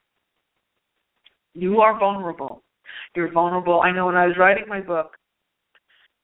You 1.54 1.82
are 1.82 2.00
vulnerable. 2.00 2.64
You're 3.16 3.32
vulnerable. 3.32 3.82
I 3.82 3.92
know 3.92 4.08
when 4.08 4.16
I 4.16 4.26
was 4.26 4.38
writing 4.40 4.66
my 4.68 4.82
book, 4.82 5.12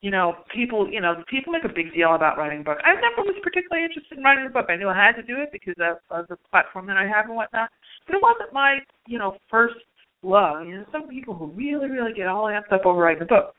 you 0.02 0.12
know, 0.12 0.34
people, 0.56 0.90
you 0.90 1.02
know, 1.02 1.24
people 1.30 1.52
make 1.52 1.66
a 1.66 1.74
big 1.74 1.94
deal 1.94 2.16
about 2.16 2.38
writing 2.38 2.62
a 2.62 2.64
book. 2.64 2.78
I 2.86 2.94
never 2.96 3.28
was 3.28 3.36
particularly 3.44 3.84
interested 3.84 4.18
in 4.18 4.24
writing 4.24 4.46
a 4.48 4.50
book. 4.50 4.68
I 4.70 4.78
knew 4.78 4.88
I 4.88 4.96
had 4.96 5.16
to 5.18 5.24
do 5.24 5.36
it 5.42 5.50
because 5.52 5.76
of, 5.78 5.98
of 6.10 6.28
the 6.30 6.38
platform 6.50 6.88
that 6.88 6.96
I 6.96 7.06
have 7.06 7.26
and 7.26 7.36
whatnot. 7.36 7.70
But 8.08 8.16
it 8.16 8.22
wasn't 8.22 8.54
my, 8.54 8.80
you 9.08 9.20
know, 9.20 9.36
first 9.52 9.76
love. 10.24 10.66
You 10.66 10.78
know, 10.78 10.86
some 10.92 11.08
people 11.08 11.34
who 11.34 11.48
really, 11.48 11.90
really 11.90 12.14
get 12.14 12.28
all 12.28 12.46
amped 12.46 12.72
up 12.72 12.86
over 12.86 13.00
writing 13.00 13.24
a 13.24 13.26
book. 13.26 13.54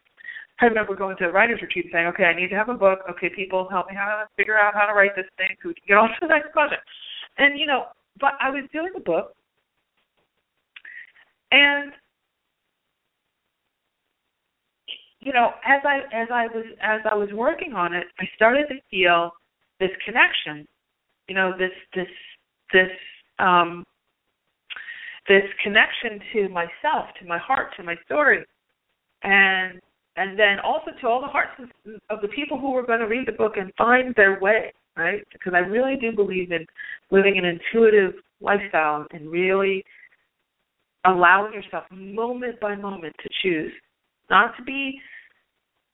I 0.60 0.66
remember 0.66 0.94
going 0.94 1.16
to 1.18 1.28
a 1.28 1.32
writer's 1.32 1.62
retreat 1.62 1.86
saying, 1.90 2.06
okay, 2.08 2.24
I 2.24 2.36
need 2.36 2.48
to 2.48 2.56
have 2.56 2.68
a 2.68 2.74
book. 2.74 3.00
Okay, 3.10 3.30
people, 3.34 3.66
help 3.70 3.88
me 3.88 3.94
how 3.96 4.06
to 4.06 4.28
figure 4.36 4.58
out 4.58 4.74
how 4.74 4.86
to 4.86 4.92
write 4.92 5.16
this 5.16 5.26
thing 5.38 5.56
so 5.62 5.68
we 5.68 5.74
can 5.74 5.84
get 5.88 5.96
on 5.96 6.08
to 6.20 6.20
the 6.20 6.28
next 6.28 6.52
project. 6.52 6.82
And, 7.38 7.58
you 7.58 7.66
know, 7.66 7.86
but 8.20 8.32
I 8.40 8.50
was 8.50 8.64
doing 8.72 8.90
the 8.94 9.00
book, 9.00 9.34
and 11.52 11.92
you 15.20 15.32
know, 15.32 15.50
as 15.64 15.80
I 15.84 15.98
as 16.12 16.28
I 16.32 16.46
was 16.46 16.64
as 16.82 17.00
I 17.10 17.14
was 17.14 17.28
working 17.32 17.74
on 17.74 17.94
it, 17.94 18.06
I 18.18 18.24
started 18.36 18.66
to 18.68 18.74
feel 18.90 19.32
this 19.78 19.90
connection, 20.04 20.66
you 21.28 21.34
know, 21.34 21.52
this 21.58 21.72
this 21.94 22.08
this 22.72 22.90
um 23.38 23.84
this 25.30 25.44
connection 25.62 26.18
to 26.32 26.48
myself, 26.48 27.06
to 27.20 27.24
my 27.24 27.38
heart, 27.38 27.68
to 27.76 27.84
my 27.84 27.94
story. 28.04 28.44
And 29.22 29.80
and 30.16 30.36
then 30.36 30.58
also 30.58 30.90
to 31.00 31.06
all 31.06 31.20
the 31.20 31.28
hearts 31.28 31.52
of 32.10 32.20
the 32.20 32.28
people 32.28 32.58
who 32.58 32.72
were 32.72 32.84
going 32.84 32.98
to 32.98 33.06
read 33.06 33.28
the 33.28 33.32
book 33.32 33.52
and 33.56 33.72
find 33.78 34.12
their 34.16 34.40
way, 34.40 34.72
right? 34.96 35.24
Because 35.32 35.52
I 35.54 35.60
really 35.60 35.96
do 35.96 36.10
believe 36.10 36.50
in 36.50 36.66
living 37.12 37.38
an 37.38 37.44
intuitive 37.44 38.14
lifestyle 38.40 39.06
and 39.12 39.30
really 39.30 39.84
allowing 41.06 41.54
yourself 41.54 41.84
moment 41.92 42.58
by 42.60 42.74
moment 42.74 43.14
to 43.22 43.28
choose, 43.40 43.72
not 44.28 44.56
to 44.56 44.64
be 44.64 45.00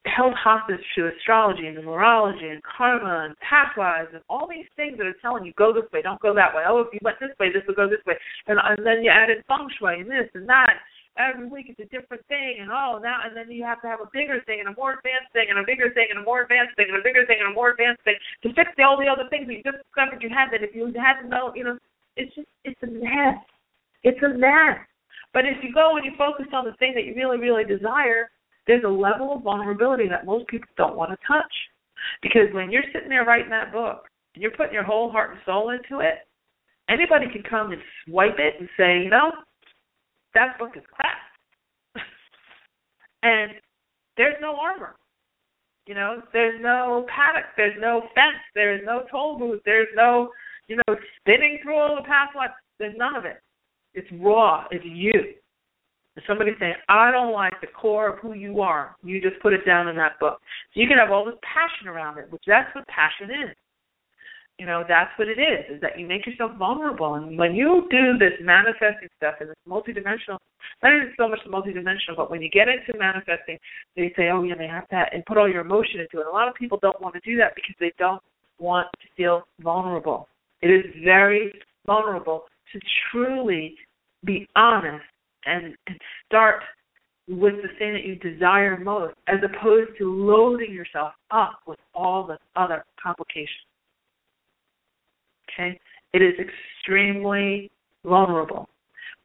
held 0.07 0.35
hostage 0.35 0.83
to 0.97 1.09
astrology 1.09 1.67
and 1.67 1.77
numerology 1.79 2.51
and 2.51 2.63
karma 2.63 3.27
and 3.27 3.35
pathwise 3.43 4.09
and 4.15 4.23
all 4.29 4.49
these 4.49 4.67
things 4.77 4.97
that 4.99 5.07
are 5.07 5.19
telling 5.21 5.45
you 5.45 5.53
go 5.59 5.73
this 5.73 5.91
way, 5.93 6.03
don't 6.03 6.21
go 6.21 6.35
that 6.35 6.55
way. 6.55 6.63
Oh, 6.67 6.81
if 6.81 6.93
you 6.93 7.01
went 7.03 7.19
this 7.21 7.35
way, 7.39 7.53
this 7.53 7.63
will 7.67 7.75
go 7.75 7.89
this 7.89 8.05
way, 8.07 8.15
and, 8.47 8.59
and 8.63 8.87
then 8.87 9.03
you 9.03 9.11
added 9.11 9.45
feng 9.49 9.69
shui 9.79 10.01
and 10.01 10.11
this 10.11 10.31
and 10.35 10.49
that. 10.49 10.79
Every 11.17 11.49
week 11.49 11.73
it's 11.73 11.81
a 11.81 11.89
different 11.89 12.21
thing 12.29 12.61
and 12.61 12.69
oh 12.69 13.01
now 13.01 13.25
and 13.25 13.33
then 13.33 13.49
you 13.49 13.65
have 13.65 13.81
to 13.81 13.89
have 13.89 14.05
a 14.05 14.11
bigger 14.13 14.45
thing 14.45 14.61
and 14.61 14.69
a 14.69 14.77
more 14.77 15.01
advanced 15.01 15.33
thing 15.33 15.49
and 15.49 15.57
a 15.57 15.65
bigger 15.65 15.89
thing 15.97 16.13
and 16.13 16.21
a 16.21 16.23
more 16.29 16.45
advanced 16.45 16.77
thing 16.77 16.93
and 16.93 17.01
a 17.01 17.01
bigger 17.01 17.25
thing 17.25 17.41
and 17.41 17.49
a 17.49 17.57
more 17.57 17.73
advanced 17.73 18.05
thing 18.05 18.21
to 18.45 18.53
fix 18.53 18.69
the, 18.77 18.85
all 18.85 19.01
the 19.01 19.09
other 19.09 19.25
things 19.33 19.49
you 19.49 19.65
just 19.65 19.81
discovered 19.81 20.21
you 20.21 20.29
had 20.29 20.53
that 20.53 20.61
if 20.61 20.77
you 20.77 20.85
hadn't 20.93 21.33
known 21.33 21.57
you 21.57 21.65
know 21.65 21.81
it's 22.17 22.35
just 22.35 22.49
it's 22.65 22.83
a 22.83 22.87
mess. 22.87 23.41
It's 24.03 24.21
a 24.23 24.29
mess. 24.37 24.81
But 25.33 25.45
if 25.45 25.63
you 25.63 25.73
go 25.73 25.97
and 25.97 26.05
you 26.05 26.13
focus 26.17 26.47
on 26.53 26.65
the 26.65 26.73
thing 26.77 26.93
that 26.97 27.05
you 27.05 27.15
really 27.15 27.39
really 27.39 27.65
desire 27.65 28.29
there's 28.67 28.85
a 28.85 28.89
level 28.89 29.35
of 29.37 29.43
vulnerability 29.43 30.09
that 30.09 30.27
most 30.27 30.47
people 30.49 30.69
don't 30.77 30.97
want 30.97 31.11
to 31.11 31.17
touch 31.27 31.53
because 32.23 32.53
when 32.53 32.71
you're 32.71 32.85
sitting 32.93 33.09
there 33.09 33.25
writing 33.25 33.51
that 33.51 33.73
book 33.73 34.05
and 34.35 34.43
you're 34.43 34.53
putting 34.53 34.75
your 34.75 34.85
whole 34.85 35.11
heart 35.11 35.31
and 35.31 35.41
soul 35.45 35.71
into 35.71 36.01
it 36.01 36.27
Anybody 36.89 37.27
can 37.33 37.43
come 37.43 37.73
and 37.73 37.83
swipe 38.05 38.39
it 38.39 38.55
and 38.61 38.69
say, 38.77 39.03
you 39.03 39.11
know, 39.11 39.33
that 40.35 40.59
book 40.59 40.73
is 40.77 40.85
crap. 40.93 41.17
and 43.23 43.53
there's 44.17 44.37
no 44.41 44.57
armor. 44.57 44.95
You 45.87 45.95
know, 45.95 46.23
there's 46.33 46.61
no 46.61 47.07
paddock, 47.09 47.47
there's 47.57 47.77
no 47.81 48.03
fence, 48.15 48.43
there's 48.55 48.83
no 48.85 49.05
toll 49.11 49.39
booth, 49.39 49.61
there's 49.65 49.89
no, 49.95 50.31
you 50.69 50.77
know, 50.77 50.97
spinning 51.21 51.59
through 51.63 51.77
all 51.77 51.97
the 51.97 52.03
pathways. 52.03 52.51
There's 52.79 52.97
none 52.97 53.17
of 53.17 53.25
it. 53.25 53.41
It's 53.95 54.09
raw. 54.21 54.65
It's 54.71 54.85
you. 54.85 55.13
Somebody 56.27 56.53
saying, 56.59 56.75
I 56.89 57.11
don't 57.11 57.33
like 57.33 57.61
the 57.61 57.67
core 57.67 58.09
of 58.09 58.19
who 58.21 58.33
you 58.33 58.61
are. 58.61 58.97
You 59.03 59.21
just 59.21 59.41
put 59.43 59.53
it 59.53 59.67
down 59.67 59.89
in 59.89 59.97
that 59.97 60.19
book. 60.19 60.41
So 60.73 60.81
you 60.81 60.89
can 60.89 60.99
have 60.99 61.11
all 61.11 61.25
this 61.25 61.35
passion 61.43 61.89
around 61.89 62.19
it, 62.19 62.31
which 62.31 62.43
that's 62.47 62.75
what 62.75 62.87
passion 62.89 63.31
is 63.31 63.57
you 64.59 64.65
know 64.65 64.85
that's 64.89 65.11
what 65.19 65.29
it 65.29 65.39
is 65.39 65.77
is 65.77 65.81
that 65.81 65.99
you 65.99 66.07
make 66.07 66.27
yourself 66.27 66.53
vulnerable 66.59 67.15
and 67.15 67.39
when 67.39 67.55
you 67.55 67.87
do 67.91 68.19
this 68.19 68.33
manifesting 68.41 69.09
stuff 69.17 69.35
and 69.41 69.51
it's 69.51 69.61
multidimensional 69.69 70.39
not 70.83 70.93
even 70.93 71.13
so 71.17 71.29
much 71.29 71.41
multidimensional 71.47 72.17
but 72.17 72.31
when 72.31 72.41
you 72.41 72.49
get 72.49 72.69
into 72.69 72.99
manifesting 72.99 73.59
they 73.97 74.13
say 74.17 74.29
oh 74.33 74.43
yeah 74.43 74.55
they 74.57 74.67
have 74.67 74.89
to 74.89 74.97
and 75.13 75.25
put 75.27 75.37
all 75.37 75.49
your 75.49 75.61
emotion 75.61 76.01
into 76.01 76.21
it 76.21 76.27
a 76.27 76.31
lot 76.31 76.49
of 76.49 76.55
people 76.55 76.79
don't 76.81 77.01
want 77.01 77.15
to 77.15 77.21
do 77.21 77.37
that 77.37 77.55
because 77.55 77.75
they 77.79 77.93
don't 77.99 78.23
want 78.59 78.89
to 79.01 79.07
feel 79.17 79.43
vulnerable 79.61 80.29
it 80.63 80.69
is 80.69 80.85
very 81.05 81.53
vulnerable 81.87 82.45
to 82.73 82.81
truly 83.11 83.75
be 84.25 84.49
honest 84.57 85.05
and 85.47 85.75
and 85.87 85.99
start 86.27 86.63
with 87.29 87.55
the 87.63 87.69
thing 87.79 87.93
that 87.93 88.05
you 88.05 88.17
desire 88.17 88.79
most 88.79 89.15
as 89.27 89.39
opposed 89.43 89.91
to 89.99 90.13
loading 90.13 90.73
yourself 90.73 91.13
up 91.31 91.61
with 91.67 91.79
all 91.95 92.25
the 92.25 92.39
other 92.55 92.85
complications 93.03 93.67
Okay? 95.57 95.79
It 96.13 96.23
is 96.23 96.35
extremely 96.39 97.71
vulnerable. 98.05 98.69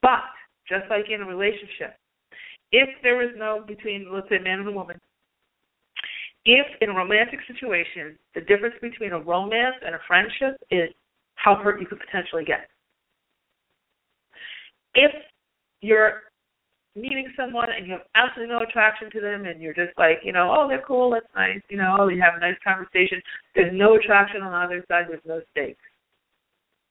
But 0.02 0.22
just 0.68 0.90
like 0.90 1.06
in 1.10 1.22
a 1.22 1.26
relationship, 1.26 1.96
if 2.72 2.90
there 3.04 3.22
is 3.22 3.36
no 3.38 3.64
between 3.68 4.08
let's 4.12 4.30
say 4.30 4.40
man 4.40 4.60
and 4.60 4.70
a 4.70 4.72
woman, 4.72 4.98
if 6.46 6.66
in 6.82 6.90
a 6.90 6.94
romantic 6.94 7.40
situation 7.48 8.18
the 8.34 8.42
difference 8.42 8.76
between 8.82 9.12
a 9.12 9.20
romance 9.20 9.76
and 9.86 9.94
a 9.94 10.00
friendship 10.08 10.58
is 10.72 10.90
how 11.36 11.56
hurt 11.56 11.80
you 11.80 11.88
could 11.88 12.00
potentially 12.00 12.46
get. 12.46 12.70
If 14.94 15.12
you're 15.82 16.22
meeting 16.96 17.32
someone 17.38 17.68
and 17.76 17.86
you 17.88 17.94
have 17.94 18.02
absolutely 18.16 18.54
no 18.54 18.62
attraction 18.62 19.10
to 19.12 19.22
them 19.22 19.46
and 19.46 19.62
you're 19.62 19.74
just 19.74 19.98
like, 19.98 20.20
you 20.24 20.34
know, 20.34 20.54
oh 20.56 20.68
they're 20.68 20.84
cool, 20.86 21.12
that's 21.12 21.26
nice, 21.36 21.62
you 21.70 21.78
know, 21.78 22.08
you 22.10 22.22
have 22.22 22.36
a 22.36 22.40
nice 22.40 22.58
conversation, 22.64 23.22
there's 23.56 23.72
no 23.74 23.96
attraction 23.96 24.42
on 24.42 24.52
the 24.52 24.58
other 24.58 24.86
side, 24.88 25.06
there's 25.08 25.22
no 25.26 25.42
stakes. 25.52 25.80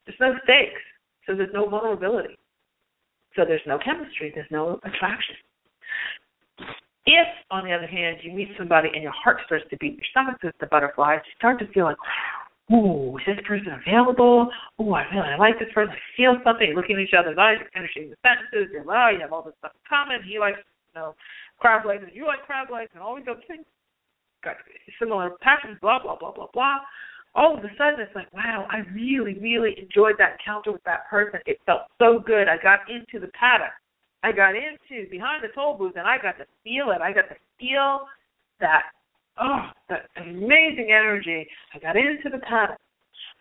There's 0.06 0.18
no 0.20 0.34
stakes, 0.44 0.80
so 1.26 1.36
there's 1.36 1.52
no 1.52 1.68
vulnerability. 1.68 2.36
So 3.36 3.44
there's 3.44 3.60
no 3.66 3.78
chemistry, 3.78 4.32
there's 4.34 4.50
no 4.50 4.80
attraction. 4.84 5.36
If, 7.06 7.28
on 7.50 7.64
the 7.64 7.72
other 7.72 7.86
hand, 7.86 8.18
you 8.22 8.32
meet 8.32 8.48
somebody 8.58 8.88
and 8.92 9.02
your 9.02 9.12
heart 9.12 9.38
starts 9.46 9.64
to 9.70 9.76
beat, 9.78 9.96
your 9.96 10.04
stomach 10.10 10.38
starts 10.38 10.58
to 10.60 10.66
butterfly, 10.66 11.14
you 11.14 11.32
start 11.36 11.58
to 11.60 11.66
feel 11.72 11.84
like, 11.84 11.96
ooh, 12.72 13.18
is 13.18 13.24
this 13.26 13.44
person 13.46 13.72
available? 13.74 14.48
Ooh, 14.80 14.94
I 14.94 15.04
really 15.12 15.38
like 15.38 15.58
this 15.58 15.72
person. 15.74 15.94
I 15.94 16.00
feel 16.16 16.36
something. 16.44 16.74
Looking 16.74 16.96
at 16.96 17.02
each 17.02 17.16
other's 17.18 17.38
eyes, 17.38 17.58
finishing 17.72 18.10
the 18.10 18.16
sentences. 18.22 18.70
You're 18.72 18.84
like, 18.84 18.96
oh, 18.96 19.10
you 19.14 19.20
have 19.20 19.32
all 19.32 19.42
this 19.42 19.54
stuff 19.58 19.72
in 19.74 19.84
common. 19.88 20.22
He 20.22 20.38
likes, 20.38 20.58
you 20.94 21.00
know, 21.00 21.14
crab 21.58 21.86
legs, 21.86 22.02
and 22.06 22.14
you 22.14 22.26
like 22.26 22.42
crab 22.46 22.70
legs, 22.70 22.90
and 22.94 23.02
all 23.02 23.16
these 23.16 23.28
other 23.30 23.42
things. 23.46 23.64
Got 24.42 24.56
similar 24.98 25.30
passions. 25.42 25.78
Blah 25.80 26.02
blah 26.02 26.16
blah 26.16 26.32
blah 26.32 26.48
blah 26.52 26.78
all 27.34 27.56
of 27.56 27.64
a 27.64 27.68
sudden 27.78 28.00
it's 28.00 28.14
like, 28.14 28.32
wow, 28.32 28.66
I 28.70 28.78
really, 28.92 29.38
really 29.38 29.74
enjoyed 29.78 30.16
that 30.18 30.38
encounter 30.40 30.72
with 30.72 30.82
that 30.84 31.08
person. 31.08 31.40
It 31.46 31.58
felt 31.66 31.82
so 31.98 32.18
good. 32.18 32.48
I 32.48 32.56
got 32.60 32.80
into 32.90 33.24
the 33.24 33.30
paddock. 33.32 33.72
I 34.22 34.32
got 34.32 34.54
into 34.54 35.08
behind 35.10 35.42
the 35.42 35.48
toll 35.54 35.78
booth 35.78 35.94
and 35.96 36.06
I 36.06 36.18
got 36.18 36.38
to 36.38 36.46
feel 36.64 36.90
it. 36.90 37.00
I 37.00 37.12
got 37.12 37.28
to 37.28 37.36
feel 37.58 38.06
that 38.60 38.92
oh, 39.40 39.66
that 39.88 40.06
amazing 40.16 40.90
energy. 40.90 41.46
I 41.74 41.78
got 41.78 41.96
into 41.96 42.28
the 42.30 42.38
paddock 42.38 42.78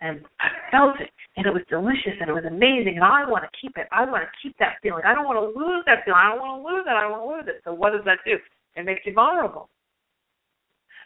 and 0.02 0.22
I 0.39 0.47
felt 0.72 1.00
it 1.00 1.10
and 1.36 1.45
it 1.45 1.54
was 1.54 1.64
delicious 1.70 2.16
and 2.20 2.30
it 2.30 2.34
was 2.34 2.45
amazing 2.47 2.95
and 2.95 3.04
I 3.04 3.28
want 3.28 3.43
to 3.43 3.52
keep 3.60 3.78
it. 3.78 3.88
I 3.91 4.06
want 4.06 4.24
to 4.24 4.32
keep 4.41 4.56
that 4.60 4.80
feeling. 4.82 5.04
I 5.06 5.14
don't 5.14 5.26
want 5.26 5.39
to 5.39 5.60
lose 5.60 5.84
that 5.86 6.06
feeling. 6.06 6.20
I 6.20 6.30
don't 6.32 6.39
want 6.39 6.64
to 6.64 6.68
lose 6.68 6.86
it. 6.88 6.95
I 6.95 7.02
don't 7.02 7.12
want 7.12 7.24
to 7.24 7.36
lose 7.36 7.47
it. 7.47 7.62
So 7.64 7.74
what 7.74 7.91
does 7.91 8.06
that 8.06 8.20
do? 8.26 8.38
It 8.76 8.86
makes 8.86 9.02
you 9.06 9.14
vulnerable. 9.14 9.70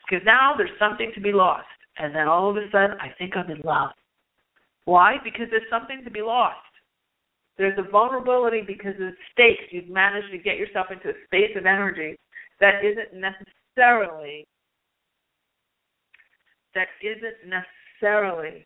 Because 0.05 0.23
now 0.25 0.53
there's 0.57 0.77
something 0.77 1.11
to 1.15 1.21
be 1.21 1.31
lost 1.31 1.67
and 1.97 2.13
then 2.13 2.27
all 2.27 2.49
of 2.49 2.57
a 2.57 2.69
sudden 2.71 2.97
I 3.01 3.09
think 3.17 3.35
I'm 3.35 3.49
in 3.49 3.61
love. 3.65 3.91
Why? 4.85 5.15
Because 5.23 5.47
there's 5.49 5.69
something 5.69 6.01
to 6.03 6.11
be 6.11 6.21
lost. 6.21 6.57
There's 7.57 7.77
a 7.77 7.89
vulnerability 7.89 8.61
because 8.65 8.95
of 8.99 9.13
stakes. 9.31 9.63
You've 9.71 9.89
managed 9.89 10.31
to 10.31 10.37
get 10.37 10.57
yourself 10.57 10.87
into 10.91 11.09
a 11.09 11.19
space 11.25 11.55
of 11.55 11.65
energy 11.65 12.17
that 12.59 12.83
isn't 12.83 13.13
necessarily 13.13 14.45
that 16.75 16.87
isn't 17.01 17.61
necessarily 18.01 18.65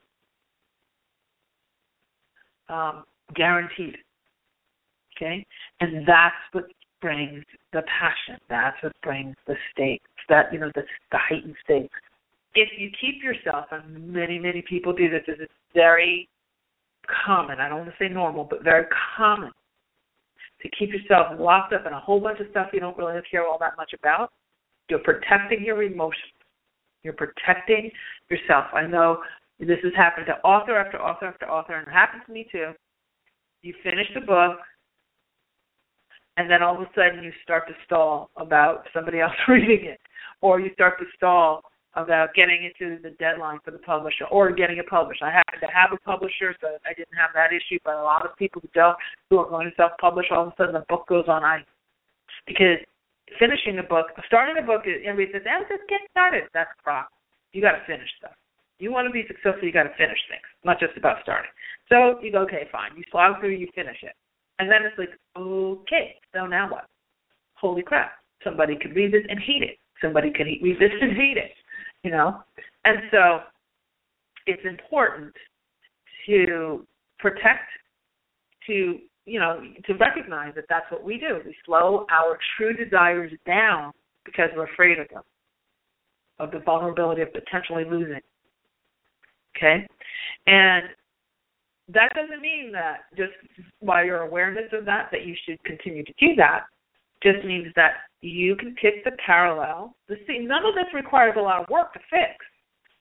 um, 2.69 3.03
guaranteed. 3.35 3.97
Okay, 5.15 5.45
and 5.79 6.07
that's 6.07 6.35
what 6.51 6.65
brings 7.01 7.43
the 7.73 7.81
passion. 7.99 8.39
That's 8.49 8.77
what 8.83 8.93
brings 9.01 9.35
the 9.47 9.55
stakes. 9.71 10.05
That 10.29 10.51
you 10.51 10.59
know 10.59 10.71
the 10.75 10.83
the 11.11 11.17
heightened 11.17 11.55
stakes 11.63 11.93
if 12.57 12.69
you 12.77 12.89
keep 12.99 13.23
yourself, 13.23 13.65
and 13.71 14.11
many, 14.11 14.39
many 14.39 14.63
people 14.67 14.91
do 14.91 15.09
this, 15.09 15.21
this 15.27 15.37
is 15.39 15.49
very 15.73 16.27
common, 17.25 17.59
I 17.59 17.69
don't 17.69 17.79
want 17.79 17.91
to 17.91 17.95
say 18.03 18.11
normal, 18.11 18.43
but 18.43 18.63
very 18.63 18.85
common 19.15 19.51
to 20.61 20.69
keep 20.77 20.89
yourself 20.91 21.39
locked 21.39 21.73
up 21.73 21.85
in 21.85 21.93
a 21.93 21.99
whole 21.99 22.19
bunch 22.19 22.39
of 22.39 22.47
stuff 22.49 22.69
you 22.73 22.79
don't 22.79 22.97
really 22.97 23.19
care 23.29 23.47
all 23.47 23.59
that 23.59 23.77
much 23.77 23.93
about. 23.93 24.31
You're 24.89 24.99
protecting 24.99 25.63
your 25.63 25.83
emotions. 25.83 26.33
You're 27.03 27.13
protecting 27.13 27.91
yourself. 28.29 28.65
I 28.73 28.85
know 28.85 29.19
this 29.59 29.79
has 29.83 29.93
happened 29.95 30.27
to 30.27 30.33
author 30.47 30.75
after 30.75 30.99
author 31.01 31.25
after 31.25 31.49
author, 31.49 31.75
and 31.75 31.87
it 31.87 31.91
happened 31.91 32.23
to 32.25 32.31
me 32.31 32.47
too. 32.51 32.71
You 33.61 33.73
finish 33.83 34.07
the 34.13 34.21
book, 34.21 34.57
and 36.37 36.49
then 36.49 36.61
all 36.61 36.75
of 36.75 36.81
a 36.81 36.89
sudden 36.95 37.23
you 37.23 37.31
start 37.43 37.67
to 37.67 37.73
stall 37.85 38.29
about 38.37 38.85
somebody 38.93 39.19
else 39.19 39.33
reading 39.47 39.85
it, 39.85 39.99
or 40.41 40.59
you 40.59 40.71
start 40.73 40.99
to 40.99 41.05
stall 41.15 41.63
about 41.95 42.33
getting 42.35 42.63
into 42.63 43.01
the 43.01 43.09
deadline 43.17 43.57
for 43.65 43.71
the 43.71 43.79
publisher 43.79 44.25
or 44.29 44.51
getting 44.51 44.77
it 44.77 44.87
published. 44.87 45.23
I 45.23 45.31
happen 45.31 45.59
to 45.61 45.73
have 45.73 45.91
a 45.91 45.97
publisher, 45.97 46.55
so 46.61 46.77
I 46.85 46.93
didn't 46.93 47.17
have 47.17 47.31
that 47.33 47.49
issue. 47.51 47.79
But 47.83 47.95
a 47.95 48.03
lot 48.03 48.23
of 48.23 48.37
people 48.37 48.61
who 48.61 48.69
don't, 48.75 48.95
who 49.29 49.39
are 49.39 49.49
going 49.49 49.67
to 49.67 49.75
self-publish, 49.75 50.27
all 50.29 50.43
of 50.43 50.49
a 50.49 50.53
sudden 50.57 50.73
the 50.73 50.85
book 50.87 51.07
goes 51.07 51.25
on 51.27 51.43
ice 51.43 51.65
because 52.45 52.77
finishing 53.39 53.79
a 53.79 53.83
book, 53.83 54.07
starting 54.25 54.55
a 54.61 54.65
book, 54.65 54.83
and 54.85 55.05
everybody 55.05 55.39
says, 55.39 55.47
"Oh, 55.47 55.63
just 55.67 55.87
get 55.89 56.01
started." 56.11 56.47
That's 56.53 56.71
crap. 56.83 57.09
You 57.53 57.61
got 57.61 57.73
to 57.73 57.83
finish 57.85 58.09
stuff. 58.17 58.35
You 58.79 58.91
want 58.91 59.07
to 59.07 59.11
be 59.11 59.25
successful, 59.27 59.65
you 59.65 59.73
got 59.73 59.89
to 59.89 59.95
finish 59.97 60.19
things, 60.29 60.45
not 60.63 60.79
just 60.79 60.95
about 60.97 61.23
starting. 61.23 61.49
So 61.89 62.19
you 62.21 62.31
go, 62.31 62.45
okay, 62.45 62.69
fine. 62.71 62.91
You 62.95 63.03
slog 63.09 63.39
through, 63.39 63.57
you 63.57 63.67
finish 63.73 63.97
it, 64.03 64.13
and 64.59 64.69
then 64.69 64.85
it's 64.85 64.97
like, 64.99 65.17
okay, 65.35 66.15
so 66.33 66.45
now 66.45 66.69
what? 66.69 66.85
Holy 67.55 67.81
crap! 67.81 68.11
Somebody 68.43 68.77
could 68.77 68.95
read 68.95 69.11
this 69.11 69.25
and 69.29 69.39
hate 69.39 69.63
it. 69.63 69.79
Somebody 70.01 70.29
could 70.29 70.45
read 70.45 70.77
this 70.79 70.93
and 71.01 71.17
hate 71.17 71.37
it 71.37 71.51
you 72.03 72.11
know? 72.11 72.41
And 72.85 72.97
so 73.11 73.39
it's 74.45 74.61
important 74.65 75.33
to 76.25 76.85
protect, 77.19 77.69
to, 78.67 78.99
you 79.27 79.39
know, 79.39 79.61
to 79.85 79.93
recognize 79.95 80.55
that 80.55 80.63
that's 80.69 80.89
what 80.89 81.03
we 81.03 81.19
do. 81.19 81.39
We 81.45 81.53
slow 81.65 82.05
our 82.09 82.39
true 82.55 82.73
desires 82.73 83.31
down 83.45 83.91
because 84.25 84.49
we're 84.55 84.71
afraid 84.71 84.99
of 84.99 85.07
them, 85.09 85.23
of 86.39 86.51
the 86.51 86.59
vulnerability 86.59 87.21
of 87.21 87.33
potentially 87.33 87.83
losing. 87.83 88.21
Okay? 89.55 89.85
And 90.47 90.85
that 91.89 92.13
doesn't 92.15 92.41
mean 92.41 92.71
that 92.71 93.01
just 93.17 93.33
by 93.85 94.03
your 94.03 94.21
awareness 94.21 94.71
of 94.71 94.85
that, 94.85 95.09
that 95.11 95.25
you 95.25 95.35
should 95.45 95.61
continue 95.65 96.03
to 96.05 96.13
do 96.19 96.33
that 96.37 96.61
just 97.21 97.43
means 97.45 97.67
that 97.75 97.93
you 98.21 98.55
can 98.55 98.75
pick 98.81 99.03
the 99.03 99.11
parallel. 99.25 99.95
The 100.07 100.15
see, 100.25 100.39
none 100.39 100.65
of 100.65 100.75
this 100.75 100.93
requires 100.93 101.35
a 101.37 101.41
lot 101.41 101.61
of 101.61 101.69
work 101.69 101.93
to 101.93 101.99
fix. 102.09 102.45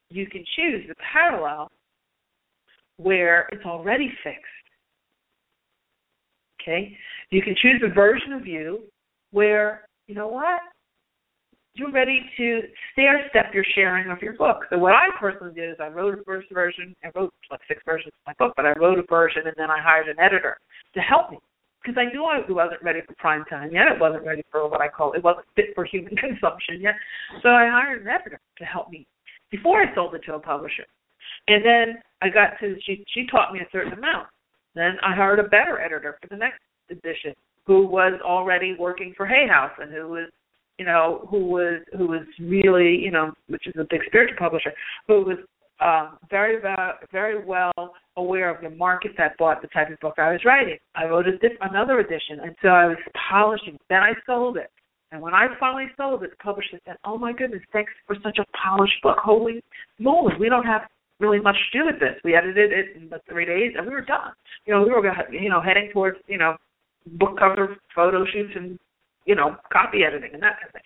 You 0.09 0.27
can 0.27 0.45
choose 0.57 0.85
the 0.89 0.95
parallel 1.13 1.71
where 2.97 3.49
it's 3.53 3.65
already 3.65 4.11
fixed. 4.25 4.66
Okay? 6.67 6.97
You 7.31 7.43
can 7.43 7.55
choose 7.61 7.83
a 7.85 7.95
version 7.95 8.33
of 8.33 8.47
you 8.47 8.83
where, 9.31 9.89
you 10.07 10.15
know 10.15 10.29
what? 10.29 10.61
You're 11.75 11.93
ready 11.93 12.23
to 12.39 12.63
stair 12.93 13.27
step 13.29 13.53
your 13.53 13.65
sharing 13.75 14.11
of 14.11 14.23
your 14.23 14.33
book. 14.33 14.65
So 14.71 14.79
what 14.79 14.95
I 14.95 15.09
personally 15.21 15.53
did 15.55 15.71
is 15.71 15.77
I 15.79 15.89
wrote 15.89 16.19
a 16.19 16.25
first 16.25 16.49
version. 16.53 16.95
I 17.05 17.11
wrote 17.15 17.35
like 17.51 17.61
six 17.69 17.83
versions 17.85 18.15
of 18.15 18.27
my 18.27 18.33
book, 18.39 18.55
but 18.57 18.65
I 18.65 18.73
wrote 18.73 18.99
a 18.99 19.03
version 19.03 19.43
and 19.45 19.55
then 19.59 19.71
I 19.71 19.79
hired 19.81 20.09
an 20.09 20.19
editor 20.19 20.57
to 20.95 21.01
help 21.01 21.31
me 21.31 21.39
because 21.83 22.01
I 22.01 22.11
knew 22.13 22.25
I 22.25 22.41
wasn't 22.49 22.83
ready 22.83 23.01
for 23.07 23.15
prime 23.19 23.45
time 23.45 23.71
yet. 23.73 23.89
It 23.89 24.01
wasn't 24.01 24.25
ready 24.25 24.43
for 24.51 24.69
what 24.69 24.81
I 24.81 24.89
call 24.89 25.13
it 25.13 25.23
wasn't 25.23 25.47
fit 25.55 25.67
for 25.75 25.85
human 25.85 26.17
consumption 26.17 26.81
yet. 26.81 26.95
So 27.43 27.51
I 27.51 27.69
hired 27.69 28.03
an 28.03 28.09
editor 28.09 28.41
to 28.59 28.65
help 28.65 28.91
me 28.91 29.07
before 29.51 29.83
I 29.83 29.95
sold 29.95 30.15
it 30.15 30.23
to 30.27 30.35
a 30.35 30.41
publisher. 30.41 30.85
And 31.47 31.63
then 31.65 32.03
I 32.23 32.31
got 32.31 32.59
to 32.61 32.77
she 32.87 33.05
she 33.13 33.27
taught 33.27 33.53
me 33.53 33.61
a 33.61 33.69
certain 33.71 33.93
amount. 33.93 34.29
Then 34.77 34.97
I 35.03 35.15
hired 35.15 35.41
a 35.41 35.45
better 35.45 35.81
editor 35.81 36.17
for 36.23 36.29
the 36.29 36.37
next 36.37 36.61
edition 36.91 37.35
who 37.67 37.85
was 37.85 38.21
already 38.25 38.77
working 38.79 39.13
for 39.17 39.27
Hay 39.27 39.49
House 39.49 39.73
and 39.81 39.93
who 39.93 40.09
was 40.09 40.29
you 40.79 40.85
know, 40.85 41.27
who 41.31 41.47
was 41.47 41.81
who 41.97 42.07
was 42.07 42.23
really, 42.39 42.97
you 42.97 43.11
know, 43.11 43.33
which 43.49 43.67
is 43.67 43.75
a 43.79 43.87
big 43.89 44.01
spiritual 44.07 44.37
publisher, 44.39 44.73
who 45.07 45.25
was 45.25 45.39
uh, 45.81 46.17
very 46.31 46.61
very 47.13 47.45
well 47.45 47.73
aware 48.17 48.55
of 48.55 48.63
the 48.63 48.77
market 48.77 49.13
that 49.17 49.37
bought 49.39 49.63
the 49.63 49.69
type 49.69 49.91
of 49.91 49.99
book 50.01 50.15
I 50.19 50.33
was 50.33 50.41
writing. 50.45 50.79
I 50.95 51.07
wrote 51.07 51.27
a 51.29 51.39
diff- 51.39 51.59
another 51.61 52.01
edition, 52.01 52.41
and 52.43 52.55
so 52.63 52.69
I 52.69 52.87
was 52.87 52.99
polishing. 53.31 53.79
Then 53.89 54.03
I 54.03 54.13
sold 54.27 54.57
it, 54.57 54.71
and 55.13 55.23
when 55.23 55.35
I 55.35 55.47
finally 55.59 55.87
sold 55.97 56.23
it, 56.25 56.31
the 56.31 56.37
publisher 56.37 56.79
said, 56.85 56.97
"Oh 57.05 57.17
my 57.17 57.33
goodness, 57.33 57.63
thanks 57.73 57.93
for 58.07 58.17
such 58.23 58.39
a 58.39 58.45
polished 58.57 59.01
book. 59.03 59.19
Holy 59.19 59.63
moly, 59.99 60.35
we 60.39 60.49
don't 60.51 60.67
have 60.67 60.83
really 61.19 61.41
much 61.41 61.57
to 61.73 61.79
do 61.79 61.87
with 61.87 61.99
this. 62.01 62.21
We 62.25 62.35
edited 62.35 62.73
it 62.73 62.97
in 62.97 63.09
the 63.09 63.21
three 63.29 63.45
days, 63.45 63.73
and 63.77 63.87
we 63.87 63.93
were 63.93 64.03
done. 64.03 64.33
You 64.67 64.75
know, 64.75 64.83
we 64.83 64.91
were 64.91 65.03
you 65.33 65.49
know 65.49 65.61
heading 65.61 65.91
towards 65.93 66.19
you 66.27 66.39
know 66.39 66.57
book 67.19 67.39
cover 67.39 67.77
photo 67.95 68.25
shoots 68.27 68.53
and 68.57 68.79
you 69.25 69.35
know 69.35 69.57
copy 69.73 70.05
editing 70.05 70.31
and 70.35 70.43
that 70.43 70.57
kind 70.57 70.69
of 70.69 70.73
thing. 70.73 70.83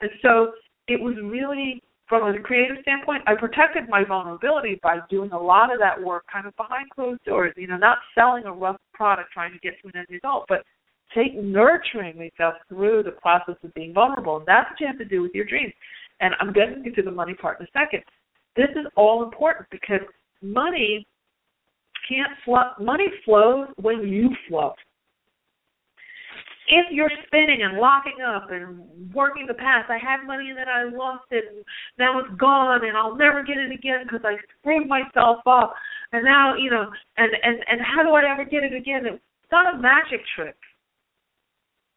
And 0.00 0.10
so 0.22 0.52
it 0.88 1.00
was 1.00 1.16
really 1.22 1.82
from 2.08 2.22
a 2.22 2.38
creative 2.40 2.76
standpoint, 2.82 3.22
I 3.26 3.34
protected 3.34 3.88
my 3.88 4.04
vulnerability 4.04 4.78
by 4.82 4.98
doing 5.08 5.32
a 5.32 5.38
lot 5.38 5.72
of 5.72 5.78
that 5.80 6.02
work 6.02 6.24
kind 6.30 6.46
of 6.46 6.54
behind 6.56 6.90
closed 6.90 7.24
doors, 7.24 7.54
you 7.56 7.66
know, 7.66 7.78
not 7.78 7.98
selling 8.14 8.44
a 8.44 8.52
rough 8.52 8.76
product 8.92 9.30
trying 9.32 9.52
to 9.52 9.58
get 9.58 9.80
to 9.82 9.88
an 9.88 9.96
end 9.96 10.06
result, 10.10 10.44
but 10.48 10.64
take 11.14 11.34
nurturing 11.34 12.18
myself 12.18 12.54
through 12.68 13.02
the 13.02 13.12
process 13.12 13.56
of 13.62 13.72
being 13.74 13.94
vulnerable. 13.94 14.36
And 14.36 14.46
that's 14.46 14.70
what 14.70 14.80
you 14.80 14.86
have 14.86 14.98
to 14.98 15.04
do 15.04 15.22
with 15.22 15.32
your 15.34 15.44
dreams. 15.46 15.72
And 16.20 16.34
I'm 16.40 16.52
getting 16.52 16.84
into 16.84 17.02
the 17.02 17.10
money 17.10 17.34
part 17.34 17.60
in 17.60 17.66
a 17.66 17.68
second. 17.72 18.02
This 18.56 18.70
is 18.70 18.86
all 18.96 19.22
important 19.24 19.66
because 19.70 20.00
money 20.42 21.06
can't 22.08 22.32
flow 22.44 22.62
money 22.78 23.06
flows 23.24 23.68
when 23.76 24.06
you 24.06 24.28
flow 24.48 24.74
if 26.68 26.86
you're 26.90 27.10
spinning 27.26 27.62
and 27.62 27.78
locking 27.78 28.24
up 28.26 28.50
and 28.50 28.80
working 29.12 29.46
the 29.46 29.54
past, 29.54 29.90
I 29.90 29.98
had 29.98 30.26
money 30.26 30.48
and 30.48 30.58
then 30.58 30.68
I 30.68 30.84
lost 30.84 31.24
it 31.30 31.44
and 31.48 31.64
now 31.98 32.18
it's 32.18 32.34
gone 32.38 32.84
and 32.84 32.96
I'll 32.96 33.16
never 33.16 33.42
get 33.42 33.58
it 33.58 33.72
again 33.72 34.04
because 34.04 34.24
I 34.24 34.36
screwed 34.60 34.88
myself 34.88 35.40
up. 35.46 35.74
And 36.12 36.24
now, 36.24 36.54
you 36.56 36.70
know, 36.70 36.90
and 37.16 37.32
and 37.42 37.58
and 37.68 37.80
how 37.80 38.02
do 38.02 38.10
I 38.10 38.30
ever 38.30 38.44
get 38.44 38.62
it 38.62 38.74
again? 38.74 39.04
It's 39.04 39.20
not 39.52 39.74
a 39.74 39.78
magic 39.78 40.20
trick. 40.34 40.56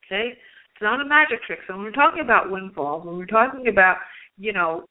Okay, 0.05 0.33
it's 0.33 0.81
not 0.81 1.01
a 1.01 1.05
magic 1.05 1.43
trick. 1.45 1.59
So 1.67 1.75
when 1.75 1.83
we're 1.83 1.91
talking 1.91 2.21
about 2.21 2.51
windfalls, 2.51 3.05
when 3.05 3.17
we're 3.17 3.25
talking 3.25 3.67
about, 3.67 3.97
you 4.37 4.53
know, 4.53 4.85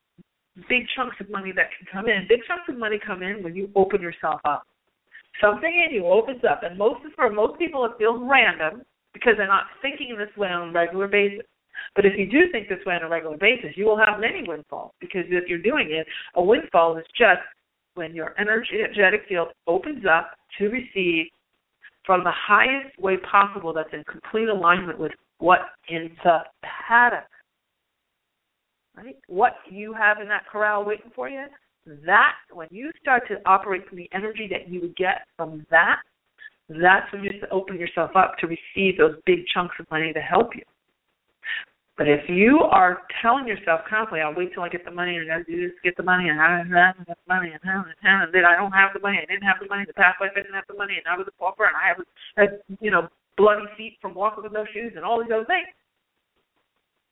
big 0.69 0.85
chunks 0.97 1.17
of 1.21 1.31
money 1.31 1.53
that 1.53 1.71
can 1.77 1.87
come 1.91 2.09
in, 2.09 2.27
big 2.29 2.41
chunks 2.47 2.65
of 2.69 2.79
money 2.79 2.99
come 3.05 3.23
in 3.23 3.43
when 3.43 3.55
you 3.55 3.71
open 3.75 4.01
yourself 4.01 4.41
up. 4.45 4.65
Something 5.41 5.85
in 5.87 5.95
you 5.95 6.07
opens 6.07 6.43
up, 6.49 6.63
and 6.63 6.79
most 6.79 7.01
for 7.15 7.31
most 7.31 7.59
people 7.59 7.85
it 7.85 7.93
feels 7.99 8.21
random 8.23 8.83
because 9.13 9.35
they're 9.37 9.47
not 9.47 9.67
thinking 9.83 10.17
this 10.17 10.35
way 10.37 10.49
on 10.49 10.71
a 10.71 10.73
regular 10.73 11.09
basis. 11.09 11.45
But 11.95 12.07
if 12.07 12.13
you 12.17 12.27
do 12.27 12.51
think 12.53 12.69
this 12.69 12.85
way 12.87 12.95
on 12.95 13.03
a 13.03 13.09
regular 13.09 13.37
basis, 13.37 13.77
you 13.77 13.85
will 13.85 13.99
have 13.99 14.21
many 14.21 14.43
windfalls 14.47 14.93
because 15.01 15.25
if 15.29 15.49
you're 15.49 15.59
doing 15.59 15.89
it, 15.91 16.07
a 16.35 16.43
windfall 16.43 16.97
is 16.97 17.05
just 17.19 17.41
when 17.95 18.15
your 18.15 18.35
energetic 18.39 19.23
field 19.29 19.49
opens 19.67 20.05
up 20.11 20.33
to 20.59 20.69
receive 20.69 21.27
from 22.05 22.23
the 22.25 22.33
highest 22.33 22.99
way 22.99 23.17
possible 23.19 23.73
that's 23.73 23.93
in 23.93 24.05
complete 24.05 24.49
alignment 24.49 24.99
with 24.99 25.13
what 25.39 25.61
in 25.89 26.11
the 26.25 26.39
paddock. 26.63 27.25
Right? 28.97 29.17
What 29.29 29.57
you 29.71 29.93
have 29.93 30.21
in 30.21 30.29
that 30.29 30.47
corral 30.51 30.85
waiting 30.85 31.11
for 31.15 31.29
you, 31.29 31.45
that 32.07 32.33
when 32.53 32.69
you 32.71 32.91
start 33.01 33.29
to 33.29 33.37
operate 33.47 33.87
from 33.89 33.99
the 33.99 34.09
energy 34.13 34.49
that 34.51 34.69
you 34.69 34.81
would 34.81 34.97
get 34.97 35.27
from 35.37 35.67
that, 35.71 36.01
that's 36.69 37.13
when 37.13 37.23
you 37.23 37.31
open 37.53 37.79
yourself 37.79 38.11
up 38.17 38.37
to 38.39 38.47
receive 38.47 38.99
those 38.99 39.15
big 39.25 39.47
chunks 39.53 39.77
of 39.79 39.89
money 39.91 40.13
to 40.13 40.21
help 40.21 40.57
you. 40.57 40.63
But 41.97 42.09
if 42.09 42.29
you 42.29 42.61
are 42.61 43.03
telling 43.23 43.47
yourself 43.47 43.81
constantly, 43.89 44.21
I'll 44.21 44.35
wait 44.35 44.53
till 44.53 44.63
I 44.63 44.69
get 44.69 44.85
the 44.85 44.91
money 44.91 45.17
and 45.17 45.33
I 45.33 45.43
do 45.49 45.57
this, 45.57 45.73
to 45.77 45.83
get 45.83 45.97
the 45.97 46.03
money 46.03 46.29
and 46.29 46.41
I 46.41 46.59
don't 46.59 46.69
have 46.69 46.97
the 47.07 47.17
money 47.29 47.53
and 47.53 47.61
and 47.65 48.35
then 48.35 48.45
I 48.45 48.57
don't 48.57 48.73
have 48.73 48.93
the 48.93 49.01
money, 49.01 49.17
and 49.17 49.27
I 49.31 49.33
didn't 49.33 49.49
have 49.49 49.61
the 49.61 49.69
money, 49.69 49.85
the 49.87 49.95
past 49.95 50.21
life 50.21 50.33
I 50.37 50.41
didn't 50.41 50.55
have 50.55 50.69
the 50.69 50.77
money 50.77 51.01
and 51.01 51.09
I 51.09 51.17
was 51.17 51.27
a 51.29 51.33
pauper 51.41 51.65
and 51.65 51.77
I 51.77 51.89
have 51.89 52.01
a 52.01 52.77
you 52.85 52.91
know, 52.91 53.09
bloody 53.37 53.65
feet 53.77 53.97
from 54.03 54.15
walking 54.15 54.45
with 54.45 54.53
no 54.53 54.67
shoes 54.75 54.93
and 54.97 55.05
all 55.05 55.23
these 55.23 55.33
other 55.33 55.47
things. 55.47 55.69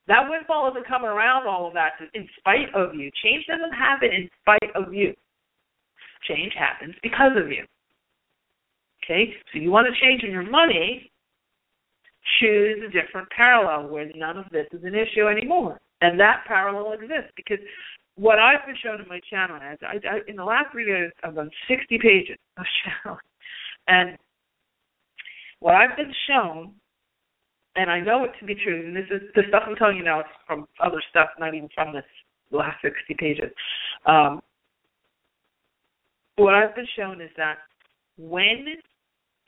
That 0.07 0.28
windfall 0.28 0.70
isn't 0.70 0.86
coming 0.86 1.09
around 1.09 1.46
all 1.46 1.66
of 1.66 1.74
that 1.74 1.92
in 2.12 2.28
spite 2.38 2.74
of 2.74 2.94
you. 2.94 3.11
Change 3.22 3.46
doesn't 3.46 3.72
happen 3.72 4.11
in 4.12 4.28
spite 4.42 4.70
of 4.74 4.92
you. 4.92 5.14
Change 6.28 6.52
happens 6.59 6.94
because 7.02 7.32
of 7.36 7.48
you. 7.48 7.64
Okay, 9.02 9.32
so 9.52 9.59
you 9.59 9.70
want 9.70 9.86
to 9.86 10.00
change 10.00 10.22
in 10.22 10.30
your 10.30 10.48
money, 10.48 11.11
choose 12.40 12.82
a 12.86 12.90
different 12.90 13.28
parallel 13.30 13.88
where 13.88 14.11
none 14.14 14.38
of 14.38 14.46
this 14.50 14.66
is 14.72 14.82
an 14.84 14.94
issue 14.94 15.28
anymore. 15.28 15.78
And 16.00 16.18
that 16.20 16.44
parallel 16.46 16.92
exists 16.92 17.32
because 17.36 17.59
what 18.16 18.38
I've 18.38 18.64
been 18.66 18.76
shown 18.82 19.00
in 19.00 19.09
my 19.09 19.20
channel 19.28 19.57
is 19.57 19.78
I, 19.82 19.96
I 20.09 20.20
in 20.28 20.36
the 20.36 20.44
last 20.44 20.72
three 20.72 20.86
days 20.86 21.11
I've 21.22 21.34
done 21.34 21.50
60 21.68 21.98
pages 21.98 22.36
of 22.57 22.64
channel, 22.84 23.18
and 23.88 24.16
what 25.61 25.74
I've 25.74 25.96
been 25.96 26.12
shown, 26.28 26.72
and 27.76 27.90
I 27.90 28.00
know 28.00 28.24
it 28.24 28.32
to 28.40 28.46
be 28.46 28.54
true, 28.54 28.86
and 28.86 28.96
this 28.96 29.06
is 29.10 29.22
the 29.34 29.42
stuff 29.48 29.64
I'm 29.66 29.76
telling 29.76 29.96
you 29.96 30.04
now 30.04 30.20
is 30.20 30.26
from 30.46 30.66
other 30.80 31.02
stuff, 31.10 31.28
not 31.38 31.54
even 31.54 31.68
from 31.74 31.92
this 31.92 32.04
last 32.50 32.76
60 32.82 33.14
pages. 33.18 33.50
Um, 34.06 34.40
what 36.36 36.54
I've 36.54 36.74
been 36.74 36.86
shown 36.96 37.20
is 37.20 37.30
that 37.36 37.58
when 38.16 38.66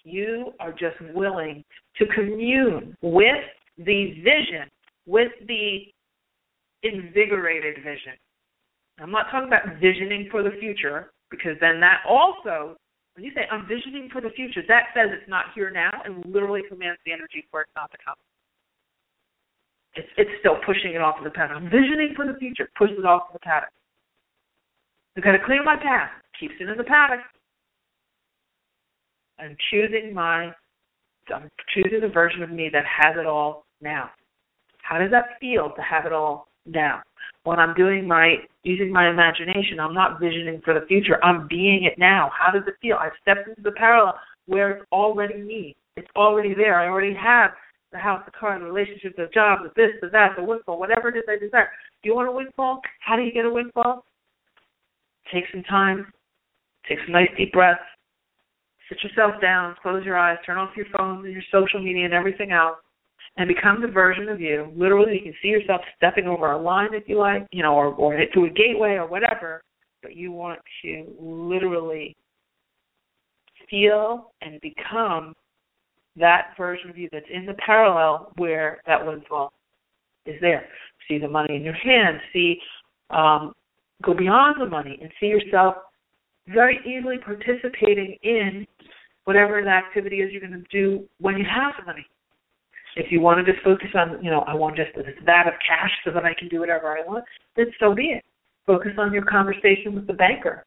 you 0.07 0.53
are 0.61 0.71
just 0.71 0.97
willing 1.15 1.65
to 1.99 2.07
commune 2.15 2.97
with 3.03 3.45
the 3.79 4.15
vision, 4.23 4.71
with 5.07 5.33
the 5.47 5.79
invigorated 6.83 7.77
vision. 7.77 8.15
I'm 9.01 9.11
not 9.11 9.27
talking 9.31 9.49
about 9.49 9.81
visioning 9.81 10.29
for 10.31 10.43
the 10.43 10.53
future, 10.61 11.11
because 11.31 11.57
then 11.61 11.81
that 11.81 12.03
also, 12.09 12.77
when 13.17 13.25
you 13.25 13.33
say 13.35 13.49
I'm 13.51 13.67
visioning 13.67 14.11
for 14.13 14.21
the 14.21 14.29
future, 14.31 14.61
that 14.69 14.93
says 14.93 15.09
it's 15.09 15.29
not 15.29 15.47
here 15.55 15.71
now 15.71 15.91
and 16.05 16.23
literally 16.27 16.61
commands 16.69 17.01
the 17.07 17.13
energy 17.13 17.49
for 17.51 17.63
it 17.63 17.69
not 17.75 17.91
to 17.91 17.99
come. 18.05 18.15
It's, 19.95 20.09
it's 20.19 20.31
still 20.41 20.61
pushing 20.67 20.93
it 20.93 21.01
off 21.01 21.17
of 21.17 21.25
the 21.25 21.31
pattern. 21.31 21.57
I'm 21.57 21.71
visioning 21.73 22.13
for 22.15 22.27
the 22.27 22.39
future, 22.39 22.69
pushes 22.77 22.99
it 22.99 23.07
off 23.07 23.23
of 23.29 23.33
the 23.33 23.41
pattern. 23.41 23.73
I've 25.17 25.25
got 25.25 25.33
to 25.33 25.41
clear 25.45 25.65
my 25.65 25.77
path, 25.77 26.11
keeps 26.39 26.53
it 26.61 26.69
in 26.69 26.77
the 26.77 26.85
pattern. 26.85 27.21
I'm 29.39 29.57
choosing 29.71 30.13
my 30.13 30.53
I'm 31.35 31.51
choosing 31.75 32.01
the 32.01 32.09
version 32.09 32.43
of 32.43 32.51
me 32.51 32.71
that 32.73 32.85
has 32.85 33.17
it 33.19 33.27
all 33.27 33.65
now. 33.81 34.11
How 34.83 34.99
does 34.99 35.11
that 35.11 35.41
feel 35.41 35.73
to 35.75 35.83
have 35.83 36.07
it 36.07 36.13
all 36.13 36.49
now? 36.67 37.03
When 37.47 37.61
I'm 37.61 37.75
doing 37.75 38.09
my 38.09 38.39
using 38.65 38.93
my 38.93 39.09
imagination, 39.09 39.79
I'm 39.79 39.95
not 39.95 40.19
visioning 40.19 40.61
for 40.65 40.75
the 40.75 40.85
future. 40.87 41.25
I'm 41.25 41.47
being 41.47 41.85
it 41.85 41.97
now. 41.97 42.29
How 42.37 42.51
does 42.51 42.65
it 42.67 42.75
feel? 42.83 42.97
I've 43.01 43.13
stepped 43.23 43.47
into 43.49 43.63
the 43.63 43.71
parallel 43.71 44.15
where 44.47 44.71
it's 44.71 44.87
already 44.91 45.41
me. 45.41 45.77
It's 45.97 46.09
already 46.17 46.55
there. 46.55 46.75
I 46.75 46.89
already 46.89 47.15
have 47.15 47.53
the 47.93 47.99
house, 47.99 48.21
the 48.25 48.33
car, 48.33 48.59
the 48.59 48.65
relationship, 48.65 49.15
the 49.17 49.29
job, 49.33 49.61
the 49.63 49.71
this, 49.77 49.93
the 50.03 50.09
that, 50.09 50.31
the 50.37 50.43
windfall, 50.43 50.81
whatever 50.81 51.09
it 51.09 51.17
is 51.17 51.23
I 51.29 51.39
desire. 51.39 51.71
Do 52.03 52.09
you 52.09 52.17
want 52.17 52.29
a 52.29 52.33
windfall? 52.33 52.81
How 52.99 53.15
do 53.15 53.23
you 53.23 53.33
get 53.33 53.45
a 53.45 53.51
windfall? 53.51 54.05
Take 55.33 55.45
some 55.53 55.63
time, 55.63 56.13
take 56.89 56.99
some 57.05 57.13
nice 57.13 57.31
deep 57.39 57.53
breaths, 57.53 57.79
sit 58.89 58.99
yourself 59.05 59.41
down, 59.41 59.77
close 59.81 60.05
your 60.05 60.19
eyes, 60.19 60.39
turn 60.45 60.59
off 60.59 60.77
your 60.77 60.87
phones 60.99 61.25
and 61.25 61.33
your 61.33 61.45
social 61.53 61.81
media 61.81 62.07
and 62.07 62.15
everything 62.15 62.51
else, 62.51 62.79
and 63.37 63.49
become 63.49 63.83
the 63.83 63.89
version 63.89 64.29
of 64.29 64.41
you. 64.41 64.73
Literally, 64.75 65.15
you 65.15 65.23
can 65.23 65.35
see 65.43 65.49
yourself 65.49 65.81
stepping 65.97 66.27
over 66.27 66.53
a 66.53 66.61
line 66.61 66.95
if 66.95 67.05
you 67.07 67.19
like, 67.19 67.47
you 67.53 67.63
know, 67.63 67.75
or 67.75 67.89
or 67.95 68.17
to 68.17 68.45
a 68.45 68.51
gateway 68.51 68.93
or 68.93 69.07
whatever. 69.07 69.63
But 70.03 70.17
you 70.17 70.33
want 70.33 70.61
to 70.83 71.07
literally 71.19 72.17
feel 73.69 74.33
and 74.43 74.61
become 74.61 75.35
that 76.17 76.55
version 76.57 76.89
of 76.91 76.97
you 76.97 77.09
that's 77.13 77.27
in 77.33 77.47
the 77.47 77.55
parallel 77.55 78.33
where 78.37 78.81
that 78.87 79.05
windfall 79.05 79.53
is 80.25 80.37
there. 80.41 80.67
See 81.09 81.19
the 81.19 81.29
money 81.29 81.57
in 81.57 81.63
your 81.63 81.75
hand. 81.75 82.19
See, 82.33 82.59
um, 83.11 83.53
go 84.03 84.15
beyond 84.15 84.57
the 84.61 84.67
money 84.67 84.99
and 85.01 85.11
see 85.21 85.27
yourself 85.27 85.77
very 86.49 86.79
easily 86.87 87.19
participating 87.19 88.17
in 88.23 88.67
whatever 89.25 89.63
the 89.63 89.69
activity 89.69 90.17
is 90.21 90.33
you're 90.33 90.41
going 90.41 90.53
to 90.53 90.65
do 90.71 91.05
when 91.19 91.37
you 91.37 91.45
have 91.45 91.75
the 91.79 91.85
money. 91.85 92.07
If 92.97 93.13
you 93.13 93.21
want 93.21 93.45
to 93.45 93.53
just 93.53 93.63
focus 93.63 93.89
on, 93.95 94.23
you 94.25 94.31
know, 94.31 94.41
I 94.41 94.55
want 94.55 94.77
just 94.77 94.95
this 94.97 95.07
vat 95.25 95.47
of 95.47 95.55
cash 95.67 95.93
so 96.05 96.11
that 96.13 96.25
I 96.25 96.33
can 96.33 96.49
do 96.49 96.61
whatever 96.61 96.97
I 96.97 97.07
want, 97.07 97.25
then 97.55 97.67
so 97.79 97.95
be 97.95 98.17
it. 98.17 98.25
Focus 98.67 98.93
on 98.99 99.13
your 99.13 99.25
conversation 99.25 99.95
with 99.95 100.07
the 100.07 100.15
banker 100.15 100.65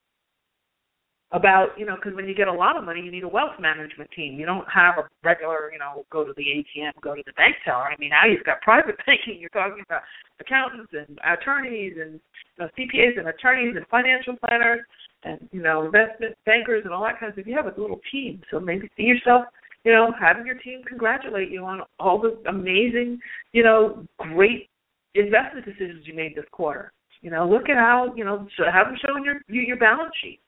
about, 1.31 1.77
you 1.77 1.85
know, 1.85 1.95
because 1.95 2.15
when 2.15 2.27
you 2.27 2.33
get 2.33 2.47
a 2.47 2.53
lot 2.53 2.77
of 2.77 2.83
money, 2.83 3.01
you 3.01 3.11
need 3.11 3.23
a 3.23 3.27
wealth 3.27 3.59
management 3.59 4.09
team. 4.15 4.39
You 4.39 4.45
don't 4.45 4.65
have 4.69 4.97
a 4.97 5.07
regular, 5.23 5.71
you 5.71 5.77
know, 5.77 6.05
go 6.11 6.23
to 6.23 6.33
the 6.37 6.41
ATM, 6.41 6.91
go 7.01 7.13
to 7.13 7.21
the 7.25 7.33
bank 7.33 7.55
teller. 7.65 7.85
I 7.85 7.95
mean, 7.99 8.09
now 8.09 8.25
you've 8.25 8.45
got 8.45 8.61
private 8.61 8.97
banking. 9.05 9.37
You're 9.39 9.49
talking 9.49 9.83
about 9.85 10.01
accountants 10.39 10.93
and 10.93 11.19
attorneys 11.25 11.97
and 11.99 12.19
uh, 12.59 12.69
you 12.77 12.85
know, 12.85 12.93
CPAs 12.93 13.19
and 13.19 13.27
attorneys 13.27 13.75
and 13.75 13.85
financial 13.87 14.35
planners 14.37 14.81
and 15.23 15.49
you 15.51 15.61
know 15.61 15.83
investment 15.83 16.35
bankers 16.45 16.83
and 16.85 16.93
all 16.93 17.03
that 17.03 17.19
kind 17.19 17.29
of 17.29 17.33
stuff. 17.35 17.47
You 17.47 17.55
have 17.55 17.65
a 17.65 17.79
little 17.79 17.99
team, 18.11 18.41
so 18.49 18.59
maybe 18.59 18.89
see 18.97 19.03
yourself, 19.03 19.45
you 19.83 19.91
know, 19.91 20.13
having 20.19 20.45
your 20.45 20.55
team 20.55 20.81
congratulate 20.87 21.49
you 21.49 21.63
on 21.63 21.81
all 21.99 22.19
the 22.19 22.37
amazing, 22.49 23.19
you 23.53 23.63
know, 23.63 24.05
great 24.17 24.69
investment 25.15 25.65
decisions 25.65 26.05
you 26.05 26.13
made 26.13 26.35
this 26.35 26.45
quarter. 26.51 26.91
You 27.21 27.31
know, 27.31 27.47
look 27.47 27.69
at 27.69 27.75
how 27.75 28.13
you 28.15 28.23
know 28.23 28.47
have 28.71 28.87
them 28.87 28.97
showing 29.05 29.25
your 29.25 29.41
your 29.47 29.77
balance 29.77 30.13
sheet. 30.21 30.39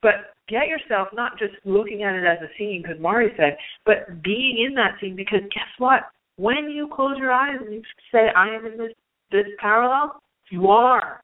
But 0.00 0.34
get 0.48 0.68
yourself 0.68 1.08
not 1.12 1.38
just 1.38 1.54
looking 1.64 2.04
at 2.04 2.14
it 2.14 2.24
as 2.24 2.38
a 2.40 2.50
scene, 2.56 2.82
because 2.82 3.00
Mari 3.00 3.32
said, 3.36 3.56
but 3.84 4.22
being 4.22 4.64
in 4.66 4.74
that 4.74 4.92
scene. 5.00 5.16
Because 5.16 5.40
guess 5.52 5.66
what? 5.78 6.02
When 6.36 6.70
you 6.70 6.88
close 6.94 7.18
your 7.18 7.32
eyes 7.32 7.58
and 7.60 7.74
you 7.74 7.82
say, 8.12 8.28
"I 8.34 8.48
am 8.48 8.64
in 8.66 8.78
this 8.78 8.92
this 9.32 9.46
parallel," 9.58 10.22
you 10.50 10.68
are. 10.68 11.20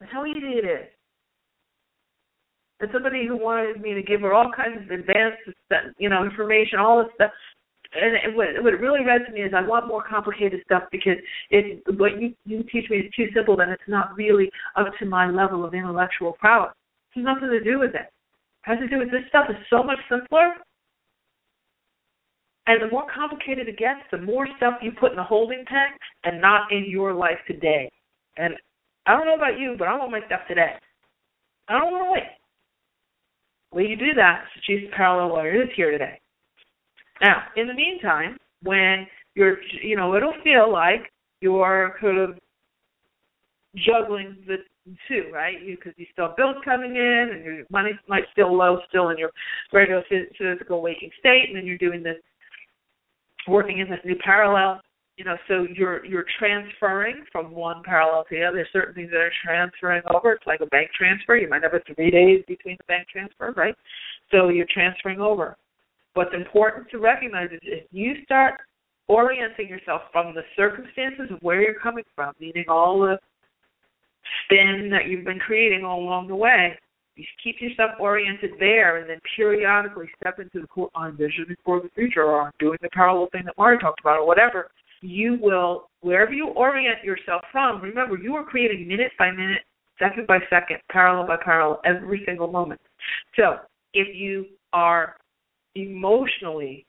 That's 0.00 0.12
how 0.12 0.24
easy 0.24 0.58
it 0.58 0.64
is. 0.64 0.88
And 2.80 2.90
somebody 2.92 3.26
who 3.26 3.36
wanted 3.36 3.80
me 3.80 3.94
to 3.94 4.02
give 4.02 4.20
her 4.20 4.32
all 4.32 4.52
kinds 4.54 4.78
of 4.82 4.90
advanced, 4.90 5.38
you 5.98 6.08
know, 6.08 6.24
information, 6.24 6.78
all 6.78 7.02
this 7.02 7.12
stuff. 7.14 7.30
And 7.92 8.14
it, 8.14 8.36
what, 8.36 8.48
what 8.62 8.74
it 8.74 8.80
really 8.80 9.04
read 9.04 9.22
to 9.26 9.32
me 9.32 9.40
is 9.40 9.52
I 9.56 9.66
want 9.66 9.88
more 9.88 10.04
complicated 10.04 10.60
stuff 10.64 10.84
because 10.92 11.16
if 11.50 11.80
what 11.98 12.20
you 12.20 12.34
you 12.44 12.62
teach 12.70 12.88
me 12.90 12.98
is 12.98 13.12
too 13.16 13.26
simple, 13.34 13.56
then 13.56 13.70
it's 13.70 13.88
not 13.88 14.14
really 14.14 14.50
up 14.76 14.86
to 14.98 15.06
my 15.06 15.28
level 15.30 15.64
of 15.64 15.74
intellectual 15.74 16.32
prowess. 16.38 16.72
It 17.16 17.20
has 17.20 17.24
nothing 17.24 17.48
to 17.48 17.64
do 17.64 17.78
with 17.78 17.94
it. 17.94 18.06
It 18.06 18.68
has 18.68 18.78
to 18.78 18.88
do 18.88 18.98
with 18.98 19.10
this 19.10 19.22
stuff 19.28 19.46
is 19.48 19.56
so 19.70 19.82
much 19.82 19.98
simpler. 20.10 20.54
And 22.68 22.82
the 22.82 22.92
more 22.92 23.06
complicated 23.12 23.66
it 23.66 23.78
gets, 23.78 24.00
the 24.12 24.18
more 24.18 24.46
stuff 24.58 24.74
you 24.82 24.92
put 24.92 25.12
in 25.12 25.18
a 25.18 25.24
holding 25.24 25.64
pen 25.66 25.88
and 26.24 26.40
not 26.40 26.70
in 26.70 26.84
your 26.86 27.14
life 27.14 27.38
today. 27.46 27.90
And 28.36 28.54
I 29.06 29.16
don't 29.16 29.24
know 29.24 29.36
about 29.36 29.58
you, 29.58 29.74
but 29.78 29.88
I 29.88 29.96
want 29.96 30.12
my 30.12 30.20
stuff 30.26 30.40
today. 30.46 30.74
I 31.68 31.78
don't 31.78 31.90
want 31.90 32.04
to 32.04 32.12
wait. 32.12 32.37
Way 33.72 33.84
you 33.84 33.96
do 33.96 34.14
that? 34.16 34.44
choose 34.66 34.90
parallel 34.96 35.44
it 35.44 35.54
is 35.54 35.68
here 35.76 35.90
today. 35.90 36.20
Now, 37.22 37.42
in 37.56 37.66
the 37.66 37.74
meantime, 37.74 38.38
when 38.62 39.06
you're, 39.34 39.58
you 39.82 39.96
know, 39.96 40.14
it'll 40.16 40.34
feel 40.42 40.70
like 40.72 41.10
you're 41.40 41.94
kind 42.00 42.18
of 42.18 42.38
juggling 43.76 44.36
the 44.46 44.56
two, 45.06 45.30
right? 45.32 45.56
Because 45.64 45.92
you, 45.96 46.04
you 46.04 46.06
still 46.12 46.28
have 46.28 46.36
bills 46.36 46.56
coming 46.64 46.96
in, 46.96 47.30
and 47.32 47.44
your 47.44 47.64
money 47.70 47.90
might 48.08 48.24
still 48.32 48.56
low, 48.56 48.78
still 48.88 49.10
in 49.10 49.18
your 49.18 49.30
regular 49.72 50.02
physical 50.38 50.80
waking 50.80 51.10
state, 51.18 51.44
and 51.48 51.56
then 51.56 51.66
you're 51.66 51.78
doing 51.78 52.02
this, 52.02 52.16
working 53.46 53.78
in 53.78 53.88
this 53.88 54.00
new 54.04 54.16
parallel. 54.24 54.80
You 55.18 55.24
know, 55.24 55.36
so 55.48 55.66
you're 55.74 56.04
you're 56.06 56.26
transferring 56.38 57.24
from 57.32 57.50
one 57.50 57.82
parallel 57.84 58.22
to 58.28 58.36
the 58.36 58.44
other. 58.44 58.58
There's 58.58 58.68
certain 58.72 58.94
things 58.94 59.10
that 59.10 59.18
are 59.18 59.32
transferring 59.44 60.02
over. 60.14 60.32
It's 60.32 60.46
like 60.46 60.60
a 60.60 60.66
bank 60.66 60.90
transfer. 60.96 61.36
You 61.36 61.48
might 61.48 61.64
have 61.64 61.74
a 61.74 61.80
three 61.92 62.12
days 62.12 62.44
between 62.46 62.76
the 62.78 62.84
bank 62.86 63.08
transfer, 63.08 63.52
right? 63.56 63.74
So 64.30 64.48
you're 64.48 64.68
transferring 64.72 65.20
over. 65.20 65.56
What's 66.14 66.30
important 66.32 66.88
to 66.90 66.98
recognize 66.98 67.48
is 67.50 67.58
if 67.64 67.84
you 67.90 68.14
start 68.24 68.60
orienting 69.08 69.66
yourself 69.66 70.02
from 70.12 70.36
the 70.36 70.42
circumstances 70.54 71.26
of 71.32 71.40
where 71.40 71.62
you're 71.62 71.80
coming 71.80 72.04
from, 72.14 72.32
meaning 72.38 72.66
all 72.68 73.00
the 73.00 73.18
spin 74.44 74.88
that 74.92 75.06
you've 75.08 75.24
been 75.24 75.40
creating 75.40 75.84
all 75.84 76.00
along 76.00 76.28
the 76.28 76.36
way. 76.36 76.78
You 77.16 77.24
keep 77.42 77.60
yourself 77.60 77.92
oriented 77.98 78.52
there 78.60 78.98
and 78.98 79.10
then 79.10 79.18
periodically 79.34 80.08
step 80.20 80.38
into 80.38 80.60
the 80.60 80.68
cool 80.68 80.90
I'm 80.94 81.16
visioning 81.16 81.56
for 81.64 81.80
the 81.80 81.88
future 81.96 82.22
or 82.22 82.42
I'm 82.42 82.52
doing 82.60 82.78
the 82.80 82.90
parallel 82.90 83.28
thing 83.32 83.42
that 83.46 83.58
Mari 83.58 83.78
talked 83.78 84.00
about 84.00 84.20
or 84.20 84.26
whatever. 84.26 84.70
You 85.00 85.38
will 85.40 85.90
wherever 86.00 86.32
you 86.32 86.48
orient 86.48 87.04
yourself 87.04 87.42
from, 87.52 87.80
remember 87.80 88.16
you 88.16 88.34
are 88.34 88.44
creating 88.44 88.86
minute 88.86 89.12
by 89.18 89.30
minute, 89.30 89.62
second 89.98 90.26
by 90.26 90.38
second, 90.50 90.78
parallel 90.90 91.26
by 91.26 91.36
parallel 91.42 91.80
every 91.84 92.22
single 92.26 92.50
moment. 92.50 92.80
So 93.36 93.56
if 93.94 94.14
you 94.14 94.46
are 94.72 95.16
emotionally 95.74 96.84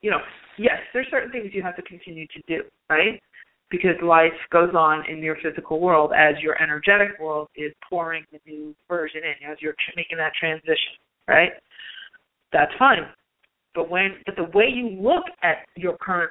you 0.00 0.12
know, 0.12 0.20
yes, 0.58 0.78
there's 0.92 1.08
certain 1.10 1.32
things 1.32 1.50
you 1.52 1.60
have 1.60 1.74
to 1.74 1.82
continue 1.82 2.24
to 2.28 2.42
do, 2.46 2.62
right? 2.88 3.20
because 3.72 3.96
life 4.02 4.36
goes 4.52 4.74
on 4.76 5.02
in 5.08 5.18
your 5.18 5.36
physical 5.42 5.80
world 5.80 6.12
as 6.16 6.34
your 6.40 6.62
energetic 6.62 7.18
world 7.18 7.48
is 7.56 7.72
pouring 7.88 8.22
the 8.30 8.38
new 8.46 8.76
version 8.86 9.22
in 9.24 9.50
as 9.50 9.56
you're 9.60 9.74
making 9.96 10.18
that 10.18 10.32
transition 10.38 10.92
right 11.26 11.52
that's 12.52 12.70
fine 12.78 13.08
but 13.74 13.90
when 13.90 14.16
but 14.26 14.36
the 14.36 14.56
way 14.56 14.66
you 14.72 14.90
look 15.00 15.24
at 15.42 15.66
your 15.74 15.96
current 15.96 16.30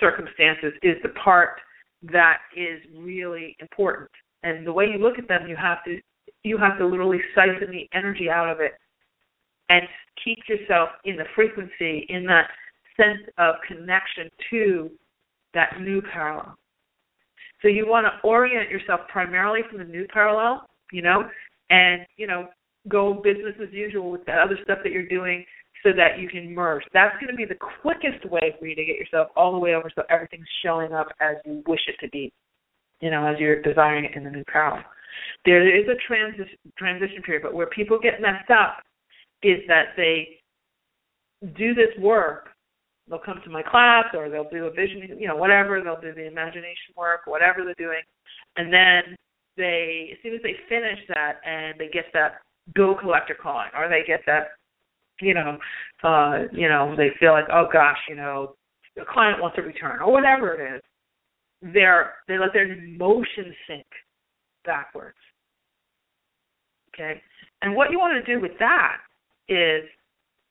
circumstances 0.00 0.72
is 0.82 0.96
the 1.02 1.10
part 1.10 1.60
that 2.02 2.38
is 2.56 2.80
really 2.96 3.56
important 3.60 4.10
and 4.42 4.66
the 4.66 4.72
way 4.72 4.86
you 4.86 4.98
look 4.98 5.18
at 5.18 5.26
them 5.26 5.48
you 5.48 5.56
have 5.56 5.82
to 5.84 5.98
you 6.44 6.56
have 6.56 6.78
to 6.78 6.86
literally 6.86 7.20
siphon 7.34 7.70
the 7.70 7.88
energy 7.92 8.30
out 8.30 8.48
of 8.48 8.60
it 8.60 8.72
and 9.68 9.82
keep 10.22 10.38
yourself 10.48 10.88
in 11.04 11.16
the 11.16 11.24
frequency 11.34 12.06
in 12.08 12.24
that 12.26 12.48
sense 12.96 13.28
of 13.38 13.56
connection 13.66 14.28
to 14.50 14.90
that 15.54 15.80
new 15.80 16.02
parallel. 16.12 16.54
So 17.62 17.68
you 17.68 17.86
want 17.86 18.06
to 18.06 18.26
orient 18.26 18.70
yourself 18.70 19.00
primarily 19.10 19.60
from 19.68 19.78
the 19.78 19.84
new 19.84 20.06
parallel, 20.12 20.66
you 20.92 21.02
know, 21.02 21.28
and, 21.70 22.06
you 22.16 22.26
know, 22.26 22.48
go 22.88 23.14
business 23.14 23.54
as 23.60 23.72
usual 23.72 24.10
with 24.10 24.24
the 24.24 24.32
other 24.32 24.58
stuff 24.62 24.78
that 24.84 24.92
you're 24.92 25.08
doing 25.08 25.44
so 25.82 25.90
that 25.96 26.18
you 26.18 26.28
can 26.28 26.54
merge. 26.54 26.82
That's 26.92 27.14
going 27.20 27.30
to 27.30 27.36
be 27.36 27.44
the 27.44 27.58
quickest 27.82 28.24
way 28.30 28.54
for 28.58 28.66
you 28.66 28.74
to 28.74 28.84
get 28.84 28.96
yourself 28.96 29.28
all 29.36 29.52
the 29.52 29.58
way 29.58 29.74
over 29.74 29.90
so 29.94 30.02
everything's 30.10 30.48
showing 30.62 30.92
up 30.92 31.08
as 31.20 31.36
you 31.44 31.62
wish 31.66 31.80
it 31.86 31.96
to 32.04 32.10
be, 32.10 32.32
you 33.00 33.10
know, 33.10 33.26
as 33.26 33.38
you're 33.38 33.62
desiring 33.62 34.04
it 34.04 34.16
in 34.16 34.24
the 34.24 34.30
new 34.30 34.44
parallel. 34.50 34.84
There 35.44 35.66
is 35.66 35.86
a 35.88 35.96
transition 36.06 36.58
transition 36.76 37.22
period, 37.22 37.42
but 37.42 37.54
where 37.54 37.66
people 37.66 37.98
get 38.00 38.20
messed 38.20 38.50
up 38.50 38.78
is 39.42 39.58
that 39.68 39.94
they 39.96 40.40
do 41.56 41.74
this 41.74 41.96
work 41.98 42.48
they'll 43.08 43.18
come 43.18 43.40
to 43.44 43.50
my 43.50 43.62
class 43.62 44.04
or 44.14 44.28
they'll 44.28 44.48
do 44.50 44.66
a 44.66 44.70
vision, 44.70 45.16
you 45.18 45.28
know, 45.28 45.36
whatever. 45.36 45.80
They'll 45.82 46.00
do 46.00 46.14
the 46.14 46.26
imagination 46.26 46.94
work, 46.96 47.20
whatever 47.26 47.64
they're 47.64 47.74
doing, 47.78 48.02
and 48.56 48.72
then 48.72 49.16
they, 49.56 50.10
as 50.12 50.18
soon 50.22 50.34
as 50.34 50.42
they 50.42 50.54
finish 50.68 50.98
that 51.08 51.40
and 51.44 51.78
they 51.78 51.88
get 51.88 52.06
that 52.12 52.40
bill 52.74 52.94
collector 52.94 53.36
calling, 53.40 53.68
or 53.76 53.88
they 53.88 54.02
get 54.06 54.20
that, 54.26 54.57
you 55.20 55.34
know, 55.34 55.58
uh, 56.02 56.44
you 56.52 56.68
know, 56.68 56.94
they 56.96 57.10
feel 57.18 57.32
like, 57.32 57.46
oh 57.52 57.66
gosh, 57.72 57.98
you 58.08 58.16
know, 58.16 58.54
the 58.96 59.04
client 59.10 59.40
wants 59.40 59.56
a 59.58 59.62
return 59.62 60.00
or 60.00 60.10
whatever 60.10 60.54
it 60.54 60.76
is. 60.76 60.82
They're 61.72 62.14
they 62.28 62.38
let 62.38 62.52
their 62.52 62.70
emotions 62.72 63.54
sink 63.66 63.86
backwards. 64.64 65.16
Okay, 66.94 67.20
and 67.62 67.74
what 67.74 67.90
you 67.90 67.98
want 67.98 68.24
to 68.24 68.34
do 68.34 68.40
with 68.40 68.52
that 68.58 68.98
is 69.48 69.84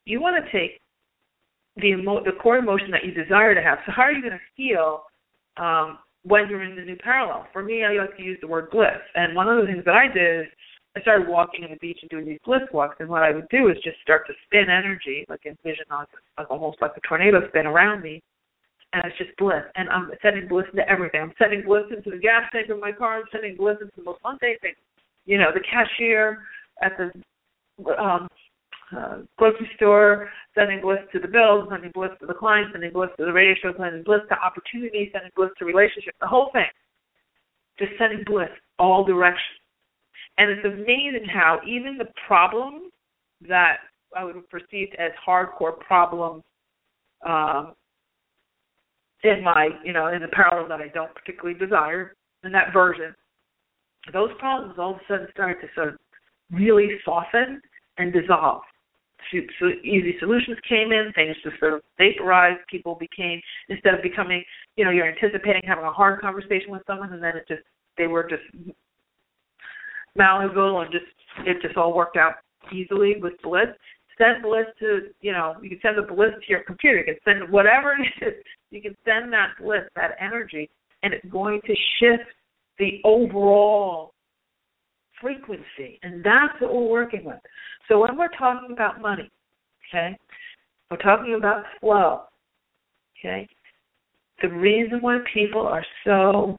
you 0.05 0.21
want 0.21 0.43
to 0.43 0.51
take 0.51 0.79
the 1.77 1.87
emo- 1.87 2.23
the 2.23 2.31
core 2.41 2.57
emotion 2.57 2.91
that 2.91 3.05
you 3.05 3.11
desire 3.11 3.53
to 3.53 3.61
have. 3.61 3.79
So 3.85 3.91
how 3.91 4.03
are 4.03 4.11
you 4.11 4.21
going 4.21 4.33
to 4.33 4.55
feel 4.55 5.03
um, 5.57 5.99
when 6.23 6.49
you're 6.49 6.63
in 6.63 6.75
the 6.75 6.81
new 6.81 6.97
parallel? 6.97 7.47
For 7.53 7.63
me, 7.63 7.83
I 7.83 7.93
like 7.93 8.17
to 8.17 8.23
use 8.23 8.37
the 8.41 8.47
word 8.47 8.69
bliss. 8.71 8.99
And 9.15 9.35
one 9.35 9.47
of 9.47 9.59
the 9.61 9.71
things 9.71 9.85
that 9.85 9.95
I 9.95 10.07
did 10.11 10.41
is 10.41 10.47
I 10.95 11.01
started 11.01 11.27
walking 11.27 11.63
on 11.63 11.71
the 11.71 11.77
beach 11.77 11.99
and 12.01 12.09
doing 12.09 12.25
these 12.25 12.39
bliss 12.45 12.61
walks. 12.73 12.97
And 12.99 13.09
what 13.09 13.23
I 13.23 13.31
would 13.31 13.47
do 13.49 13.69
is 13.69 13.77
just 13.83 14.01
start 14.01 14.25
to 14.27 14.33
spin 14.45 14.65
energy, 14.69 15.25
like 15.29 15.45
envision 15.45 15.85
like, 15.89 16.49
almost 16.49 16.81
like 16.81 16.91
a 16.97 17.01
tornado 17.01 17.47
spin 17.49 17.67
around 17.67 18.01
me. 18.01 18.21
And 18.93 19.03
it's 19.05 19.17
just 19.17 19.35
bliss. 19.37 19.63
And 19.75 19.89
I'm 19.89 20.09
sending 20.21 20.47
bliss 20.47 20.65
into 20.71 20.87
everything. 20.89 21.21
I'm 21.21 21.33
sending 21.37 21.63
bliss 21.63 21.83
into 21.95 22.09
the 22.09 22.17
gas 22.17 22.43
tank 22.51 22.69
of 22.69 22.79
my 22.79 22.91
car. 22.91 23.17
I'm 23.17 23.25
sending 23.31 23.55
bliss 23.57 23.77
into 23.81 23.93
the 23.97 24.03
most 24.03 24.19
mundane 24.23 24.57
things. 24.61 24.77
You 25.25 25.37
know, 25.37 25.51
the 25.53 25.59
cashier 25.59 26.39
at 26.81 26.93
the 26.97 27.11
um 28.01 28.27
uh, 28.95 29.17
grocery 29.37 29.69
store, 29.75 30.29
sending 30.55 30.81
bliss 30.81 30.99
to 31.11 31.19
the 31.19 31.27
bills, 31.27 31.67
sending 31.69 31.91
bliss 31.91 32.11
to 32.21 32.25
the 32.25 32.33
clients, 32.33 32.71
sending 32.71 32.91
bliss 32.93 33.09
to 33.17 33.25
the 33.25 33.33
radio 33.33 33.53
show, 33.61 33.73
sending 33.77 34.03
bliss 34.03 34.21
to 34.29 34.35
opportunities, 34.39 35.09
sending 35.11 35.31
bliss 35.35 35.49
to 35.59 35.65
relationships, 35.65 36.15
the 36.21 36.27
whole 36.27 36.49
thing. 36.53 36.71
Just 37.79 37.91
sending 37.99 38.23
bliss 38.25 38.49
all 38.79 39.03
directions. 39.03 39.59
And 40.37 40.51
it's 40.51 40.65
amazing 40.65 41.27
how 41.31 41.59
even 41.67 41.97
the 41.97 42.07
problems 42.27 42.91
that 43.47 43.77
I 44.15 44.23
would 44.23 44.35
have 44.35 44.49
perceived 44.49 44.95
as 44.99 45.11
hardcore 45.27 45.77
problems 45.79 46.43
um, 47.25 47.73
in 49.23 49.43
my, 49.43 49.69
you 49.83 49.93
know, 49.93 50.07
in 50.07 50.21
the 50.21 50.27
parallel 50.27 50.67
that 50.69 50.79
I 50.79 50.89
don't 50.89 51.13
particularly 51.15 51.57
desire, 51.57 52.13
in 52.43 52.51
that 52.51 52.71
version, 52.71 53.15
those 54.13 54.29
problems 54.39 54.75
all 54.77 54.91
of 54.91 54.97
a 54.97 55.01
sudden 55.07 55.27
started 55.31 55.59
to 55.61 55.67
sort 55.75 55.87
of 55.89 55.95
really 56.51 56.89
soften 57.03 57.59
and 57.97 58.13
dissolve 58.13 58.61
so 59.31 59.67
easy 59.83 60.15
solutions 60.19 60.57
came 60.67 60.91
in, 60.91 61.11
things 61.13 61.35
just 61.43 61.59
sort 61.59 61.73
of 61.73 61.81
vaporized. 61.97 62.59
People 62.69 62.95
became 62.95 63.41
instead 63.69 63.93
of 63.93 64.01
becoming, 64.01 64.43
you 64.75 64.85
know, 64.85 64.91
you're 64.91 65.07
anticipating 65.07 65.61
having 65.65 65.85
a 65.85 65.91
hard 65.91 66.21
conversation 66.21 66.69
with 66.69 66.81
someone, 66.87 67.13
and 67.13 67.23
then 67.23 67.35
it 67.35 67.45
just 67.47 67.63
they 67.97 68.07
were 68.07 68.27
just 68.29 68.43
malleable 70.17 70.81
and 70.81 70.91
just 70.91 71.05
it 71.45 71.61
just 71.61 71.77
all 71.77 71.93
worked 71.93 72.17
out 72.17 72.35
easily 72.73 73.15
with 73.21 73.33
bliss. 73.43 73.67
Send 74.17 74.43
bliss 74.43 74.65
to 74.79 75.09
you 75.21 75.31
know 75.31 75.55
you 75.61 75.69
can 75.69 75.79
send 75.81 75.97
the 75.97 76.13
bliss 76.13 76.31
to 76.31 76.49
your 76.49 76.63
computer. 76.63 76.97
You 76.97 77.05
can 77.05 77.17
send 77.23 77.51
whatever 77.51 77.95
it 78.21 78.25
is. 78.25 78.33
You 78.71 78.81
can 78.81 78.95
send 79.05 79.31
that 79.33 79.51
bliss, 79.61 79.83
that 79.95 80.11
energy, 80.19 80.69
and 81.03 81.13
it's 81.13 81.25
going 81.29 81.61
to 81.65 81.75
shift 81.99 82.29
the 82.79 82.99
overall 83.03 84.13
frequency, 85.21 85.99
and 86.03 86.23
that's 86.23 86.59
what 86.59 86.73
we're 86.73 86.89
working 86.89 87.23
with. 87.25 87.39
So 87.87 87.99
when 87.99 88.17
we're 88.17 88.27
talking 88.37 88.71
about 88.71 89.01
money, 89.01 89.31
okay, 89.89 90.17
we're 90.91 90.97
talking 90.97 91.35
about 91.35 91.63
flow, 91.79 92.23
okay. 93.19 93.47
The 94.41 94.49
reason 94.49 94.99
why 95.01 95.19
people 95.33 95.61
are 95.61 95.85
so 96.05 96.57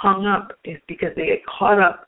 hung 0.00 0.26
up 0.26 0.52
is 0.64 0.78
because 0.86 1.10
they 1.16 1.26
get 1.26 1.46
caught 1.46 1.80
up 1.80 2.06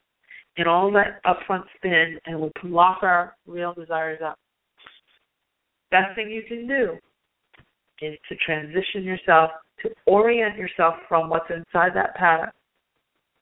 in 0.56 0.66
all 0.66 0.92
that 0.92 1.20
upfront 1.24 1.64
spin 1.76 2.18
and 2.26 2.40
we 2.40 2.50
lock 2.64 3.02
our 3.02 3.36
real 3.46 3.74
desires 3.74 4.20
up. 4.24 4.38
Best 5.90 6.14
thing 6.14 6.30
you 6.30 6.42
can 6.46 6.68
do 6.68 6.98
is 8.00 8.16
to 8.28 8.36
transition 8.36 9.02
yourself, 9.02 9.50
to 9.82 9.90
orient 10.06 10.56
yourself 10.56 10.94
from 11.08 11.28
what's 11.28 11.50
inside 11.50 11.92
that 11.94 12.14
pattern. 12.14 12.50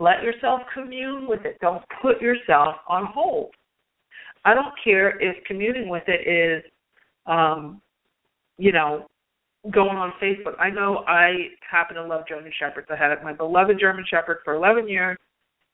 Let 0.00 0.22
yourself 0.22 0.60
commune 0.72 1.26
with 1.28 1.44
it. 1.44 1.58
Don't 1.60 1.82
put 2.00 2.22
yourself 2.22 2.76
on 2.88 3.06
hold. 3.06 3.50
I 4.44 4.54
don't 4.54 4.72
care 4.82 5.20
if 5.20 5.44
communing 5.44 5.88
with 5.88 6.04
it 6.06 6.26
is, 6.26 6.64
um, 7.26 7.82
you 8.56 8.72
know, 8.72 9.06
going 9.70 9.96
on 9.96 10.12
Facebook. 10.22 10.58
I 10.58 10.70
know 10.70 11.04
I 11.06 11.48
happen 11.68 11.96
to 11.96 12.04
love 12.04 12.22
German 12.28 12.52
Shepherds. 12.58 12.88
I 12.90 12.96
had 12.96 13.22
my 13.22 13.32
beloved 13.32 13.78
German 13.78 14.04
Shepherd 14.08 14.38
for 14.44 14.54
11 14.54 14.88
years, 14.88 15.18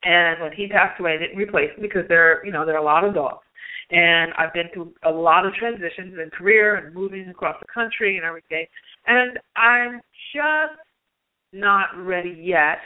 and 0.04 0.40
when 0.40 0.52
he 0.52 0.68
passed 0.68 1.00
away, 1.00 1.14
I 1.14 1.18
didn't 1.18 1.38
replace 1.38 1.70
him 1.76 1.82
because 1.82 2.06
there, 2.08 2.44
you 2.44 2.52
know, 2.52 2.66
there 2.66 2.74
are 2.74 2.82
a 2.82 2.84
lot 2.84 3.04
of 3.04 3.14
dogs. 3.14 3.44
And 3.90 4.32
I've 4.38 4.52
been 4.52 4.68
through 4.72 4.94
a 5.04 5.10
lot 5.10 5.46
of 5.46 5.52
transitions 5.54 6.14
in 6.18 6.30
career 6.30 6.76
and 6.76 6.94
moving 6.94 7.28
across 7.28 7.56
the 7.60 7.66
country 7.72 8.16
and 8.16 8.24
everything. 8.24 8.66
And 9.06 9.38
I'm 9.56 10.00
just 10.34 10.80
not 11.52 11.88
ready 11.96 12.36
yet, 12.42 12.78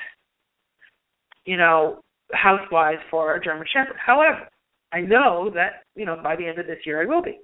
you 1.45 1.57
know, 1.57 2.01
housewise 2.35 2.99
for 3.11 3.35
a 3.35 3.43
German 3.43 3.67
Shepherd. 3.73 3.97
However, 4.05 4.49
I 4.93 5.01
know 5.01 5.51
that, 5.55 5.85
you 5.95 6.05
know, 6.05 6.21
by 6.23 6.37
the 6.37 6.47
end 6.47 6.59
of 6.59 6.67
this 6.67 6.85
year 6.85 7.01
I 7.01 7.07
will 7.07 7.23
be. 7.23 7.39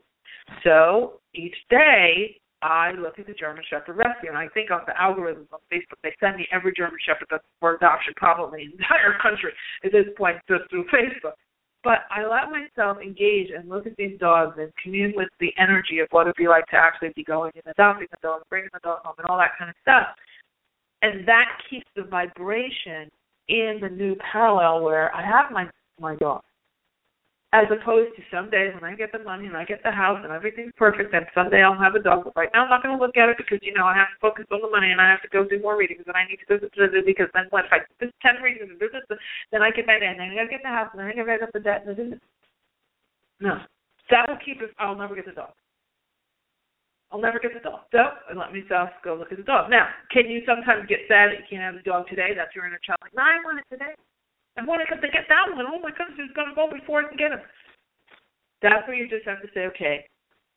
So 0.62 1.20
each 1.34 1.56
day 1.70 2.36
I 2.64 2.92
look 2.92 3.18
at 3.18 3.26
the 3.26 3.34
German 3.34 3.62
Shepherd 3.68 4.00
Rescue, 4.00 4.30
and 4.30 4.38
I 4.38 4.48
think 4.48 4.70
on 4.70 4.80
the 4.86 4.96
algorithms 4.96 5.52
on 5.52 5.60
Facebook, 5.70 6.00
they 6.02 6.16
send 6.18 6.36
me 6.36 6.48
every 6.50 6.72
German 6.72 6.96
Shepherd 7.04 7.28
that's 7.30 7.44
for 7.60 7.74
adoption, 7.76 8.14
probably 8.16 8.62
in 8.62 8.70
the 8.70 8.76
entire 8.80 9.20
country 9.20 9.52
at 9.84 9.92
this 9.92 10.06
point, 10.16 10.38
just 10.48 10.64
through 10.70 10.86
Facebook. 10.88 11.36
But 11.84 12.08
I 12.10 12.24
let 12.24 12.48
myself 12.48 12.96
engage 13.04 13.50
and 13.54 13.68
look 13.68 13.86
at 13.86 13.94
these 13.98 14.18
dogs 14.18 14.56
and 14.56 14.72
commune 14.82 15.12
with 15.14 15.28
the 15.40 15.52
energy 15.58 15.98
of 15.98 16.08
what 16.10 16.22
it'd 16.22 16.36
be 16.36 16.48
like 16.48 16.64
to 16.68 16.76
actually 16.76 17.12
be 17.14 17.22
going 17.22 17.52
and 17.54 17.70
adopting 17.70 18.08
the 18.10 18.16
dog, 18.22 18.40
bringing 18.48 18.70
the 18.72 18.80
dog 18.82 19.00
home, 19.04 19.14
and 19.18 19.26
all 19.26 19.36
that 19.36 19.52
kind 19.58 19.68
of 19.68 19.76
stuff. 19.82 20.08
And 21.02 21.28
that 21.28 21.60
keeps 21.68 21.86
the 21.94 22.04
vibration 22.04 23.10
in 23.48 23.78
the 23.82 23.90
new 23.90 24.16
parallel 24.32 24.82
where 24.82 25.14
I 25.14 25.20
have 25.20 25.52
my 25.52 25.68
my 26.00 26.16
dog 26.16 26.42
as 27.54 27.70
opposed 27.70 28.10
to 28.18 28.22
some 28.34 28.50
days 28.50 28.74
when 28.74 28.82
I 28.82 28.98
get 28.98 29.14
the 29.14 29.22
money 29.22 29.46
and 29.46 29.54
I 29.54 29.62
get 29.62 29.78
the 29.86 29.94
house 29.94 30.18
and 30.18 30.34
everything's 30.34 30.74
perfect, 30.74 31.14
then 31.14 31.22
someday 31.38 31.62
I'll 31.62 31.78
have 31.78 31.94
a 31.94 32.02
dog. 32.02 32.26
But 32.26 32.34
right 32.34 32.50
now 32.50 32.66
I'm 32.66 32.72
not 32.72 32.82
going 32.82 32.98
to 32.98 32.98
look 32.98 33.14
at 33.14 33.30
it 33.30 33.38
because 33.38 33.62
you 33.62 33.70
know 33.70 33.86
I 33.86 33.94
have 33.94 34.10
to 34.10 34.18
focus 34.18 34.50
on 34.50 34.58
the 34.58 34.66
money 34.66 34.90
and 34.90 34.98
I 34.98 35.06
have 35.06 35.22
to 35.22 35.30
go 35.30 35.46
do 35.46 35.62
more 35.62 35.78
readings 35.78 36.02
and 36.02 36.18
I 36.18 36.26
need 36.26 36.42
to 36.42 36.48
go 36.50 36.58
because 36.58 37.30
then 37.30 37.46
what 37.54 37.70
if 37.70 37.72
I 37.72 37.86
do 38.02 38.10
ten 38.18 38.42
readings 38.42 38.66
and 38.66 38.74
do 38.82 38.90
this, 38.90 39.06
then 39.54 39.62
I 39.62 39.70
get 39.70 39.86
that 39.86 40.02
and 40.02 40.18
I 40.18 40.34
got 40.34 40.50
to 40.50 40.54
get 40.58 40.66
the 40.66 40.74
house 40.74 40.90
and 40.90 40.98
then 40.98 41.06
I 41.06 41.14
got 41.14 41.30
to 41.30 41.38
get 41.46 41.54
the 41.54 41.62
debt 41.62 41.86
and 41.86 41.94
then 41.94 42.18
no, 43.38 43.62
that 44.10 44.26
will 44.26 44.42
keep 44.42 44.58
us. 44.58 44.74
I'll 44.82 44.98
never 44.98 45.14
get 45.14 45.30
the 45.30 45.38
dog. 45.38 45.54
I'll 47.14 47.22
never 47.22 47.38
get 47.38 47.54
the 47.54 47.62
dog. 47.62 47.86
So 47.94 48.02
and 48.30 48.38
let 48.38 48.50
myself 48.50 48.90
go 49.06 49.14
look 49.14 49.30
at 49.30 49.38
the 49.38 49.46
dog. 49.46 49.70
Now, 49.70 49.86
can 50.10 50.26
you 50.26 50.42
sometimes 50.42 50.90
get 50.90 51.06
sad 51.06 51.30
that 51.30 51.38
you 51.38 51.46
can't 51.46 51.62
have 51.62 51.78
the 51.78 51.86
dog 51.86 52.10
today? 52.10 52.34
That's 52.34 52.50
your 52.50 52.66
inner 52.66 52.82
child. 52.82 52.98
Like, 52.98 53.14
no, 53.14 53.22
I 53.22 53.38
want 53.46 53.62
it 53.62 53.68
today. 53.70 53.94
And 54.56 54.66
when 54.66 54.80
I 54.80 54.84
to 54.84 55.08
get 55.08 55.26
that 55.28 55.54
one, 55.54 55.66
oh 55.66 55.80
my 55.80 55.90
goodness, 55.90 56.30
going 56.34 56.48
to 56.48 56.54
go 56.54 56.70
before 56.70 57.04
I 57.04 57.08
can 57.08 57.18
get 57.18 57.32
him? 57.32 57.40
That's 58.62 58.86
where 58.86 58.96
you 58.96 59.08
just 59.08 59.26
have 59.26 59.42
to 59.42 59.48
say, 59.52 59.66
okay, 59.66 60.06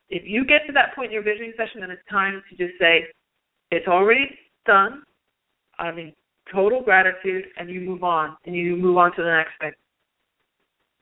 if 0.09 0.23
you 0.25 0.45
get 0.45 0.65
to 0.67 0.73
that 0.73 0.95
point 0.95 1.07
in 1.07 1.13
your 1.13 1.23
visioning 1.23 1.53
session, 1.57 1.81
then 1.81 1.91
it's 1.91 2.05
time 2.09 2.41
to 2.49 2.55
just 2.55 2.79
say, 2.79 3.05
it's 3.71 3.87
already 3.87 4.29
done. 4.65 5.03
I 5.79 5.91
mean, 5.91 6.13
total 6.53 6.81
gratitude, 6.81 7.45
and 7.57 7.69
you 7.69 7.81
move 7.81 8.03
on, 8.03 8.37
and 8.45 8.55
you 8.55 8.75
move 8.75 8.97
on 8.97 9.15
to 9.15 9.23
the 9.23 9.29
next 9.29 9.51
thing. 9.59 9.73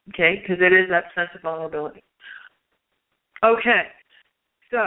Okay, 0.10 0.42
because 0.42 0.62
it 0.62 0.74
is 0.74 0.90
that 0.90 1.06
sense 1.16 1.30
of 1.36 1.42
vulnerability. 1.42 2.04
Okay, 3.44 3.84
so 4.72 4.78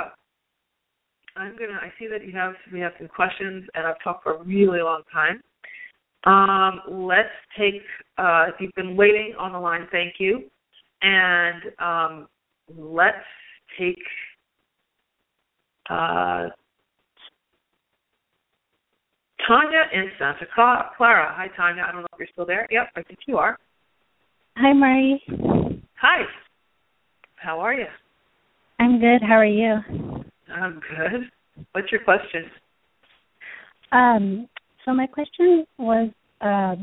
I'm 1.36 1.56
gonna. 1.56 1.78
I 1.80 1.92
see 1.98 2.08
that 2.08 2.26
you 2.26 2.32
have 2.32 2.54
we 2.72 2.80
have 2.80 2.92
some 2.98 3.08
questions, 3.08 3.68
and 3.74 3.86
I've 3.86 4.02
talked 4.02 4.24
for 4.24 4.34
a 4.34 4.42
really 4.42 4.80
long 4.80 5.02
time. 5.12 5.42
Um, 6.24 6.80
let's 6.88 7.28
take, 7.58 7.82
uh, 8.18 8.46
if 8.48 8.54
you've 8.60 8.74
been 8.74 8.96
waiting 8.96 9.34
on 9.38 9.52
the 9.52 9.58
line, 9.58 9.86
thank 9.90 10.14
you. 10.18 10.42
And 11.02 11.62
um, 11.78 12.28
let's 12.76 13.16
take 13.78 13.98
uh, 15.88 16.48
Tanya 19.46 19.84
in 19.92 20.10
Santa 20.18 20.46
Clara. 20.54 21.32
Hi, 21.34 21.48
Tanya. 21.56 21.84
I 21.88 21.92
don't 21.92 22.02
know 22.02 22.08
if 22.12 22.18
you're 22.18 22.28
still 22.32 22.46
there. 22.46 22.66
Yep, 22.70 22.88
I 22.96 23.02
think 23.02 23.20
you 23.26 23.38
are. 23.38 23.58
Hi, 24.56 24.72
Mari. 24.72 25.22
Hi. 26.00 26.24
How 27.36 27.60
are 27.60 27.72
you? 27.72 27.86
I'm 28.80 28.98
good. 29.00 29.22
How 29.22 29.36
are 29.36 29.44
you? 29.44 29.78
I'm 30.52 30.80
good. 30.80 31.30
What's 31.72 31.90
your 31.92 32.02
question? 32.02 32.50
Um, 33.92 34.48
so 34.84 34.92
my 34.92 35.06
question 35.06 35.66
was 35.78 36.10
uh, 36.40 36.76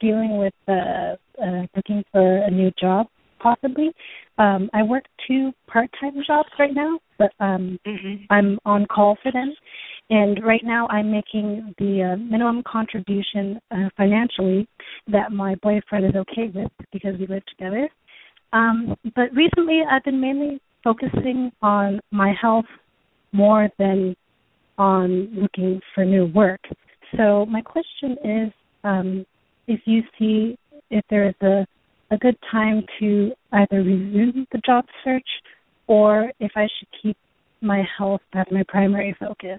dealing 0.00 0.38
with 0.38 0.54
uh, 0.68 1.16
uh, 1.42 1.66
looking 1.74 2.04
for 2.12 2.38
a 2.38 2.50
new 2.50 2.70
job, 2.80 3.06
possibly. 3.40 3.90
Um, 4.38 4.70
I 4.72 4.82
work 4.82 5.04
two 5.26 5.52
part-time 5.66 6.22
jobs 6.26 6.48
right 6.58 6.74
now, 6.74 6.98
but 7.18 7.32
um, 7.40 7.78
mm-hmm. 7.86 8.24
I'm 8.30 8.58
on 8.64 8.86
call 8.86 9.16
for 9.22 9.32
them. 9.32 9.54
And 10.10 10.42
right 10.44 10.62
now, 10.64 10.88
I'm 10.88 11.10
making 11.10 11.74
the 11.78 12.14
uh, 12.14 12.16
minimum 12.16 12.62
contribution 12.66 13.60
uh, 13.70 13.88
financially 13.96 14.66
that 15.08 15.32
my 15.32 15.54
boyfriend 15.56 16.06
is 16.06 16.14
okay 16.14 16.50
with 16.54 16.70
because 16.92 17.18
we 17.18 17.26
live 17.26 17.42
together. 17.46 17.88
Um, 18.52 18.94
but 19.14 19.34
recently, 19.34 19.82
I've 19.90 20.04
been 20.04 20.20
mainly 20.20 20.60
focusing 20.82 21.50
on 21.60 22.00
my 22.10 22.32
health 22.40 22.64
more 23.32 23.68
than 23.78 24.16
on 24.78 25.28
looking 25.34 25.80
for 25.94 26.04
new 26.04 26.26
work. 26.26 26.60
So 27.16 27.46
my 27.46 27.62
question 27.62 28.16
is, 28.24 28.52
um, 28.84 29.26
if 29.66 29.80
you 29.86 30.02
see 30.18 30.58
if 30.90 31.04
there 31.10 31.28
is 31.28 31.34
a 31.42 31.66
a 32.10 32.16
good 32.16 32.36
time 32.50 32.84
to 32.98 33.32
either 33.52 33.82
resume 33.82 34.46
the 34.52 34.60
job 34.64 34.84
search 35.04 35.28
or 35.86 36.32
if 36.40 36.52
I 36.56 36.62
should 36.78 36.88
keep 37.02 37.16
my 37.60 37.82
health 37.96 38.20
as 38.34 38.46
my 38.50 38.62
primary 38.68 39.14
focus. 39.18 39.58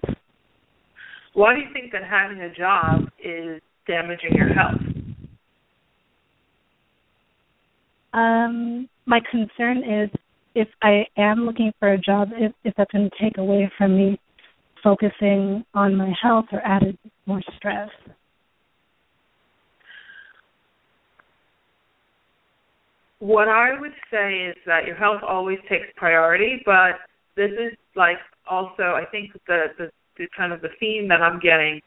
Why 1.34 1.54
do 1.54 1.60
you 1.60 1.68
think 1.72 1.92
that 1.92 2.02
having 2.02 2.40
a 2.40 2.52
job 2.52 3.08
is 3.22 3.60
damaging 3.86 4.32
your 4.34 4.48
health? 4.52 4.80
Um, 8.12 8.88
my 9.06 9.20
concern 9.30 9.78
is 9.78 10.10
if 10.56 10.66
I 10.82 11.06
am 11.16 11.46
looking 11.46 11.72
for 11.78 11.92
a 11.92 11.98
job, 11.98 12.30
if, 12.32 12.52
if 12.64 12.74
that's 12.76 12.90
going 12.90 13.08
to 13.08 13.22
take 13.22 13.38
away 13.38 13.70
from 13.78 13.96
me 13.96 14.18
focusing 14.82 15.64
on 15.74 15.96
my 15.96 16.12
health 16.22 16.46
or 16.52 16.60
added 16.64 16.96
more 17.26 17.42
stress? 17.56 17.90
What 23.18 23.48
I 23.48 23.78
would 23.78 23.92
say 24.10 24.46
is 24.48 24.56
that 24.66 24.86
your 24.86 24.96
health 24.96 25.20
always 25.26 25.58
takes 25.68 25.86
priority, 25.96 26.62
but 26.64 26.92
this 27.36 27.50
is 27.50 27.76
like 27.94 28.16
also 28.48 28.82
I 28.82 29.04
think 29.10 29.32
the 29.46 29.66
the, 29.78 29.90
the 30.16 30.26
kind 30.36 30.52
of 30.52 30.62
the 30.62 30.70
theme 30.80 31.06
that 31.08 31.20
I'm 31.20 31.38
getting 31.38 31.80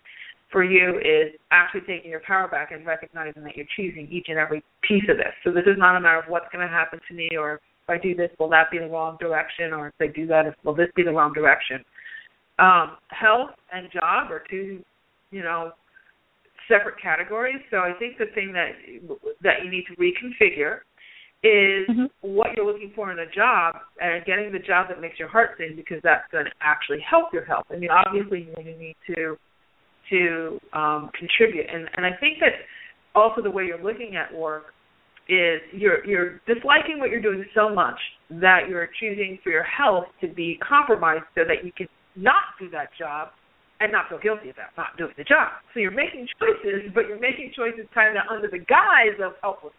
for 0.51 0.63
you 0.63 0.99
is 0.99 1.33
actually 1.49 1.81
taking 1.81 2.11
your 2.11 2.21
power 2.27 2.47
back 2.47 2.71
and 2.71 2.85
recognizing 2.85 3.43
that 3.43 3.57
you're 3.57 3.65
choosing 3.75 4.07
each 4.11 4.27
and 4.29 4.37
every 4.37 4.63
piece 4.87 5.03
of 5.09 5.17
this. 5.17 5.33
So 5.43 5.51
this 5.51 5.63
is 5.65 5.77
not 5.77 5.95
a 5.95 5.99
matter 5.99 6.19
of 6.19 6.25
what's 6.27 6.45
going 6.53 6.65
to 6.65 6.71
happen 6.71 6.99
to 7.07 7.13
me 7.15 7.29
or 7.35 7.59
if 7.83 7.89
I 7.89 7.97
do 8.01 8.15
this, 8.15 8.29
will 8.39 8.49
that 8.49 8.71
be 8.71 8.79
the 8.79 8.87
wrong 8.87 9.17
direction, 9.19 9.73
or 9.73 9.87
if 9.87 9.93
I 9.99 10.07
do 10.07 10.25
that, 10.27 10.55
will 10.63 10.73
this 10.73 10.87
be 10.95 11.03
the 11.03 11.11
wrong 11.11 11.33
direction? 11.33 11.83
Um, 12.59 12.97
health 13.09 13.51
and 13.71 13.91
job 13.91 14.31
are 14.31 14.43
two, 14.49 14.83
you 15.31 15.41
know, 15.41 15.71
separate 16.67 16.95
categories. 17.01 17.59
So 17.71 17.77
I 17.77 17.93
think 17.99 18.17
the 18.17 18.27
thing 18.33 18.53
that 18.53 18.71
that 19.41 19.63
you 19.63 19.71
need 19.71 19.85
to 19.87 19.95
reconfigure 19.95 20.79
is 21.43 21.87
mm-hmm. 21.89 22.05
what 22.21 22.55
you're 22.55 22.65
looking 22.65 22.91
for 22.95 23.11
in 23.11 23.19
a 23.19 23.29
job 23.29 23.75
and 23.99 24.23
getting 24.25 24.51
the 24.51 24.59
job 24.59 24.87
that 24.87 25.01
makes 25.01 25.19
your 25.19 25.27
heart 25.27 25.51
sing 25.57 25.73
because 25.75 25.97
that's 26.03 26.23
going 26.31 26.45
to 26.45 26.51
actually 26.61 26.99
help 27.07 27.33
your 27.33 27.43
health. 27.43 27.65
I 27.69 27.75
mean, 27.75 27.89
obviously 27.91 28.47
you 28.57 28.77
need 28.77 28.95
to 29.15 29.35
to 30.09 30.59
um, 30.73 31.09
contribute, 31.17 31.65
and 31.73 31.89
and 31.95 32.05
I 32.05 32.11
think 32.19 32.39
that 32.39 32.53
also 33.15 33.41
the 33.41 33.51
way 33.51 33.65
you're 33.65 33.83
looking 33.83 34.15
at 34.15 34.33
work 34.33 34.73
is 35.27 35.61
you're 35.71 36.05
you're 36.05 36.41
disliking 36.47 36.99
what 36.99 37.09
you're 37.09 37.21
doing 37.21 37.45
so 37.55 37.73
much 37.73 37.99
that 38.29 38.67
you're 38.69 38.89
choosing 38.99 39.39
for 39.43 39.49
your 39.49 39.63
health 39.63 40.05
to 40.21 40.27
be 40.27 40.57
compromised 40.67 41.23
so 41.35 41.41
that 41.47 41.65
you 41.65 41.71
can 41.75 41.87
not 42.15 42.55
do 42.59 42.69
that 42.71 42.89
job 42.97 43.29
and 43.79 43.91
not 43.91 44.07
feel 44.09 44.19
guilty 44.19 44.49
about 44.49 44.69
not 44.77 44.97
doing 44.97 45.13
the 45.17 45.23
job. 45.23 45.59
So 45.73 45.79
you're 45.79 45.91
making 45.91 46.27
choices, 46.39 46.91
but 46.93 47.07
you're 47.07 47.19
making 47.19 47.51
choices 47.55 47.85
kind 47.93 48.17
of 48.17 48.23
under 48.29 48.47
the 48.47 48.59
guise 48.59 49.19
of 49.23 49.33
helplessness. 49.41 49.75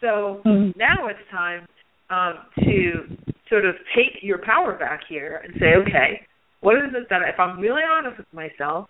So 0.00 0.42
mm-hmm. 0.44 0.78
now 0.78 1.06
it's 1.08 1.18
time 1.30 1.66
um, 2.10 2.46
to 2.64 3.16
sort 3.48 3.64
of 3.64 3.74
take 3.96 4.22
your 4.22 4.38
power 4.44 4.76
back 4.78 5.00
here 5.08 5.42
and 5.44 5.54
say, 5.58 5.74
okay, 5.86 6.26
what 6.60 6.76
is 6.76 6.92
it 6.94 7.08
that 7.10 7.22
if 7.22 7.38
I'm 7.38 7.58
really 7.60 7.82
honest 7.88 8.18
with 8.18 8.32
myself, 8.32 8.88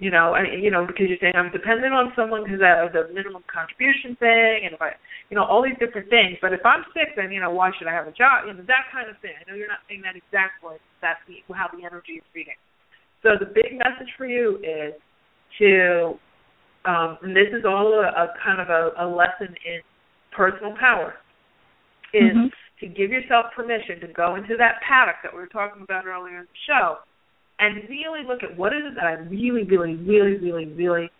you 0.00 0.10
know, 0.10 0.32
and 0.32 0.64
you 0.64 0.72
know, 0.72 0.88
because 0.88 1.12
you're 1.12 1.20
saying 1.20 1.36
I'm 1.36 1.52
dependent 1.52 1.92
on 1.92 2.16
someone 2.16 2.48
because 2.48 2.64
of 2.64 2.96
the 2.96 3.12
minimum 3.12 3.44
contribution 3.52 4.16
thing, 4.16 4.64
and 4.64 4.72
if 4.72 4.80
I, 4.80 4.96
you 5.28 5.36
know, 5.36 5.44
all 5.44 5.60
these 5.60 5.76
different 5.76 6.08
things. 6.08 6.40
But 6.40 6.56
if 6.56 6.64
I'm 6.64 6.88
sick, 6.96 7.12
then 7.20 7.28
you 7.30 7.38
know, 7.38 7.52
why 7.52 7.68
should 7.76 7.86
I 7.86 7.92
have 7.92 8.08
a 8.08 8.16
job? 8.16 8.48
You 8.48 8.56
know, 8.56 8.64
that 8.64 8.88
kind 8.88 9.12
of 9.12 9.20
thing. 9.20 9.36
I 9.36 9.44
know 9.44 9.54
you're 9.54 9.68
not 9.68 9.84
saying 9.92 10.00
that 10.08 10.16
exactly. 10.16 10.80
That's 11.04 11.20
the, 11.28 11.44
how 11.52 11.68
the 11.68 11.84
energy 11.84 12.16
is 12.16 12.24
reading. 12.32 12.56
So 13.20 13.36
the 13.36 13.52
big 13.52 13.76
message 13.76 14.08
for 14.16 14.24
you 14.24 14.56
is 14.64 14.96
to, 15.60 16.16
um, 16.88 17.20
and 17.20 17.36
this 17.36 17.52
is 17.52 17.68
all 17.68 17.92
a, 17.92 18.08
a 18.08 18.32
kind 18.40 18.56
of 18.56 18.72
a, 18.72 19.04
a 19.04 19.06
lesson 19.06 19.52
in 19.68 19.84
personal 20.32 20.72
power, 20.80 21.20
is 22.16 22.32
mm-hmm. 22.32 22.48
to 22.80 22.86
give 22.88 23.12
yourself 23.12 23.52
permission 23.52 24.00
to 24.00 24.08
go 24.16 24.40
into 24.40 24.56
that 24.56 24.80
paddock 24.80 25.20
that 25.20 25.28
we 25.28 25.44
were 25.44 25.52
talking 25.52 25.84
about 25.84 26.08
earlier 26.08 26.40
in 26.40 26.48
the 26.48 26.64
show 26.64 27.04
and 27.60 27.88
really 27.88 28.26
look 28.26 28.42
at 28.42 28.56
what 28.56 28.72
is 28.72 28.82
it 28.84 28.94
that 28.96 29.04
I 29.04 29.12
really, 29.28 29.64
really, 29.64 29.94
really, 29.94 30.38
really, 30.38 30.66
really 30.66 31.10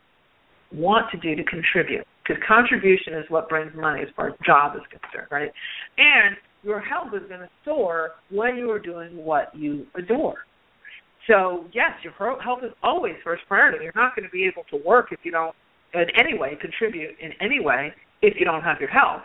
want 0.72 1.11
to 1.11 1.18
do 1.18 1.34
to 1.36 1.45
contribute. 1.45 2.07
Because 2.26 2.43
contribution 2.47 3.14
is 3.14 3.24
what 3.28 3.49
brings 3.49 3.72
money 3.74 4.03
as 4.03 4.09
far 4.14 4.28
as 4.28 4.34
job 4.45 4.76
is 4.76 4.82
concerned, 4.91 5.28
right? 5.30 5.51
And 5.99 6.36
your 6.62 6.80
health 6.80 7.09
is 7.14 7.26
going 7.28 7.41
to 7.41 7.49
soar 7.64 8.12
when 8.30 8.57
you 8.57 8.70
are 8.70 8.78
doing 8.78 9.16
what 9.16 9.55
you 9.55 9.86
adore. 9.97 10.36
So 11.26 11.64
yes, 11.72 11.93
your 12.03 12.12
health 12.41 12.61
is 12.62 12.72
always 12.82 13.14
first 13.24 13.43
priority. 13.49 13.84
You're 13.84 13.93
not 13.95 14.14
going 14.16 14.24
to 14.24 14.30
be 14.30 14.45
able 14.45 14.64
to 14.70 14.86
work 14.86 15.09
if 15.11 15.20
you 15.22 15.32
don't, 15.32 15.55
in 15.93 16.07
any 16.18 16.38
way, 16.38 16.57
contribute 16.61 17.16
in 17.20 17.32
any 17.41 17.61
way 17.61 17.93
if 18.22 18.34
you 18.38 18.45
don't 18.45 18.62
have 18.62 18.78
your 18.80 18.91
health. 18.91 19.22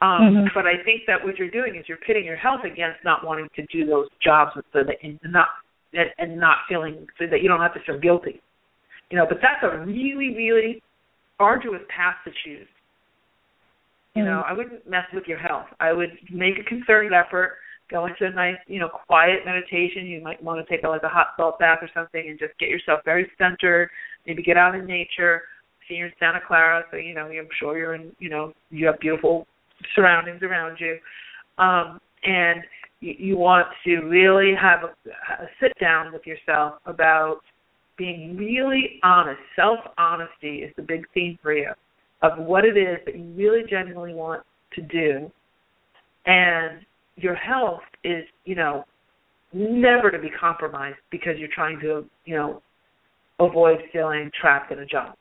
Um, 0.00 0.08
mm-hmm. 0.08 0.46
But 0.54 0.66
I 0.66 0.82
think 0.84 1.02
that 1.06 1.22
what 1.22 1.36
you're 1.36 1.50
doing 1.50 1.76
is 1.76 1.84
you're 1.88 1.98
pitting 1.98 2.24
your 2.24 2.36
health 2.36 2.60
against 2.64 2.98
not 3.04 3.26
wanting 3.26 3.48
to 3.56 3.66
do 3.66 3.84
those 3.84 4.06
jobs 4.22 4.52
with 4.54 4.64
the, 4.72 4.84
not 5.24 5.48
and, 5.92 6.10
and 6.18 6.38
not 6.38 6.58
feeling 6.68 7.06
so 7.18 7.26
that 7.30 7.42
you 7.42 7.48
don't 7.48 7.60
have 7.60 7.74
to 7.74 7.80
feel 7.86 7.98
guilty. 7.98 8.40
You 9.10 9.18
know, 9.18 9.26
but 9.28 9.38
that's 9.40 9.62
a 9.62 9.78
really, 9.86 10.34
really 10.36 10.82
arduous 11.40 11.82
path 11.94 12.16
to 12.24 12.30
choose. 12.44 12.66
You 14.14 14.24
know, 14.24 14.42
mm-hmm. 14.42 14.50
I 14.50 14.52
wouldn't 14.52 14.88
mess 14.88 15.06
with 15.12 15.24
your 15.26 15.38
health. 15.38 15.66
I 15.80 15.92
would 15.92 16.10
make 16.32 16.58
a 16.58 16.64
concerted 16.64 17.12
effort, 17.12 17.56
go 17.90 18.06
into 18.06 18.26
a 18.26 18.30
nice, 18.30 18.56
you 18.66 18.80
know, 18.80 18.88
quiet 18.88 19.40
meditation. 19.46 20.06
You 20.06 20.20
might 20.22 20.42
want 20.42 20.64
to 20.64 20.74
take 20.74 20.84
a, 20.84 20.88
like 20.88 21.04
a 21.04 21.08
hot 21.08 21.28
salt 21.36 21.58
bath 21.58 21.78
or 21.80 21.88
something 21.94 22.28
and 22.28 22.38
just 22.38 22.58
get 22.58 22.68
yourself 22.68 23.00
very 23.04 23.30
centered. 23.38 23.90
Maybe 24.26 24.42
get 24.42 24.56
out 24.56 24.74
in 24.74 24.86
nature. 24.86 25.42
See, 25.88 25.94
you're 25.94 26.08
in 26.08 26.12
Santa 26.18 26.40
Clara, 26.46 26.84
so 26.90 26.98
you 26.98 27.14
know, 27.14 27.26
I'm 27.26 27.48
sure 27.58 27.78
you're 27.78 27.94
in, 27.94 28.12
you 28.18 28.28
know, 28.28 28.52
you 28.70 28.86
have 28.86 28.98
beautiful 29.00 29.46
surroundings 29.94 30.42
around 30.42 30.78
you. 30.80 30.98
Um, 31.58 31.98
and 32.24 32.62
you, 33.00 33.14
you 33.18 33.36
want 33.36 33.66
to 33.84 34.00
really 34.00 34.54
have 34.60 34.80
a, 34.84 35.42
a 35.42 35.46
sit 35.60 35.72
down 35.80 36.12
with 36.12 36.26
yourself 36.26 36.74
about 36.86 37.38
being 37.96 38.36
really 38.36 39.00
honest. 39.02 39.40
Self 39.56 39.78
honesty 39.98 40.58
is 40.58 40.72
the 40.76 40.82
big 40.82 41.04
theme 41.14 41.38
for 41.42 41.52
you 41.52 41.70
of 42.22 42.38
what 42.38 42.64
it 42.64 42.76
is 42.76 42.98
that 43.04 43.16
you 43.16 43.32
really 43.36 43.62
genuinely 43.68 44.14
want 44.14 44.42
to 44.74 44.82
do. 44.82 45.30
And 46.26 46.80
your 47.16 47.34
health 47.34 47.80
is, 48.04 48.24
you 48.44 48.54
know, 48.54 48.84
never 49.52 50.10
to 50.10 50.18
be 50.18 50.30
compromised 50.30 50.98
because 51.10 51.34
you're 51.38 51.48
trying 51.54 51.80
to, 51.80 52.04
you 52.24 52.36
know, 52.36 52.62
avoid 53.40 53.78
feeling 53.92 54.30
trapped 54.38 54.72
in 54.72 54.80
a 54.80 54.86
job. 54.86 55.14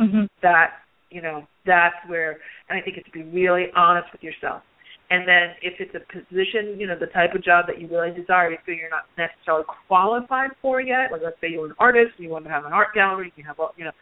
Mm-hmm. 0.00 0.24
That, 0.42 0.72
you 1.10 1.22
know, 1.22 1.46
that's 1.64 1.96
where, 2.08 2.38
and 2.68 2.78
I 2.78 2.82
think 2.82 2.96
it's 2.96 3.06
to 3.06 3.12
be 3.12 3.22
really 3.22 3.66
honest 3.74 4.08
with 4.12 4.22
yourself. 4.22 4.62
And 5.08 5.26
then 5.26 5.54
if 5.62 5.74
it's 5.78 5.94
a 5.94 6.00
position, 6.12 6.80
you 6.80 6.86
know, 6.86 6.98
the 6.98 7.06
type 7.06 7.34
of 7.34 7.44
job 7.44 7.66
that 7.68 7.80
you 7.80 7.86
really 7.86 8.10
desire, 8.10 8.50
you 8.50 8.58
feel 8.66 8.74
you're 8.74 8.90
not 8.90 9.06
necessarily 9.16 9.64
qualified 9.86 10.50
for 10.60 10.80
yet, 10.80 11.12
like 11.12 11.22
let's 11.22 11.40
say 11.40 11.48
you're 11.48 11.66
an 11.66 11.74
artist, 11.78 12.14
and 12.16 12.24
you 12.26 12.30
want 12.30 12.44
to 12.44 12.50
have 12.50 12.64
an 12.64 12.72
art 12.72 12.88
gallery, 12.92 13.32
you 13.36 13.44
have, 13.44 13.56
you 13.76 13.84
know, 13.84 13.92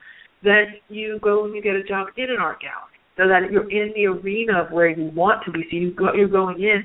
then 0.43 0.75
you 0.89 1.19
go 1.23 1.45
and 1.45 1.55
you 1.55 1.61
get 1.61 1.75
a 1.75 1.83
job 1.83 2.09
in 2.17 2.31
an 2.31 2.39
art 2.41 2.61
gallery, 2.61 2.97
so 3.19 3.29
that 3.29 3.53
you're 3.53 3.71
in 3.71 3.93
the 3.95 4.07
arena 4.07 4.63
of 4.63 4.71
where 4.73 4.89
you 4.89 5.11
want 5.15 5.45
to 5.45 5.53
be. 5.53 5.67
So 5.71 5.77
you 5.77 5.91
go, 5.93 6.15
you're 6.15 6.27
going 6.27 6.63
in 6.63 6.85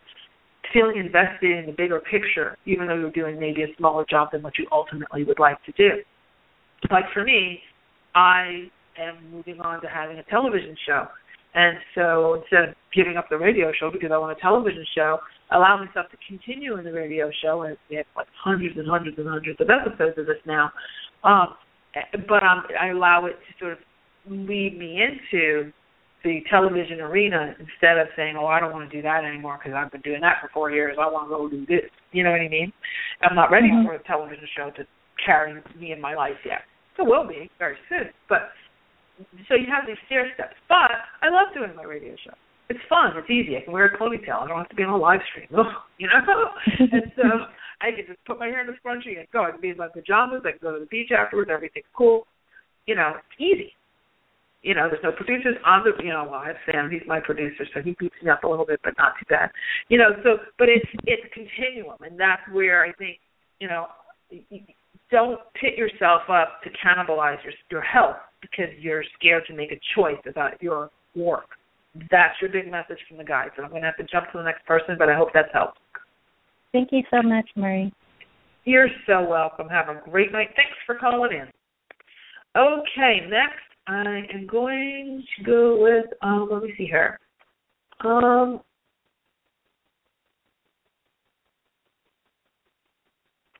feeling 0.74 0.98
invested 0.98 1.58
in 1.58 1.66
the 1.66 1.72
bigger 1.72 2.00
picture, 2.00 2.58
even 2.66 2.88
though 2.88 2.96
you're 2.96 3.12
doing 3.12 3.40
maybe 3.40 3.64
a 3.64 3.76
smaller 3.78 4.06
job 4.10 4.30
than 4.32 4.42
what 4.42 4.58
you 4.58 4.68
ultimately 4.72 5.24
would 5.24 5.40
like 5.40 5.64
to 5.64 5.72
do. 5.72 6.04
Like 6.92 7.06
for 7.14 7.24
me, 7.24 7.62
I 8.16 8.70
am 8.98 9.18
moving 9.32 9.60
on 9.62 9.82
to 9.82 9.88
having 9.88 10.18
a 10.18 10.24
television 10.24 10.76
show 10.86 11.08
and 11.56 11.78
so 11.96 12.36
instead 12.36 12.70
of 12.70 12.76
giving 12.94 13.18
up 13.18 13.28
the 13.30 13.38
radio 13.38 13.72
show 13.80 13.90
because 13.92 14.12
I 14.14 14.18
want 14.18 14.38
a 14.38 14.42
television 14.42 14.86
show, 14.96 15.18
allow 15.52 15.84
myself 15.84 16.08
to 16.12 16.18
continue 16.28 16.78
in 16.78 16.86
the 16.86 16.94
radio 16.94 17.32
show. 17.44 17.64
And 17.64 17.78
we 17.90 17.98
have 17.98 18.06
like 18.16 18.28
hundreds 18.44 18.78
and 18.78 18.88
hundreds 18.88 19.18
and 19.18 19.28
hundreds 19.28 19.60
of 19.60 19.68
episodes 19.70 20.18
of 20.18 20.26
this 20.26 20.42
now. 20.46 20.72
Um, 21.24 21.56
but 22.28 22.44
um, 22.44 22.64
I 22.80 22.90
allow 22.90 23.26
it 23.26 23.34
to 23.34 23.52
sort 23.60 23.74
of 23.74 23.80
lead 24.30 24.78
me 24.78 25.02
into 25.02 25.72
the 26.24 26.42
television 26.50 27.00
arena 27.02 27.56
instead 27.60 27.98
of 27.98 28.08
saying, 28.16 28.36
"Oh, 28.38 28.46
I 28.46 28.60
don't 28.60 28.74
want 28.74 28.90
to 28.90 28.96
do 28.96 29.02
that 29.02 29.24
anymore 29.24 29.58
because 29.58 29.76
I've 29.76 29.92
been 29.92 30.02
doing 30.02 30.22
that 30.22 30.38
for 30.42 30.50
four 30.54 30.70
years. 30.70 30.98
I 31.00 31.10
want 31.10 31.30
to 31.30 31.36
go 31.36 31.50
do 31.50 31.66
this." 31.66 31.90
You 32.12 32.24
know 32.24 32.32
what 32.32 32.42
I 32.42 32.50
mean? 32.50 32.72
I'm 33.22 33.36
not 33.36 33.50
ready 33.50 33.70
mm-hmm. 33.70 33.88
for 33.88 33.96
a 33.96 34.04
television 34.04 34.46
show 34.56 34.70
to 34.76 34.84
carry 35.26 35.54
me 35.80 35.94
in 35.94 36.02
my 36.02 36.16
life 36.16 36.38
yet. 36.46 36.62
It 37.00 37.04
will 37.04 37.26
be 37.26 37.50
very 37.58 37.78
soon, 37.88 38.10
but 38.28 38.50
so 39.48 39.56
you 39.56 39.68
have 39.68 39.88
these 39.88 40.00
stair 40.06 40.28
steps. 40.34 40.56
But 40.68 40.92
I 41.22 41.30
love 41.30 41.54
doing 41.54 41.76
my 41.76 41.84
radio 41.84 42.16
show. 42.24 42.36
It's 42.70 42.80
fun. 42.88 43.18
It's 43.18 43.30
easy. 43.30 43.58
I 43.58 43.62
can 43.62 43.74
wear 43.74 43.88
a 43.88 43.98
ponytail. 43.98 44.46
I 44.46 44.48
don't 44.48 44.58
have 44.58 44.70
to 44.70 44.76
be 44.76 44.84
on 44.84 44.94
a 44.94 44.98
live 44.98 45.22
stream. 45.32 45.50
you 45.98 46.08
know. 46.08 46.54
and 46.80 47.12
so 47.16 47.50
I 47.82 47.92
can 47.92 48.06
just 48.06 48.24
put 48.26 48.40
my 48.40 48.46
hair 48.46 48.62
in 48.62 48.70
a 48.70 48.78
scrunchie 48.78 49.18
and 49.18 49.28
go. 49.34 49.44
I 49.44 49.52
can 49.52 49.62
be 49.62 49.70
in 49.70 49.78
my 49.78 49.88
pajamas. 49.88 50.44
I 50.46 50.52
can 50.52 50.60
go 50.62 50.74
to 50.74 50.80
the 50.80 50.86
beach 50.86 51.10
afterwards. 51.12 51.50
Everything's 51.52 51.90
cool. 51.98 52.28
You 52.86 52.96
know, 52.96 53.14
it's 53.18 53.42
easy. 53.42 53.74
You 54.62 54.76
know, 54.76 54.88
there's 54.92 55.04
no 55.04 55.12
producers 55.12 55.56
on 55.66 55.84
the. 55.84 55.92
You 56.04 56.12
know, 56.12 56.28
well, 56.30 56.42
I 56.42 56.48
have 56.48 56.62
Sam. 56.70 56.92
He's 56.92 57.02
my 57.08 57.20
producer, 57.20 57.66
so 57.74 57.82
he 57.82 57.96
beats 58.00 58.16
me 58.22 58.30
up 58.30 58.44
a 58.44 58.48
little 58.48 58.66
bit, 58.66 58.82
but 58.84 58.94
not 58.98 59.14
too 59.18 59.26
bad. 59.30 59.50
You 59.88 59.98
know, 59.98 60.12
so 60.22 60.38
but 60.60 60.70
it's 60.70 60.86
it's 61.06 61.24
a 61.26 61.32
continuum, 61.34 61.98
and 62.02 62.20
that's 62.20 62.44
where 62.52 62.84
I 62.84 62.92
think 62.94 63.18
you 63.60 63.68
know 63.68 63.88
don't 65.10 65.40
pit 65.60 65.78
yourself 65.78 66.24
up 66.30 66.62
to 66.64 66.70
cannibalize 66.76 67.42
your 67.44 67.54
your 67.72 67.82
health 67.82 68.18
because 68.42 68.70
you're 68.80 69.04
scared 69.18 69.44
to 69.48 69.54
make 69.54 69.72
a 69.72 69.80
choice 69.96 70.22
about 70.28 70.62
your 70.62 70.90
work. 71.16 71.50
That's 72.12 72.40
your 72.42 72.52
big 72.52 72.72
message 72.72 73.00
from 73.08 73.18
the 73.18 73.24
guys. 73.24 73.50
And 73.58 73.66
I'm 73.66 73.72
going 73.72 73.82
to 73.82 73.88
have 73.88 73.98
to 73.98 74.04
jump 74.04 74.32
to 74.32 74.38
the 74.38 74.44
next 74.44 74.66
person, 74.66 74.96
but 74.98 75.10
I 75.10 75.16
hope 75.16 75.30
that's 75.34 75.52
helped. 75.54 75.80
Thank 76.72 76.90
you 76.92 77.04
so 77.10 77.22
much, 77.22 77.50
Marie. 77.56 77.92
You're 78.66 78.90
so 79.08 79.28
welcome. 79.28 79.68
Have 79.70 79.90
a 79.90 80.02
great 80.10 80.32
night. 80.32 80.50
Thanks 80.56 80.78
for 80.86 80.96
calling 80.96 81.32
in. 81.32 81.48
Okay, 82.56 83.22
next 83.30 83.60
I 83.88 84.24
am 84.34 84.46
going 84.46 85.24
to 85.38 85.44
go 85.44 85.82
with 85.82 86.06
um 86.22 86.50
let 86.52 86.64
me 86.64 86.74
see 86.78 86.86
here. 86.86 87.20
Um 88.02 88.62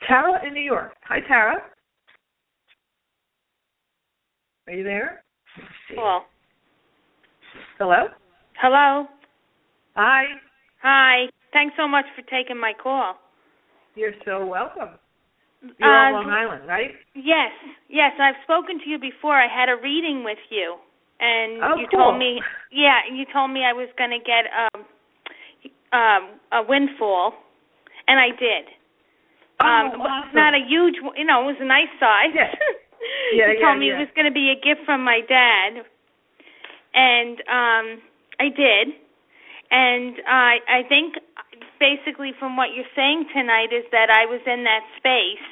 Tara 0.08 0.46
in 0.46 0.54
New 0.54 0.62
York. 0.62 0.94
Hi 1.04 1.20
Tara. 1.22 1.58
Are 4.70 4.74
you 4.74 4.84
there? 4.84 5.24
Hello. 5.90 6.20
Hello? 7.80 8.06
Hello. 8.62 9.08
Hi. 9.96 10.26
Hi. 10.84 11.26
Thanks 11.52 11.74
so 11.76 11.88
much 11.88 12.06
for 12.16 12.22
taking 12.30 12.60
my 12.60 12.74
call. 12.74 13.16
You're 13.96 14.14
so 14.26 14.46
welcome. 14.46 15.00
You're 15.80 15.90
uh, 15.90 16.14
on 16.14 16.14
Long 16.14 16.30
Island, 16.30 16.68
right? 16.68 16.92
Yes. 17.16 17.50
Yes, 17.90 18.12
I've 18.22 18.36
spoken 18.44 18.78
to 18.78 18.88
you 18.88 19.00
before. 19.00 19.34
I 19.34 19.48
had 19.48 19.70
a 19.70 19.82
reading 19.82 20.24
with 20.24 20.38
you. 20.52 20.76
And 21.20 21.64
oh, 21.64 21.78
you 21.80 21.88
cool. 21.90 22.06
told 22.06 22.20
me 22.20 22.40
yeah, 22.72 23.00
you 23.12 23.26
told 23.34 23.50
me 23.50 23.62
I 23.66 23.74
was 23.74 23.90
going 23.98 24.12
to 24.12 24.20
get 24.20 24.46
um 24.54 24.86
um 25.92 26.40
a 26.54 26.62
windfall 26.62 27.34
and 28.08 28.20
I 28.20 28.30
did. 28.38 28.70
Oh, 29.62 29.66
um 29.66 30.00
awesome. 30.00 30.36
not 30.36 30.54
a 30.54 30.62
huge, 30.64 31.02
one, 31.02 31.18
you 31.18 31.26
know, 31.26 31.42
it 31.42 31.58
was 31.58 31.60
a 31.60 31.66
nice 31.66 31.90
size. 32.00 32.36
Yeah. 32.36 32.54
Yeah, 33.34 33.54
he 33.54 33.62
told 33.62 33.78
yeah, 33.78 33.80
me 33.80 33.92
it 33.94 34.00
was 34.00 34.10
going 34.16 34.26
to 34.26 34.34
be 34.34 34.50
a 34.50 34.58
gift 34.58 34.84
from 34.86 35.04
my 35.06 35.22
dad, 35.22 35.86
and 36.94 37.38
um 37.48 37.86
I 38.40 38.50
did. 38.50 38.96
And 39.72 40.18
I 40.28 40.58
I 40.68 40.82
think 40.90 41.16
basically 41.80 42.34
from 42.40 42.58
what 42.58 42.76
you're 42.76 42.90
saying 42.96 43.30
tonight 43.34 43.72
is 43.72 43.86
that 43.92 44.10
I 44.10 44.26
was 44.26 44.42
in 44.46 44.64
that 44.64 44.82
space, 44.98 45.46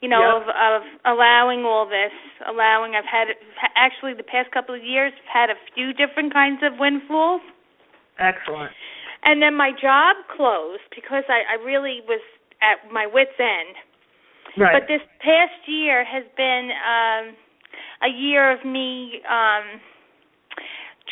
you 0.00 0.08
know, 0.08 0.20
yep. 0.20 0.42
of 0.42 0.42
of 0.52 0.82
allowing 1.06 1.64
all 1.64 1.86
this, 1.88 2.12
allowing. 2.46 2.94
I've 2.94 3.08
had 3.08 3.28
actually 3.76 4.14
the 4.14 4.26
past 4.26 4.50
couple 4.52 4.74
of 4.74 4.84
years 4.84 5.12
I've 5.16 5.48
had 5.48 5.48
a 5.50 5.58
few 5.74 5.92
different 5.92 6.32
kinds 6.32 6.60
of 6.62 6.78
windfalls. 6.78 7.42
Excellent. 8.18 8.72
And 9.24 9.40
then 9.40 9.54
my 9.54 9.72
job 9.72 10.16
closed 10.36 10.84
because 10.94 11.24
I 11.28 11.56
I 11.56 11.64
really 11.64 12.00
was 12.06 12.20
at 12.60 12.92
my 12.92 13.06
wits 13.06 13.36
end 13.40 13.76
Right. 14.56 14.74
But 14.74 14.88
this 14.88 15.02
past 15.20 15.66
year 15.66 16.04
has 16.04 16.24
been 16.36 16.70
um, 16.82 17.36
a 18.02 18.10
year 18.10 18.50
of 18.50 18.64
me 18.64 19.20
um, 19.28 19.80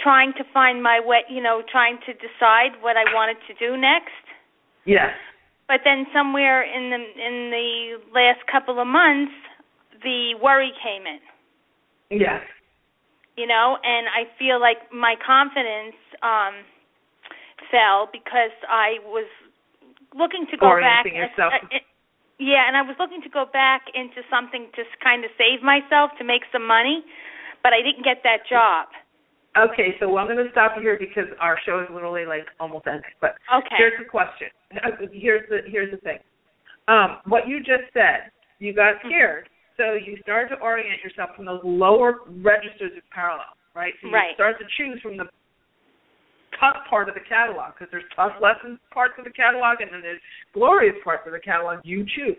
trying 0.03 0.33
to 0.35 0.45
find 0.53 0.83
my 0.83 1.01
way, 1.05 1.23
you 1.31 1.43
know, 1.43 1.63
trying 1.71 1.99
to 2.07 2.13
decide 2.15 2.81
what 2.81 2.97
I 2.97 3.05
wanted 3.15 3.37
to 3.47 3.55
do 3.55 3.77
next. 3.77 4.25
Yes. 4.85 5.11
But 5.69 5.81
then 5.85 6.07
somewhere 6.15 6.63
in 6.65 6.91
the 6.91 6.97
in 6.97 7.51
the 7.51 7.99
last 8.15 8.41
couple 8.51 8.81
of 8.81 8.87
months, 8.87 9.33
the 10.03 10.35
worry 10.43 10.73
came 10.83 11.05
in. 11.07 11.21
Yes. 12.21 12.41
You 13.37 13.47
know, 13.47 13.77
and 13.85 14.09
I 14.09 14.25
feel 14.39 14.59
like 14.61 14.79
my 14.93 15.15
confidence 15.25 15.95
um 16.23 16.65
fell 17.71 18.09
because 18.11 18.55
I 18.69 18.97
was 19.05 19.29
looking 20.17 20.47
to 20.51 20.57
go 20.57 20.67
Orienting 20.67 21.21
back. 21.21 21.37
yourself. 21.37 21.53
Uh, 21.53 21.77
yeah, 22.39 22.67
and 22.67 22.77
I 22.77 22.83
was 22.83 22.97
looking 22.99 23.21
to 23.23 23.29
go 23.29 23.47
back 23.53 23.83
into 23.95 24.23
something 24.31 24.71
to 24.75 24.83
kind 25.03 25.25
of 25.25 25.31
save 25.37 25.63
myself 25.63 26.11
to 26.19 26.25
make 26.25 26.43
some 26.53 26.67
money, 26.67 27.03
but 27.63 27.73
I 27.73 27.83
didn't 27.83 28.05
get 28.05 28.23
that 28.23 28.47
job. 28.49 28.89
Okay, 29.59 29.99
so 29.99 30.09
well, 30.09 30.23
I'm 30.23 30.31
going 30.31 30.45
to 30.45 30.51
stop 30.53 30.73
you 30.77 30.83
here 30.83 30.99
because 30.99 31.27
our 31.41 31.59
show 31.67 31.81
is 31.81 31.89
literally 31.91 32.27
like 32.27 32.47
almost 32.61 32.87
ending. 32.87 33.11
But 33.21 33.35
okay. 33.51 33.75
here's 33.77 33.99
the 33.99 34.09
question. 34.09 34.49
Here's 35.13 35.49
the 35.49 35.65
here's 35.67 35.91
the 35.91 35.97
thing. 36.05 36.19
Um, 36.89 37.25
what 37.25 37.49
you 37.49 37.59
just 37.59 37.89
said, 37.95 38.31
you 38.59 38.75
got 38.75 39.01
Mm-hmm. 39.01 39.09
scared, 39.09 39.49
so 39.77 39.95
you 39.95 40.19
started 40.21 40.55
to 40.55 40.61
orient 40.61 41.01
yourself 41.03 41.31
from 41.35 41.47
those 41.47 41.61
lower 41.65 42.21
registers 42.29 42.93
of 42.97 43.03
parallel, 43.11 43.57
right? 43.75 43.95
So 44.03 44.09
you 44.09 44.13
Right. 44.15 44.35
start 44.35 44.57
to 44.61 44.67
choose 44.77 45.01
from 45.01 45.17
the 45.17 45.25
tough 46.59 46.77
part 46.89 47.09
of 47.09 47.15
the 47.15 47.21
catalog 47.29 47.75
because 47.75 47.91
there's 47.91 48.09
tough 48.15 48.33
lessons 48.41 48.79
parts 48.91 49.15
of 49.19 49.25
the 49.25 49.31
catalog 49.31 49.81
and 49.81 49.93
then 49.93 50.01
there's 50.03 50.21
glorious 50.55 50.97
parts 51.05 51.23
of 51.27 51.33
the 51.33 51.41
catalog 51.41 51.81
you 51.85 52.05
choose. 52.05 52.37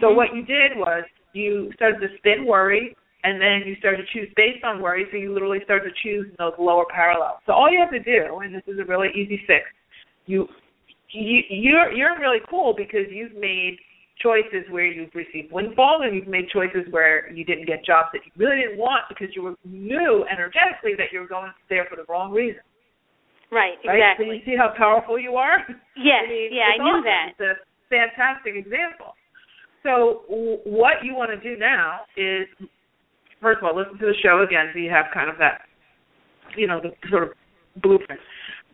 So 0.00 0.08
Mhm. 0.08 0.16
what 0.16 0.34
you 0.34 0.42
did 0.42 0.76
was 0.76 1.04
you 1.32 1.72
started 1.74 2.00
to 2.00 2.16
spin 2.18 2.46
worry, 2.46 2.96
and 3.24 3.40
then 3.40 3.62
you 3.66 3.74
started 3.76 4.06
to 4.06 4.12
choose 4.12 4.32
based 4.36 4.64
on 4.64 4.80
worry. 4.80 5.06
So 5.10 5.16
you 5.16 5.32
literally 5.32 5.60
started 5.64 5.90
to 5.90 5.94
choose 6.02 6.26
those 6.36 6.54
lower 6.58 6.84
parallels. 6.86 7.40
So 7.46 7.52
all 7.52 7.70
you 7.70 7.80
have 7.80 7.90
to 7.90 7.98
do, 7.98 8.38
and 8.38 8.54
this 8.54 8.62
is 8.66 8.78
a 8.78 8.84
really 8.84 9.10
easy 9.14 9.38
fix, 9.46 9.64
you, 10.26 10.48
you 11.10 11.42
you're 11.48 11.92
you're 11.92 12.18
really 12.18 12.40
cool 12.48 12.74
because 12.74 13.10
you've 13.10 13.34
made 13.34 13.78
choices 14.20 14.64
where 14.70 14.86
you've 14.86 15.14
received 15.14 15.52
windfall, 15.52 16.02
and 16.02 16.14
you've 16.14 16.28
made 16.28 16.48
choices 16.48 16.86
where 16.90 17.30
you 17.32 17.44
didn't 17.44 17.66
get 17.66 17.84
jobs 17.84 18.08
that 18.12 18.20
you 18.24 18.32
really 18.36 18.62
didn't 18.62 18.78
want 18.78 19.02
because 19.08 19.34
you 19.34 19.42
were 19.42 19.54
knew 19.64 20.24
energetically 20.30 20.94
that 20.96 21.12
you 21.12 21.20
were 21.20 21.26
going 21.26 21.50
there 21.68 21.86
for 21.90 21.96
the 21.96 22.04
wrong 22.08 22.30
reason. 22.30 22.62
Right, 23.54 23.78
Right? 23.86 23.94
exactly. 24.02 24.26
So 24.26 24.32
you 24.34 24.42
see 24.44 24.56
how 24.58 24.74
powerful 24.76 25.18
you 25.18 25.36
are. 25.38 25.62
Yes, 25.96 26.26
I 26.26 26.28
mean, 26.28 26.50
yeah, 26.52 26.74
I 26.74 26.76
knew 26.82 26.98
awesome. 26.98 27.04
that. 27.06 27.26
It's 27.38 27.40
a 27.40 27.54
fantastic 27.88 28.54
example. 28.58 29.14
So 29.86 30.24
w- 30.28 30.58
what 30.66 31.04
you 31.04 31.14
want 31.14 31.30
to 31.30 31.38
do 31.38 31.56
now 31.56 32.00
is, 32.16 32.48
first 33.40 33.58
of 33.58 33.64
all, 33.64 33.76
listen 33.76 33.96
to 33.98 34.06
the 34.06 34.18
show 34.22 34.42
again 34.42 34.70
so 34.72 34.78
you 34.80 34.90
have 34.90 35.06
kind 35.14 35.30
of 35.30 35.36
that, 35.38 35.62
you 36.56 36.66
know, 36.66 36.80
the 36.82 36.90
sort 37.10 37.22
of 37.22 37.30
blueprint. 37.82 38.20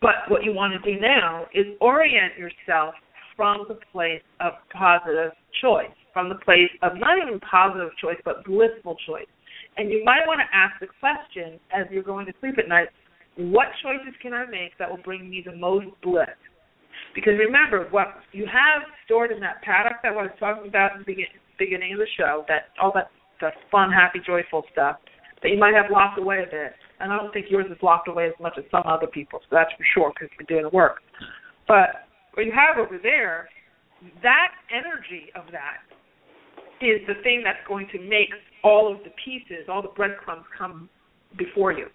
But 0.00 0.24
what 0.32 0.44
you 0.44 0.52
want 0.54 0.72
to 0.72 0.80
do 0.80 0.98
now 0.98 1.44
is 1.52 1.66
orient 1.80 2.38
yourself 2.38 2.94
from 3.36 3.66
the 3.68 3.76
place 3.92 4.22
of 4.40 4.52
positive 4.72 5.32
choice, 5.60 5.92
from 6.12 6.28
the 6.28 6.36
place 6.36 6.70
of 6.82 6.96
not 6.96 7.18
even 7.20 7.38
positive 7.40 7.90
choice, 8.00 8.16
but 8.24 8.44
blissful 8.44 8.96
choice. 9.06 9.28
And 9.76 9.90
you 9.90 10.02
might 10.04 10.26
want 10.26 10.40
to 10.40 10.48
ask 10.56 10.78
the 10.80 10.88
question 11.00 11.60
as 11.72 11.86
you're 11.90 12.02
going 12.02 12.26
to 12.26 12.32
sleep 12.40 12.56
at 12.58 12.68
night, 12.68 12.88
what 13.36 13.68
choices 13.82 14.14
can 14.20 14.34
I 14.34 14.44
make 14.46 14.76
that 14.78 14.90
will 14.90 15.02
bring 15.04 15.28
me 15.28 15.42
the 15.44 15.54
most 15.54 15.86
bliss? 16.02 16.28
Because 17.14 17.34
remember, 17.38 17.88
what 17.90 18.08
you 18.32 18.46
have 18.46 18.82
stored 19.04 19.32
in 19.32 19.40
that 19.40 19.62
paddock 19.62 20.02
that 20.02 20.12
I 20.12 20.22
was 20.22 20.30
talking 20.38 20.68
about 20.68 20.92
in 20.92 21.04
the 21.06 21.14
beginning 21.58 21.92
of 21.92 21.98
the 21.98 22.06
show, 22.16 22.44
that 22.48 22.70
all 22.80 22.92
that 22.94 23.10
that 23.40 23.54
fun, 23.70 23.90
happy, 23.90 24.20
joyful 24.24 24.64
stuff 24.72 24.96
that 25.42 25.48
you 25.48 25.58
might 25.58 25.74
have 25.74 25.90
locked 25.90 26.18
away 26.18 26.44
a 26.46 26.50
bit. 26.50 26.72
And 27.00 27.12
I 27.12 27.16
don't 27.16 27.32
think 27.32 27.46
yours 27.48 27.66
is 27.70 27.78
locked 27.82 28.08
away 28.08 28.26
as 28.26 28.34
much 28.40 28.54
as 28.58 28.64
some 28.70 28.82
other 28.86 29.06
people's. 29.06 29.42
So 29.48 29.56
that's 29.56 29.70
for 29.72 29.84
sure 29.94 30.12
because 30.12 30.28
you're 30.38 30.46
doing 30.46 30.70
the 30.70 30.76
work. 30.76 31.00
But 31.66 32.04
what 32.34 32.44
you 32.44 32.52
have 32.52 32.78
over 32.78 32.98
there, 33.02 33.48
that 34.22 34.52
energy 34.70 35.32
of 35.34 35.44
that 35.52 35.80
is 36.84 37.00
the 37.06 37.14
thing 37.22 37.42
that's 37.44 37.60
going 37.66 37.88
to 37.92 37.98
make 37.98 38.28
all 38.62 38.92
of 38.92 38.98
the 39.04 39.10
pieces, 39.24 39.68
all 39.68 39.82
the 39.82 39.94
breadcrumbs 39.96 40.44
come 40.56 40.88
before 41.38 41.72
you. 41.72 41.86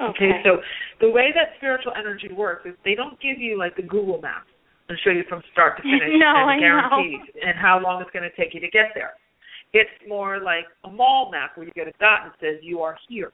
Okay, 0.00 0.30
so 0.44 0.58
the 1.00 1.10
way 1.10 1.32
that 1.34 1.58
spiritual 1.58 1.92
energy 1.98 2.30
works 2.32 2.62
is 2.66 2.74
they 2.84 2.94
don't 2.94 3.18
give 3.20 3.38
you 3.38 3.58
like 3.58 3.74
the 3.76 3.82
Google 3.82 4.20
map 4.20 4.46
and 4.88 4.98
show 5.02 5.10
you 5.10 5.24
from 5.28 5.42
start 5.52 5.76
to 5.76 5.82
finish 5.86 6.14
No, 6.18 6.26
I 6.46 6.52
and 6.54 6.60
know. 6.60 6.88
guarantees 6.88 7.34
and 7.44 7.58
how 7.58 7.80
long 7.82 8.00
it's 8.02 8.10
going 8.10 8.28
to 8.28 8.34
take 8.36 8.54
you 8.54 8.60
to 8.60 8.70
get 8.70 8.94
there. 8.94 9.12
It's 9.72 9.90
more 10.08 10.40
like 10.40 10.64
a 10.84 10.90
mall 10.90 11.30
map 11.30 11.56
where 11.56 11.66
you 11.66 11.72
get 11.74 11.88
a 11.88 11.92
dot 11.98 12.24
and 12.24 12.32
says 12.40 12.62
you 12.62 12.80
are 12.80 12.96
here. 13.08 13.32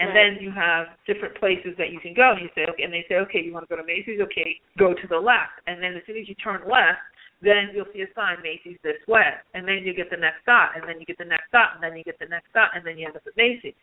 And 0.00 0.08
Right. 0.10 0.34
then 0.34 0.42
you 0.42 0.50
have 0.50 0.88
different 1.06 1.36
places 1.38 1.76
that 1.78 1.90
you 1.92 2.00
can 2.00 2.14
go 2.14 2.32
and 2.32 2.40
you 2.42 2.48
say 2.56 2.66
okay 2.66 2.82
and 2.82 2.92
they 2.92 3.04
say, 3.08 3.16
Okay, 3.22 3.38
you 3.44 3.52
want 3.52 3.68
to 3.68 3.70
go 3.70 3.80
to 3.80 3.86
Macy's, 3.86 4.20
okay, 4.20 4.58
go 4.78 4.92
to 4.94 5.06
the 5.06 5.18
left 5.20 5.60
and 5.68 5.80
then 5.82 5.94
as 5.94 6.02
soon 6.06 6.16
as 6.16 6.26
you 6.28 6.34
turn 6.36 6.62
left 6.66 6.98
then 7.42 7.68
you'll 7.74 7.86
see 7.92 8.00
a 8.00 8.08
sign 8.16 8.40
Macy's 8.42 8.78
this 8.82 8.96
way. 9.06 9.36
And 9.52 9.68
then 9.68 9.84
you 9.84 9.92
get 9.92 10.08
the 10.10 10.16
next 10.16 10.46
dot 10.46 10.70
and 10.74 10.88
then 10.88 10.98
you 10.98 11.04
get 11.04 11.18
the 11.18 11.28
next 11.28 11.52
dot 11.52 11.76
and 11.76 11.84
then 11.84 11.98
you 11.98 12.04
get 12.04 12.18
the 12.18 12.26
next 12.26 12.50
dot 12.56 12.70
and 12.74 12.80
then 12.86 12.96
you 12.96 13.06
end 13.06 13.16
up 13.16 13.22
at 13.28 13.36
Macy's. 13.36 13.76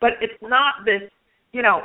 But 0.00 0.18
it's 0.20 0.34
not 0.42 0.82
this 0.84 1.06
you 1.54 1.62
know, 1.62 1.82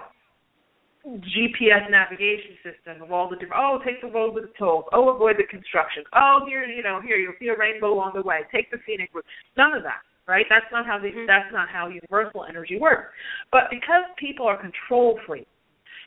GPS 1.05 1.89
navigation 1.89 2.57
system 2.65 3.01
of 3.01 3.13
all 3.13 3.29
the 3.29 3.37
different. 3.37 3.61
Oh, 3.61 3.79
take 3.85 4.01
the 4.01 4.09
road 4.09 4.33
with 4.33 4.49
the 4.49 4.53
tolls. 4.57 4.85
Oh, 4.91 5.15
avoid 5.15 5.37
the 5.37 5.45
construction. 5.45 6.03
Oh, 6.13 6.41
here, 6.45 6.65
you 6.65 6.83
know, 6.83 6.99
here 6.99 7.15
you'll 7.15 7.37
see 7.39 7.47
a 7.47 7.55
rainbow 7.55 7.93
along 7.93 8.13
the 8.15 8.21
way. 8.21 8.41
Take 8.51 8.69
the 8.71 8.77
scenic 8.85 9.13
route. 9.13 9.25
None 9.55 9.73
of 9.77 9.83
that, 9.83 10.01
right? 10.27 10.45
That's 10.49 10.65
not 10.73 10.85
how 10.85 10.97
the, 10.99 11.11
Mhm. 11.11 11.27
that's 11.27 11.53
not 11.53 11.69
how 11.69 11.87
universal 11.87 12.43
energy 12.43 12.77
works. 12.77 13.13
But 13.51 13.69
because 13.69 14.03
people 14.17 14.45
are 14.47 14.57
control 14.57 15.19
freaks, 15.25 15.49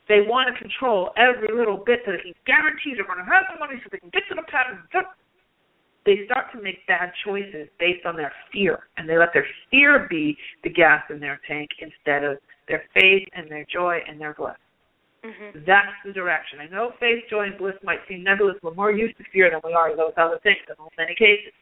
they 0.09 0.21
want 0.21 0.53
to 0.53 0.59
control 0.61 1.13
every 1.17 1.49
little 1.49 1.79
bit 1.79 2.03
so 2.05 2.13
they 2.13 2.19
can 2.19 2.35
guarantee 2.45 2.95
they're 2.95 3.05
going 3.05 3.25
to 3.25 3.25
have 3.25 3.47
the 3.53 3.59
money 3.59 3.81
so 3.81 3.89
they 3.91 3.99
can 3.99 4.11
get 4.11 4.27
to 4.29 4.35
the 4.35 4.43
pattern. 4.43 4.83
They 6.05 6.27
start 6.27 6.51
to 6.51 6.61
make 6.61 6.85
bad 6.89 7.15
choices 7.25 7.69
based 7.79 8.05
on 8.05 8.17
their 8.17 8.35
fear, 8.51 8.89
and 8.97 9.09
they 9.09 9.17
let 9.17 9.33
their 9.33 9.47
fear 9.71 10.09
be 10.11 10.37
the 10.65 10.71
gas 10.71 11.09
in 11.11 11.21
their 11.21 11.41
tank 11.47 11.71
instead 11.79 12.25
of 12.25 12.39
their 12.73 12.85
faith 12.95 13.29
and 13.37 13.51
their 13.51 13.67
joy 13.69 14.01
and 14.09 14.19
their 14.19 14.33
bliss. 14.33 14.57
Mhm. 15.23 15.65
That's 15.67 15.95
the 16.05 16.13
direction. 16.13 16.59
I 16.59 16.67
know 16.67 16.91
faith, 16.99 17.29
joy, 17.29 17.43
and 17.43 17.57
bliss 17.57 17.77
might 17.83 18.01
seem 18.09 18.25
nebulous. 18.25 18.57
We're 18.63 18.73
more 18.73 18.91
used 18.91 19.17
to 19.19 19.25
fear 19.25 19.51
than 19.51 19.61
we 19.63 19.73
are 19.73 19.91
to 19.91 19.95
those 19.95 20.15
other 20.17 20.39
things 20.39 20.59
in 20.69 20.75
many 20.99 21.15
cases. 21.15 21.53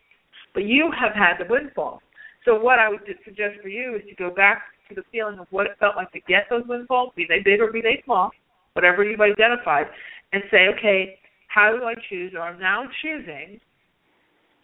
But 0.54 0.64
you 0.64 0.90
have 0.92 1.12
had 1.12 1.38
the 1.38 1.44
windfall. 1.44 2.00
So 2.44 2.58
what 2.58 2.78
I 2.78 2.88
would 2.88 3.02
suggest 3.24 3.60
for 3.60 3.68
you 3.68 3.96
is 3.96 4.04
to 4.06 4.14
go 4.14 4.30
back 4.30 4.62
to 4.88 4.94
the 4.94 5.02
feeling 5.12 5.38
of 5.38 5.46
what 5.50 5.66
it 5.66 5.76
felt 5.78 5.96
like 5.96 6.10
to 6.12 6.20
get 6.20 6.48
those 6.48 6.66
windfalls, 6.66 7.12
be 7.14 7.26
they 7.26 7.40
big 7.40 7.60
or 7.60 7.70
be 7.70 7.82
they 7.82 8.00
small, 8.04 8.30
whatever 8.72 9.04
you've 9.04 9.20
identified, 9.20 9.90
and 10.32 10.42
say, 10.50 10.68
okay, 10.68 11.18
how 11.48 11.76
do 11.76 11.84
I 11.84 11.94
choose, 12.08 12.34
or 12.34 12.40
I'm 12.40 12.58
now 12.58 12.88
choosing 13.02 13.60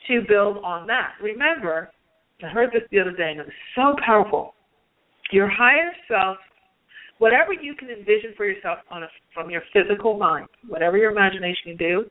to 0.07 0.23
build 0.23 0.59
on 0.59 0.87
that. 0.87 1.15
Remember, 1.21 1.93
I 2.43 2.49
heard 2.49 2.73
this 2.73 2.89
the 2.91 3.01
other 3.01 3.13
day, 3.13 3.33
and 3.33 3.41
it 3.41 3.47
was 3.47 3.55
so 3.75 3.95
powerful. 4.05 4.55
Your 5.33 5.49
higher 5.49 5.93
self 6.09 6.39
whatever 7.19 7.53
you 7.53 7.75
can 7.75 7.89
envision 7.89 8.35
for 8.37 8.45
yourself 8.47 8.79
on 8.91 9.03
a, 9.03 9.09
from 9.33 9.51
your 9.51 9.63
physical 9.73 10.19
mind, 10.19 10.49
whatever 10.69 10.97
your 10.97 11.11
imagination 11.11 11.63
can 11.65 11.77
do, 11.77 12.05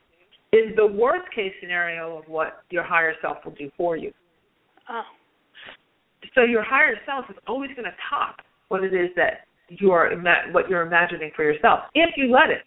is 0.51 0.76
the 0.76 0.86
worst 0.86 1.26
case 1.34 1.51
scenario 1.59 2.18
of 2.18 2.26
what 2.28 2.63
your 2.70 2.84
higher 2.84 3.13
self 3.22 3.38
will 3.43 3.53
do 3.53 3.70
for 3.78 3.97
you. 3.97 4.11
Oh. 4.89 5.03
So 6.34 6.41
your 6.41 6.63
higher 6.63 6.95
self 7.05 7.26
is 7.30 7.36
always 7.47 7.72
going 7.72 7.86
to 7.86 7.95
top 8.09 8.38
what 8.70 8.84
it 8.84 8.93
is 8.93 9.09
that 9.16 9.45
you 9.70 9.91
are 9.91 10.11
ima- 10.11 10.51
what 10.51 10.70
you're 10.70 10.86
imagining 10.86 11.32
for 11.36 11.43
yourself, 11.43 11.82
if 11.93 12.11
you 12.18 12.32
let 12.32 12.49
it. 12.49 12.63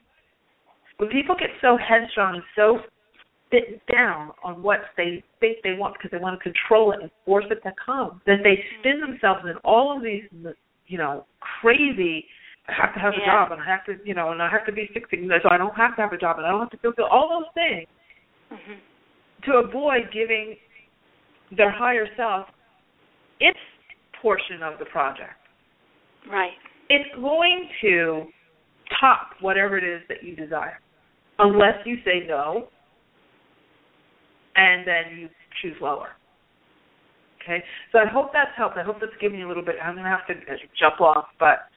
When 0.98 1.08
people 1.10 1.36
get 1.38 1.50
so 1.60 1.76
headstrong 1.76 2.36
and 2.36 2.44
so 2.56 2.78
bitten 3.50 3.80
down 3.92 4.32
on 4.42 4.62
what 4.62 4.80
they 4.96 5.22
think 5.40 5.58
they 5.62 5.74
want 5.74 5.94
because 5.94 6.10
they 6.10 6.18
want 6.18 6.38
to 6.38 6.42
control 6.42 6.92
it 6.92 7.00
and 7.00 7.10
force 7.24 7.44
it 7.50 7.62
to 7.62 7.72
come, 7.84 8.20
that 8.26 8.38
they 8.42 8.62
spin 8.78 9.00
themselves 9.00 9.40
in 9.44 9.56
all 9.64 9.96
of 9.96 10.02
these 10.02 10.24
you 10.86 10.98
know, 10.98 11.26
crazy. 11.60 12.24
I 12.66 12.72
have 12.72 12.94
to 12.94 13.00
have 13.00 13.14
a 13.14 13.24
job, 13.24 13.52
and 13.52 13.60
I 13.60 13.66
have 13.66 13.84
to, 13.86 13.96
you 14.04 14.14
know, 14.14 14.32
and 14.32 14.42
I 14.42 14.50
have 14.50 14.66
to 14.66 14.72
be 14.72 14.90
sixty, 14.92 15.26
so 15.42 15.48
I 15.50 15.56
don't 15.56 15.74
have 15.74 15.96
to 15.96 16.02
have 16.02 16.12
a 16.12 16.18
job, 16.18 16.36
and 16.36 16.46
I 16.46 16.50
don't 16.50 16.60
have 16.60 16.70
to 16.70 16.76
fulfill 16.78 17.06
all 17.06 17.28
those 17.28 17.52
things 17.54 17.88
Mhm. 18.50 18.76
to 19.44 19.56
avoid 19.58 20.10
giving 20.10 20.56
their 21.50 21.70
higher 21.70 22.06
self 22.14 22.48
its 23.40 23.58
portion 24.20 24.62
of 24.62 24.78
the 24.78 24.84
project. 24.86 25.40
Right. 26.26 26.58
It's 26.90 27.14
going 27.16 27.70
to 27.80 28.32
top 29.00 29.34
whatever 29.40 29.78
it 29.78 29.84
is 29.84 30.02
that 30.08 30.22
you 30.22 30.36
desire, 30.36 30.80
unless 31.38 31.84
you 31.86 32.02
say 32.02 32.26
no, 32.26 32.68
and 34.58 34.82
then 34.82 35.04
you 35.14 35.28
choose 35.62 35.78
lower. 35.80 36.10
Okay, 37.38 37.62
so 37.92 38.02
I 38.02 38.10
hope 38.10 38.34
that's 38.34 38.50
helped. 38.58 38.76
I 38.76 38.82
hope 38.82 38.98
that's 39.00 39.14
given 39.22 39.38
you 39.38 39.46
a 39.46 39.50
little 39.50 39.64
bit. 39.64 39.76
I'm 39.78 39.94
gonna 39.94 40.10
have 40.10 40.26
to 40.26 40.34
uh, 40.34 40.58
jump 40.74 41.00
off, 41.00 41.30
but 41.38 41.70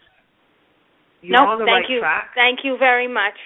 you're 1.21 1.37
no, 1.37 1.45
on 1.45 1.59
the 1.61 1.65
thank 1.65 1.85
right 1.85 1.89
you. 1.89 1.99
track. 2.01 2.33
Thank 2.33 2.65
you 2.65 2.75
very 2.81 3.07
much. 3.07 3.37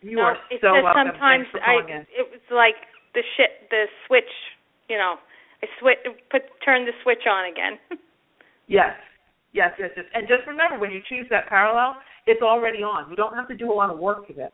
You 0.00 0.16
no, 0.16 0.22
are 0.22 0.36
it's 0.48 0.62
so 0.62 0.72
just 0.78 0.86
welcome. 0.86 1.12
sometimes 1.12 1.46
I 1.58 1.82
in. 1.84 2.06
it 2.14 2.24
was 2.30 2.40
like 2.54 2.78
the 3.12 3.26
shit 3.36 3.68
the 3.68 3.90
switch, 4.06 4.30
you 4.88 4.96
know. 4.96 5.18
I 5.60 5.66
switch 5.82 5.98
put 6.30 6.48
turn 6.64 6.86
the 6.86 6.96
switch 7.02 7.26
on 7.28 7.50
again. 7.50 7.76
Yes, 8.70 8.94
Yes, 9.52 9.72
yes, 9.78 9.90
yes. 9.96 10.06
And 10.14 10.28
just 10.28 10.46
remember, 10.46 10.78
when 10.78 10.90
you 10.90 11.00
choose 11.08 11.26
that 11.30 11.48
parallel, 11.48 11.96
it's 12.26 12.42
already 12.42 12.82
on. 12.82 13.10
You 13.10 13.16
don't 13.16 13.34
have 13.34 13.48
to 13.48 13.56
do 13.56 13.72
a 13.72 13.74
lot 13.74 13.90
of 13.90 13.98
work 13.98 14.28
with 14.28 14.38
it. 14.38 14.52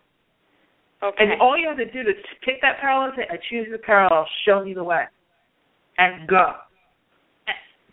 Okay. 1.02 1.16
And 1.18 1.40
all 1.40 1.58
you 1.58 1.68
have 1.68 1.76
to 1.76 1.84
do 1.84 2.02
to 2.02 2.12
pick 2.44 2.60
that 2.62 2.80
parallel 2.80 3.12
and 3.12 3.14
say, 3.16 3.26
I 3.28 3.36
choose 3.50 3.68
the 3.70 3.78
parallel, 3.78 4.26
show 4.46 4.64
me 4.64 4.74
the 4.74 4.84
way. 4.84 5.04
And 5.98 6.28
go. 6.28 6.52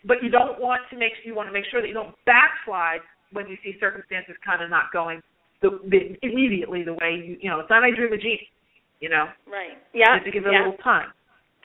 But 0.06 0.18
you 0.22 0.30
don't 0.30 0.60
want 0.60 0.82
to 0.92 0.98
make 0.98 1.14
you 1.24 1.34
want 1.34 1.48
to 1.48 1.54
make 1.54 1.64
sure 1.72 1.80
that 1.80 1.88
you 1.88 1.94
don't 1.94 2.16
backslide 2.26 3.00
when 3.32 3.48
you 3.48 3.56
see 3.64 3.76
circumstances 3.80 4.36
kind 4.44 4.62
of 4.62 4.70
not 4.70 4.92
going 4.92 5.22
the, 5.64 5.80
the 5.88 6.20
immediately 6.22 6.84
the 6.84 6.94
way 6.94 7.16
you 7.16 7.38
you 7.40 7.50
know, 7.50 7.60
it's 7.62 7.70
not 7.70 7.84
I 7.84 7.96
dream 7.96 8.12
a 8.12 8.18
genie, 8.18 8.52
you 9.00 9.08
know. 9.08 9.32
Right. 9.48 9.80
Yeah. 9.96 10.12
You 10.12 10.14
have 10.20 10.26
to 10.26 10.32
give 10.32 10.46
it 10.46 10.52
yeah. 10.52 10.68
a 10.68 10.68
little 10.68 10.84
time. 10.84 11.16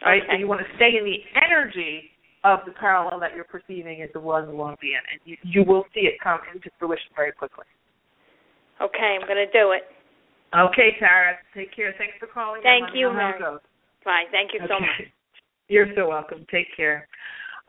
Right? 0.06 0.22
Okay. 0.22 0.32
So 0.32 0.38
you 0.38 0.46
want 0.46 0.62
to 0.62 0.70
stay 0.76 0.94
in 0.94 1.04
the 1.04 1.18
energy 1.34 2.14
of 2.44 2.60
the 2.64 2.72
parallel 2.78 3.18
that 3.18 3.34
you're 3.34 3.50
perceiving 3.50 4.00
as 4.02 4.10
the 4.14 4.20
one 4.20 4.48
you 4.48 4.54
want 4.54 4.78
to 4.78 4.80
be 4.80 4.94
in, 4.94 5.02
and 5.10 5.18
you, 5.26 5.36
you 5.42 5.66
will 5.66 5.84
see 5.92 6.06
it 6.06 6.14
come 6.22 6.38
into 6.54 6.70
fruition 6.78 7.10
very 7.16 7.32
quickly. 7.32 7.66
Okay, 8.80 9.18
I'm 9.18 9.26
going 9.26 9.42
to 9.42 9.50
do 9.50 9.74
it. 9.74 9.90
Okay, 10.54 10.96
Tara. 10.98 11.36
Take 11.54 11.74
care. 11.74 11.94
Thanks 11.98 12.14
for 12.18 12.26
calling. 12.26 12.62
Thank 12.62 12.78
in. 12.78 12.84
Let 12.84 12.92
me 12.94 13.00
you, 13.00 13.06
know 13.08 13.14
how 13.14 13.28
it 13.28 13.40
Mary. 13.40 13.60
Bye. 14.04 14.24
Thank 14.30 14.54
you 14.54 14.60
so 14.66 14.74
Okay. 14.74 14.80
much. 14.80 15.12
You're 15.68 15.94
so 15.94 16.08
welcome. 16.08 16.46
Take 16.50 16.74
care. 16.74 17.06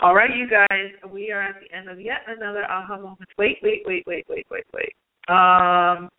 All 0.01 0.15
right, 0.15 0.34
you 0.34 0.47
guys. 0.49 0.91
We 1.11 1.32
are 1.32 1.41
at 1.41 1.55
the 1.59 1.75
end 1.75 1.89
of 1.89 1.99
yet 1.99 2.21
another 2.27 2.63
aha 2.63 2.95
moment. 2.95 3.30
Wait, 3.38 3.57
wait, 3.61 3.84
wait, 3.86 4.05
wait, 4.07 4.25
wait, 4.30 4.47
wait, 4.49 4.65
wait. 4.73 4.95
Um, 5.27 6.09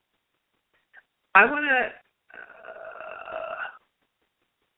I 1.35 1.47
want 1.47 1.65
to. 1.65 1.89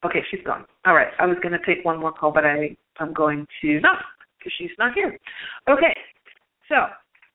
Uh, 0.05 0.07
okay, 0.07 0.23
she's 0.31 0.45
gone. 0.47 0.65
All 0.87 0.95
right, 0.95 1.09
I 1.19 1.27
was 1.27 1.37
going 1.43 1.59
to 1.59 1.67
take 1.67 1.85
one 1.85 1.99
more 1.99 2.13
call, 2.13 2.31
but 2.31 2.45
I 2.45 2.77
I'm 2.99 3.13
going 3.13 3.45
to 3.63 3.81
not 3.81 3.99
because 4.39 4.53
she's 4.57 4.71
not 4.79 4.95
here. 4.95 5.19
Okay, 5.69 5.95
so 6.69 6.87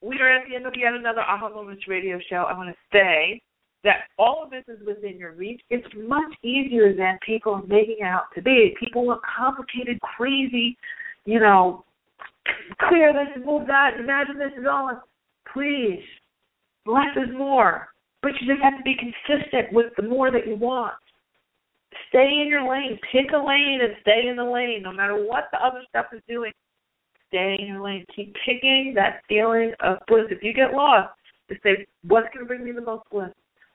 we 0.02 0.20
are 0.22 0.32
at 0.38 0.48
the 0.48 0.56
end 0.56 0.66
of 0.66 0.74
yet 0.78 0.94
another 0.94 1.22
aha 1.22 1.50
moments 1.50 1.86
radio 1.90 2.18
show. 2.30 2.46
I 2.48 2.58
want 2.58 2.70
to 2.70 2.76
say 2.94 3.42
that 3.84 4.08
all 4.18 4.44
of 4.44 4.50
this 4.50 4.64
is 4.68 4.86
within 4.86 5.18
your 5.18 5.34
reach. 5.34 5.62
It's 5.70 5.88
much 5.96 6.34
easier 6.44 6.96
than 6.96 7.20
people 7.26 7.54
are 7.54 7.66
making 7.68 8.04
out 8.04 8.24
to 8.36 8.42
be. 8.42 8.76
People 8.80 9.06
want 9.06 9.22
complicated, 9.24 10.00
crazy, 10.02 10.78
you 11.26 11.40
know, 11.40 11.84
clear 12.90 13.14
this, 13.14 13.44
move 13.46 13.68
that, 13.68 13.92
imagine 14.00 14.38
this 14.38 14.54
is 14.60 14.66
all. 14.70 15.02
Please, 15.54 16.02
less 16.86 17.16
is 17.16 17.34
more. 17.36 17.90
But 18.22 18.32
you 18.42 18.48
just 18.48 18.64
have 18.64 18.78
to 18.78 18.84
be 18.84 18.96
consistent 18.96 19.72
with 19.72 19.94
the 19.96 20.04
more 20.04 20.32
that 20.32 20.48
you 20.48 20.56
want. 20.56 20.94
Stay 22.10 22.42
in 22.42 22.48
your 22.50 22.70
lane. 22.70 23.00
Pick 23.12 23.32
a 23.34 23.38
lane 23.38 23.80
and 23.82 23.94
stay 24.02 24.28
in 24.28 24.36
the 24.36 24.44
lane, 24.44 24.82
no 24.84 24.92
matter 24.92 25.24
what 25.24 25.46
the 25.52 25.64
other 25.64 25.82
stuff 25.90 26.08
is 26.14 26.22
doing. 26.28 26.52
Stay 27.28 27.58
in 27.60 27.68
your 27.68 27.82
lane. 27.82 28.06
Keep 28.16 28.36
picking 28.46 28.94
that 28.96 29.22
feeling 29.28 29.74
of 29.82 29.98
bliss. 30.08 30.26
If 30.30 30.44
you 30.44 30.54
get 30.54 30.74
lost, 30.74 31.14
just 31.50 31.62
say, 31.64 31.86
what's 32.08 32.28
going 32.34 32.46
to 32.46 32.48
bring 32.48 32.64
me 32.64 32.72
the 32.72 32.82
most 32.82 33.04
bliss? 33.12 33.30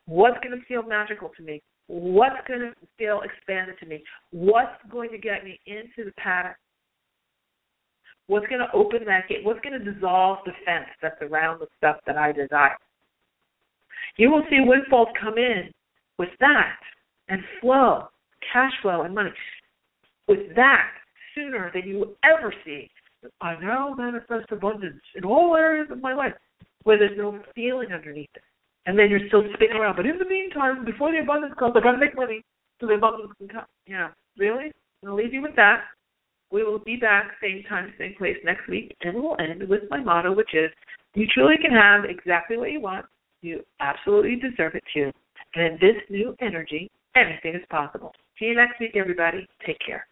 What's 0.07 0.39
going 0.43 0.59
to 0.59 0.65
feel 0.67 0.83
magical 0.83 1.31
to 1.37 1.43
me? 1.43 1.63
What's 1.87 2.37
going 2.49 2.61
to 2.61 2.73
feel 2.99 3.21
expanded 3.23 3.77
to 3.81 3.87
me? 3.87 4.03
What's 4.31 4.77
going 4.91 5.11
to 5.11 5.19
get 5.19 5.45
me 5.45 5.61
into 5.67 6.05
the 6.05 6.13
pattern? 6.17 6.55
What's 8.27 8.47
going 8.47 8.61
to 8.61 8.73
open 8.75 9.05
that 9.07 9.29
gate? 9.29 9.45
What's 9.45 9.61
going 9.61 9.79
to 9.79 9.93
dissolve 9.93 10.39
the 10.45 10.53
fence 10.65 10.89
that's 11.01 11.21
around 11.21 11.61
the 11.61 11.67
stuff 11.77 11.97
that 12.07 12.17
I 12.17 12.33
desire? 12.33 12.77
You 14.17 14.31
will 14.31 14.43
see 14.49 14.59
windfalls 14.61 15.09
come 15.21 15.39
in 15.39 15.71
with 16.19 16.31
that 16.41 16.79
and 17.29 17.41
flow, 17.61 18.09
cash 18.53 18.73
flow 18.81 19.03
and 19.03 19.15
money 19.15 19.31
with 20.29 20.55
that 20.57 20.89
sooner 21.35 21.71
than 21.75 21.89
you 21.89 22.17
ever 22.25 22.55
see. 22.65 22.91
I 23.41 23.59
now 23.61 23.95
manifest 23.97 24.51
abundance 24.51 25.03
in 25.15 25.25
all 25.25 25.57
areas 25.57 25.89
of 25.91 26.01
my 26.01 26.13
life 26.13 26.35
where 26.85 26.99
there's 26.99 27.17
no 27.17 27.39
feeling 27.55 27.93
underneath 27.93 28.31
it. 28.35 28.43
And 28.87 28.99
then 28.99 29.11
you're 29.11 29.27
still 29.29 29.45
spinning 29.55 29.77
around. 29.77 29.97
But 29.97 30.07
in 30.07 30.19
the 30.19 30.25
meantime, 30.25 30.85
before 30.85 31.13
the 31.13 31.19
abundance 31.19 31.55
comes, 31.59 31.75
I 31.77 31.81
gotta 31.81 31.99
make 31.99 32.17
money 32.17 32.43
so 32.81 32.87
the 32.87 32.95
abundance 32.95 33.33
can 33.39 33.49
come. 33.49 33.67
Yeah. 33.87 34.09
Really? 34.37 34.73
I'll 35.07 35.15
leave 35.15 35.33
you 35.33 35.43
with 35.43 35.57
that. 35.57 35.83
We 36.51 36.65
will 36.65 36.79
be 36.79 36.97
back 36.97 37.31
same 37.41 37.63
time, 37.69 37.93
same 37.99 38.15
place 38.19 38.37
next 38.45 38.69
week, 38.69 38.95
and 39.03 39.15
we'll 39.15 39.37
end 39.39 39.67
with 39.69 39.83
my 39.89 40.01
motto, 40.01 40.35
which 40.35 40.51
is 40.53 40.71
you 41.15 41.27
truly 41.33 41.55
can 41.61 41.73
have 41.73 42.05
exactly 42.05 42.57
what 42.57 42.73
you 42.73 42.81
want. 42.81 43.07
You 43.41 43.61
absolutely 43.81 44.37
deserve 44.37 44.75
it 44.75 44.85
too. 44.93 45.11
And 45.55 45.65
in 45.65 45.73
this 45.81 46.03
new 46.11 46.35
energy, 46.41 46.91
anything 47.17 47.55
is 47.55 47.67
possible. 47.71 48.13
See 48.39 48.47
you 48.47 48.55
next 48.55 48.81
week, 48.81 48.97
everybody. 48.97 49.47
Take 49.67 49.79
care. 49.85 50.07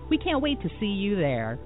We 0.09 0.17
can't 0.17 0.41
wait 0.41 0.61
to 0.61 0.69
see 0.79 0.85
you 0.85 1.15
there. 1.15 1.57